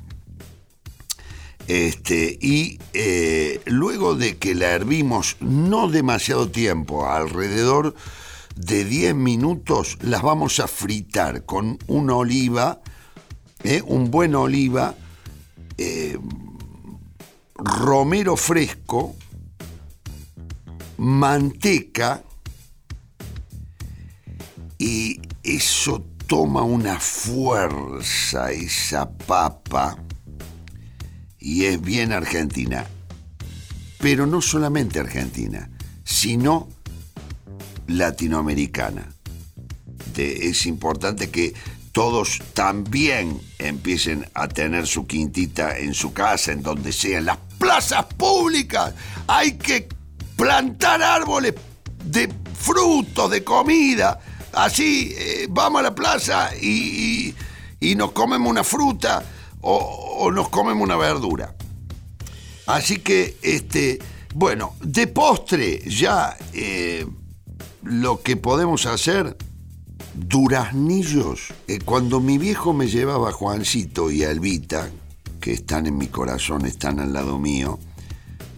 [1.67, 7.93] Este, y eh, luego de que la hervimos no demasiado tiempo, alrededor
[8.55, 12.81] de 10 minutos, las vamos a fritar con una oliva,
[13.63, 14.95] eh, un buen oliva,
[15.77, 16.17] eh,
[17.55, 19.15] romero fresco,
[20.97, 22.23] manteca,
[24.77, 29.97] y eso toma una fuerza, esa papa,
[31.39, 32.85] y es bien argentina.
[33.99, 35.69] Pero no solamente argentina,
[36.03, 36.67] sino
[37.87, 39.07] latinoamericana.
[40.15, 41.53] Es importante que
[41.97, 47.39] todos también empiecen a tener su quintita en su casa, en donde sea, en las
[47.57, 48.93] plazas públicas.
[49.25, 49.89] Hay que
[50.35, 51.55] plantar árboles
[52.05, 54.19] de frutos, de comida.
[54.53, 57.33] Así eh, vamos a la plaza y,
[57.79, 59.23] y- nos comemos una fruta
[59.61, 59.73] o,
[60.19, 61.55] o nos comemos una verdura.
[62.67, 63.97] Así que, este,
[64.35, 67.07] bueno, de postre ya eh,
[67.81, 69.35] lo que podemos hacer,
[70.17, 71.53] duraznillos.
[71.67, 74.89] Eh, cuando mi viejo me llevaba a Juancito y a Elvita,
[75.39, 77.79] que están en mi corazón, están al lado mío,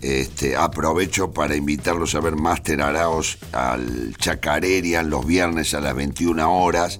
[0.01, 6.51] este, aprovecho para invitarlos a ver Master Araos al Chacarerian los viernes a las 21
[6.51, 6.99] horas,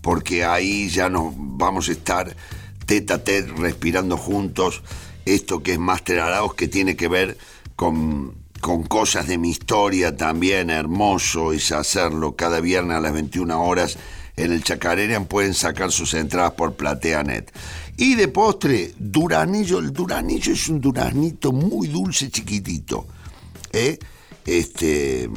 [0.00, 2.34] porque ahí ya nos vamos a estar
[2.86, 4.82] tete a tete respirando juntos
[5.26, 7.36] esto que es Master Araos, que tiene que ver
[7.76, 10.70] con, con cosas de mi historia también.
[10.70, 13.98] Hermoso es hacerlo cada viernes a las 21 horas.
[14.36, 17.52] En el Chacarerian pueden sacar sus entradas por PlateaNet.
[17.96, 19.78] Y de postre, duranillo.
[19.80, 23.06] El duranillo es un duraznito muy dulce, chiquitito.
[23.72, 23.98] ¿eh?
[24.46, 25.28] Este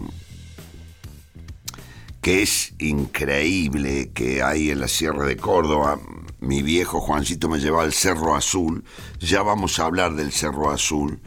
[2.22, 6.00] que es increíble que hay en la Sierra de Córdoba.
[6.40, 8.84] Mi viejo Juancito me llevaba al Cerro Azul.
[9.20, 11.20] Ya vamos a hablar del Cerro Azul,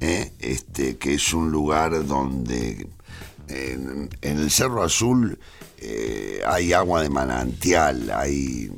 [0.00, 0.32] ¿eh?
[0.40, 2.86] este, que es un lugar donde
[3.48, 5.38] en, el Cerro Azul
[5.78, 8.70] eh, hay agua de manantial, hay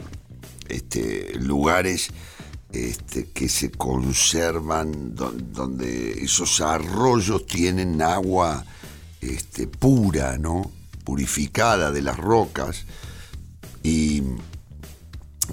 [0.69, 2.11] este, lugares
[2.73, 8.65] este, que se conservan, don- donde esos arroyos tienen agua
[9.21, 10.71] este, pura, ¿no?
[11.05, 12.85] Purificada de las rocas.
[13.83, 14.23] Y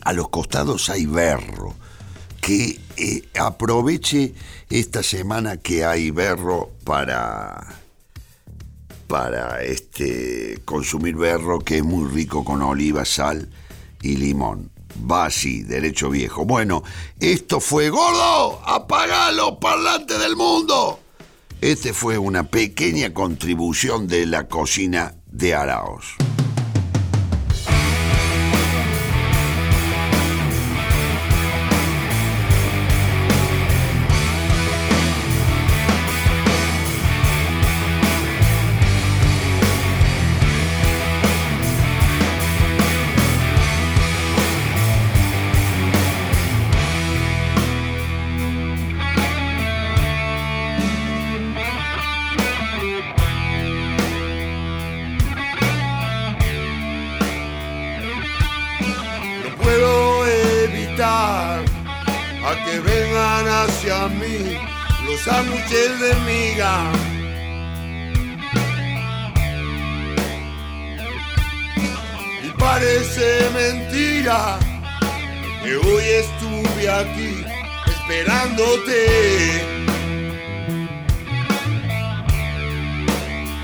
[0.04, 1.76] a los costados hay berro.
[2.44, 4.34] Que eh, aproveche
[4.70, 7.80] esta semana que hay berro para
[9.08, 13.50] para este consumir berro que es muy rico con oliva, sal
[14.02, 14.72] y limón.
[15.10, 16.44] Va así, derecho viejo.
[16.44, 16.84] Bueno,
[17.20, 18.62] esto fue gordo.
[18.66, 21.00] Apaga los parlantes del mundo.
[21.62, 26.18] Este fue una pequeña contribución de la cocina de Araos.
[63.64, 64.58] Hacia mí
[65.06, 66.92] los sándwiches de miga.
[72.44, 74.58] Y parece mentira
[75.64, 77.46] que hoy estuve aquí
[77.88, 79.02] esperándote.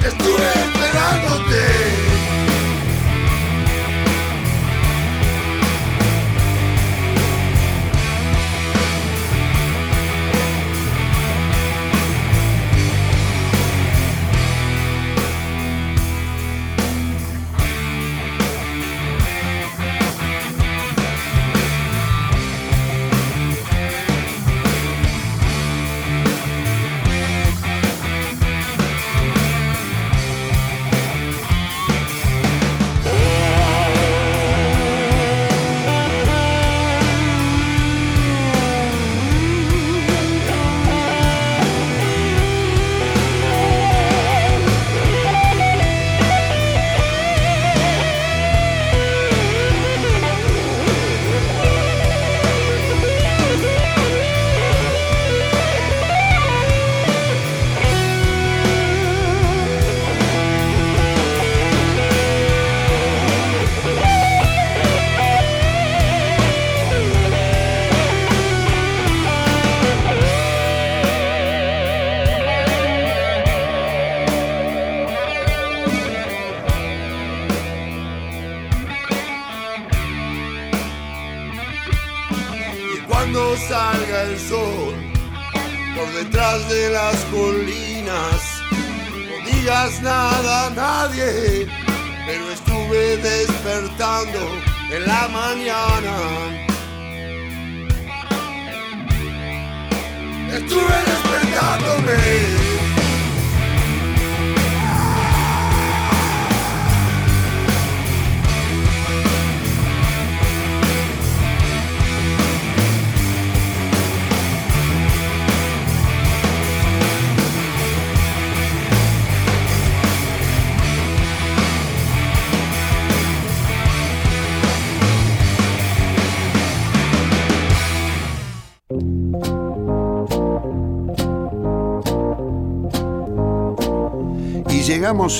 [0.05, 1.98] Estuve esperándote.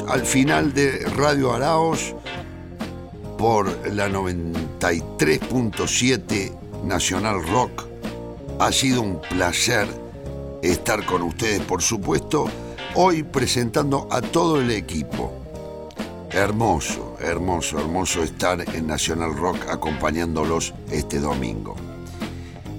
[0.07, 2.13] Al final de Radio Araos
[3.39, 7.87] por la 93.7 Nacional Rock.
[8.59, 9.87] Ha sido un placer
[10.61, 12.45] estar con ustedes, por supuesto,
[12.93, 15.33] hoy presentando a todo el equipo.
[16.29, 21.75] Hermoso, hermoso, hermoso estar en Nacional Rock acompañándolos este domingo.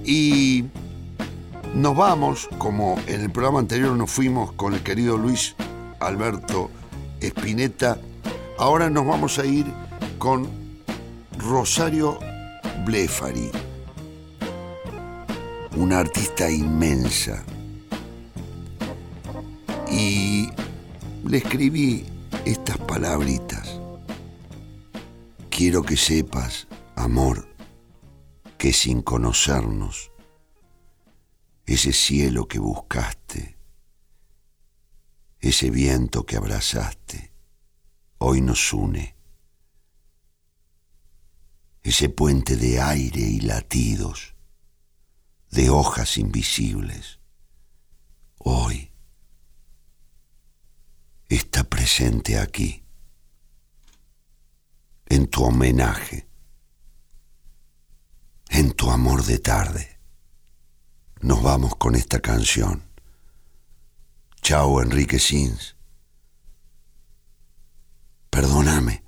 [0.05, 0.63] Y
[1.73, 5.57] nos vamos, como en el programa anterior nos fuimos con el querido Luis
[5.99, 6.69] Alberto
[7.21, 7.99] Espineta,
[8.57, 9.65] ahora nos vamos a ir
[10.17, 10.49] con
[11.37, 12.17] Rosario
[12.83, 13.51] Blefari,
[15.75, 17.43] una artista inmensa.
[19.89, 20.49] Y
[21.25, 22.05] le escribí
[22.43, 23.79] estas palabritas.
[25.51, 27.47] Quiero que sepas, amor,
[28.57, 30.11] que sin conocernos,
[31.67, 33.60] ese cielo que buscaste,
[35.41, 37.31] ese viento que abrazaste,
[38.19, 39.15] hoy nos une.
[41.81, 44.35] Ese puente de aire y latidos,
[45.49, 47.19] de hojas invisibles,
[48.37, 48.91] hoy
[51.27, 52.83] está presente aquí,
[55.07, 56.29] en tu homenaje,
[58.49, 59.99] en tu amor de tarde.
[61.21, 62.90] Nos vamos con esta canción.
[64.41, 65.75] Chao, Enrique Sins.
[68.31, 69.03] Perdóname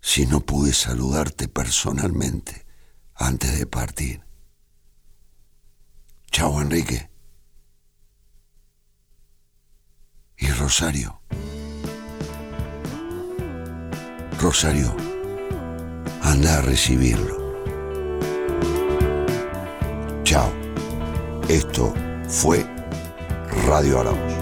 [0.00, 2.66] si no pude saludarte personalmente
[3.14, 4.24] antes de partir.
[6.30, 7.10] Chao, Enrique.
[10.38, 11.20] Y Rosario.
[14.40, 14.94] Rosario,
[16.22, 17.36] anda a recibirlo.
[20.24, 20.52] Chao.
[21.48, 21.94] Esto
[22.28, 22.66] fue
[23.66, 24.33] Radio Arauz.